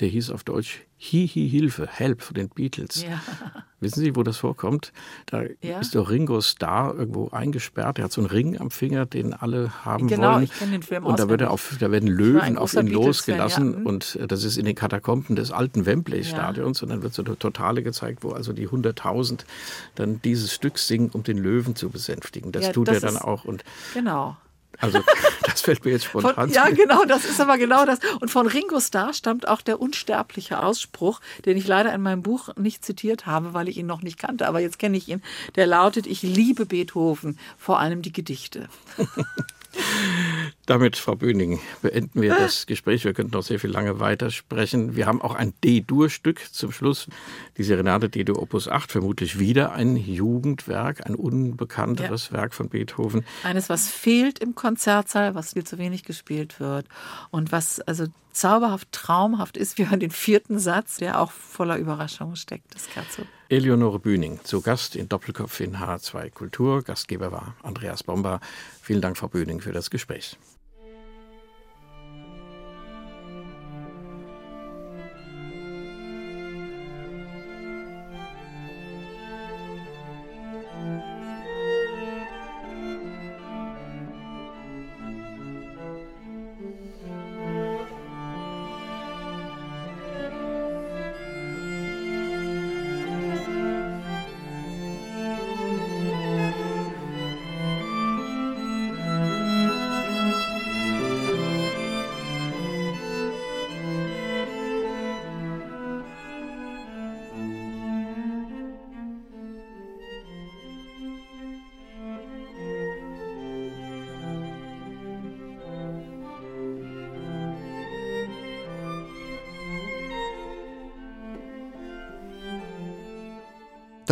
der 0.00 0.08
hieß 0.08 0.30
auf 0.30 0.42
Deutsch 0.42 0.80
Hi 0.98 1.28
Hi 1.28 1.48
Hilfe, 1.48 1.86
Help 1.86 2.22
von 2.22 2.34
den 2.34 2.48
Beatles. 2.48 3.02
Ja. 3.02 3.22
Wissen 3.84 4.00
Sie, 4.00 4.16
wo 4.16 4.22
das 4.22 4.38
vorkommt? 4.38 4.92
Da 5.26 5.42
ja. 5.60 5.78
ist 5.78 5.94
der 5.94 6.08
Ringo 6.08 6.40
Starr 6.40 6.94
irgendwo 6.96 7.28
eingesperrt. 7.28 7.98
Er 7.98 8.04
hat 8.04 8.12
so 8.12 8.20
einen 8.20 8.30
Ring 8.30 8.58
am 8.58 8.70
Finger, 8.70 9.06
den 9.06 9.32
alle 9.32 9.84
haben 9.84 10.08
genau, 10.08 10.34
wollen. 10.34 10.44
Ich 10.44 10.52
den 10.58 10.82
Film 10.82 11.04
und 11.04 11.18
da, 11.18 11.28
wird 11.28 11.42
er 11.42 11.50
auf, 11.50 11.76
da 11.78 11.90
werden 11.90 12.08
Löwen 12.08 12.56
auf 12.56 12.74
ihn 12.74 12.86
losgelassen. 12.86 13.72
Ja. 13.72 13.78
Mhm. 13.80 13.86
Und 13.86 14.16
äh, 14.16 14.26
das 14.26 14.42
ist 14.42 14.56
in 14.56 14.64
den 14.64 14.74
Katakomben 14.74 15.36
des 15.36 15.52
alten 15.52 15.86
Wembley-Stadions. 15.86 16.82
Und 16.82 16.88
dann 16.88 17.02
wird 17.02 17.14
so 17.14 17.22
eine 17.22 17.38
Totale 17.38 17.82
gezeigt, 17.82 18.24
wo 18.24 18.30
also 18.30 18.52
die 18.52 18.68
100.000 18.68 19.44
dann 19.94 20.20
dieses 20.22 20.52
Stück 20.52 20.78
singen, 20.78 21.10
um 21.12 21.22
den 21.22 21.38
Löwen 21.38 21.76
zu 21.76 21.90
besänftigen. 21.90 22.50
Das 22.50 22.72
tut 22.72 22.88
das 22.88 22.96
er 22.96 23.12
dann 23.12 23.18
auch. 23.18 23.44
Und 23.44 23.64
genau. 23.92 24.36
Also 24.80 25.02
das 25.42 25.60
fällt 25.60 25.84
mir 25.84 25.92
jetzt 25.92 26.04
spontan 26.04 26.34
von, 26.34 26.50
Ja, 26.50 26.68
genau, 26.70 27.04
das 27.04 27.24
ist 27.24 27.40
aber 27.40 27.58
genau 27.58 27.84
das. 27.84 27.98
Und 28.20 28.30
von 28.30 28.46
Ringo 28.46 28.80
Starr 28.80 29.12
stammt 29.12 29.48
auch 29.48 29.60
der 29.60 29.80
unsterbliche 29.80 30.62
Ausspruch, 30.62 31.20
den 31.44 31.56
ich 31.56 31.66
leider 31.66 31.92
in 31.92 32.02
meinem 32.02 32.22
Buch 32.22 32.50
nicht 32.56 32.84
zitiert 32.84 33.26
habe, 33.26 33.54
weil 33.54 33.68
ich 33.68 33.76
ihn 33.76 33.86
noch 33.86 34.02
nicht 34.02 34.18
kannte, 34.18 34.46
aber 34.46 34.60
jetzt 34.60 34.78
kenne 34.78 34.96
ich 34.96 35.08
ihn. 35.08 35.22
Der 35.56 35.66
lautet, 35.66 36.06
ich 36.06 36.22
liebe 36.22 36.66
Beethoven, 36.66 37.38
vor 37.58 37.78
allem 37.78 38.02
die 38.02 38.12
Gedichte. 38.12 38.68
Damit, 40.66 40.96
Frau 40.96 41.14
Böning, 41.14 41.60
beenden 41.82 42.22
wir 42.22 42.34
das 42.34 42.64
Gespräch. 42.64 43.04
Wir 43.04 43.12
könnten 43.12 43.32
noch 43.32 43.42
sehr 43.42 43.60
viel 43.60 43.70
lange 43.70 44.00
weitersprechen. 44.00 44.96
Wir 44.96 45.06
haben 45.06 45.20
auch 45.20 45.34
ein 45.34 45.52
D-Dur-Stück 45.62 46.40
zum 46.52 46.72
Schluss. 46.72 47.06
Die 47.58 47.64
Serenade 47.64 48.08
D-Dur 48.08 48.40
Opus 48.40 48.66
8, 48.66 48.90
vermutlich 48.90 49.38
wieder 49.38 49.72
ein 49.72 49.96
Jugendwerk, 49.96 51.06
ein 51.06 51.16
unbekannteres 51.16 52.28
ja. 52.28 52.38
Werk 52.38 52.54
von 52.54 52.70
Beethoven. 52.70 53.26
Eines, 53.42 53.68
was 53.68 53.90
fehlt 53.90 54.38
im 54.38 54.54
Konzertsaal, 54.54 55.34
was 55.34 55.52
viel 55.52 55.64
zu 55.64 55.76
wenig 55.76 56.02
gespielt 56.04 56.60
wird 56.60 56.86
und 57.30 57.52
was 57.52 57.80
also 57.80 58.06
zauberhaft, 58.32 58.90
traumhaft 58.90 59.58
ist. 59.58 59.76
Wir 59.76 59.90
hören 59.90 60.00
den 60.00 60.10
vierten 60.10 60.58
Satz, 60.58 60.96
der 60.96 61.20
auch 61.20 61.30
voller 61.30 61.76
Überraschungen 61.76 62.36
steckt, 62.36 62.74
das 62.74 62.88
Scherzo. 62.90 63.22
Eleonore 63.48 63.98
Bühning, 63.98 64.40
zu 64.44 64.60
Gast 64.62 64.96
in 64.96 65.08
Doppelkopf 65.08 65.60
in 65.60 65.76
H2 65.76 66.30
Kultur. 66.30 66.82
Gastgeber 66.82 67.30
war 67.30 67.54
Andreas 67.62 68.02
Bomber. 68.02 68.40
Vielen 68.82 69.02
Dank, 69.02 69.16
Frau 69.18 69.28
Bühning, 69.28 69.60
für 69.60 69.72
das 69.72 69.90
Gespräch. 69.90 70.38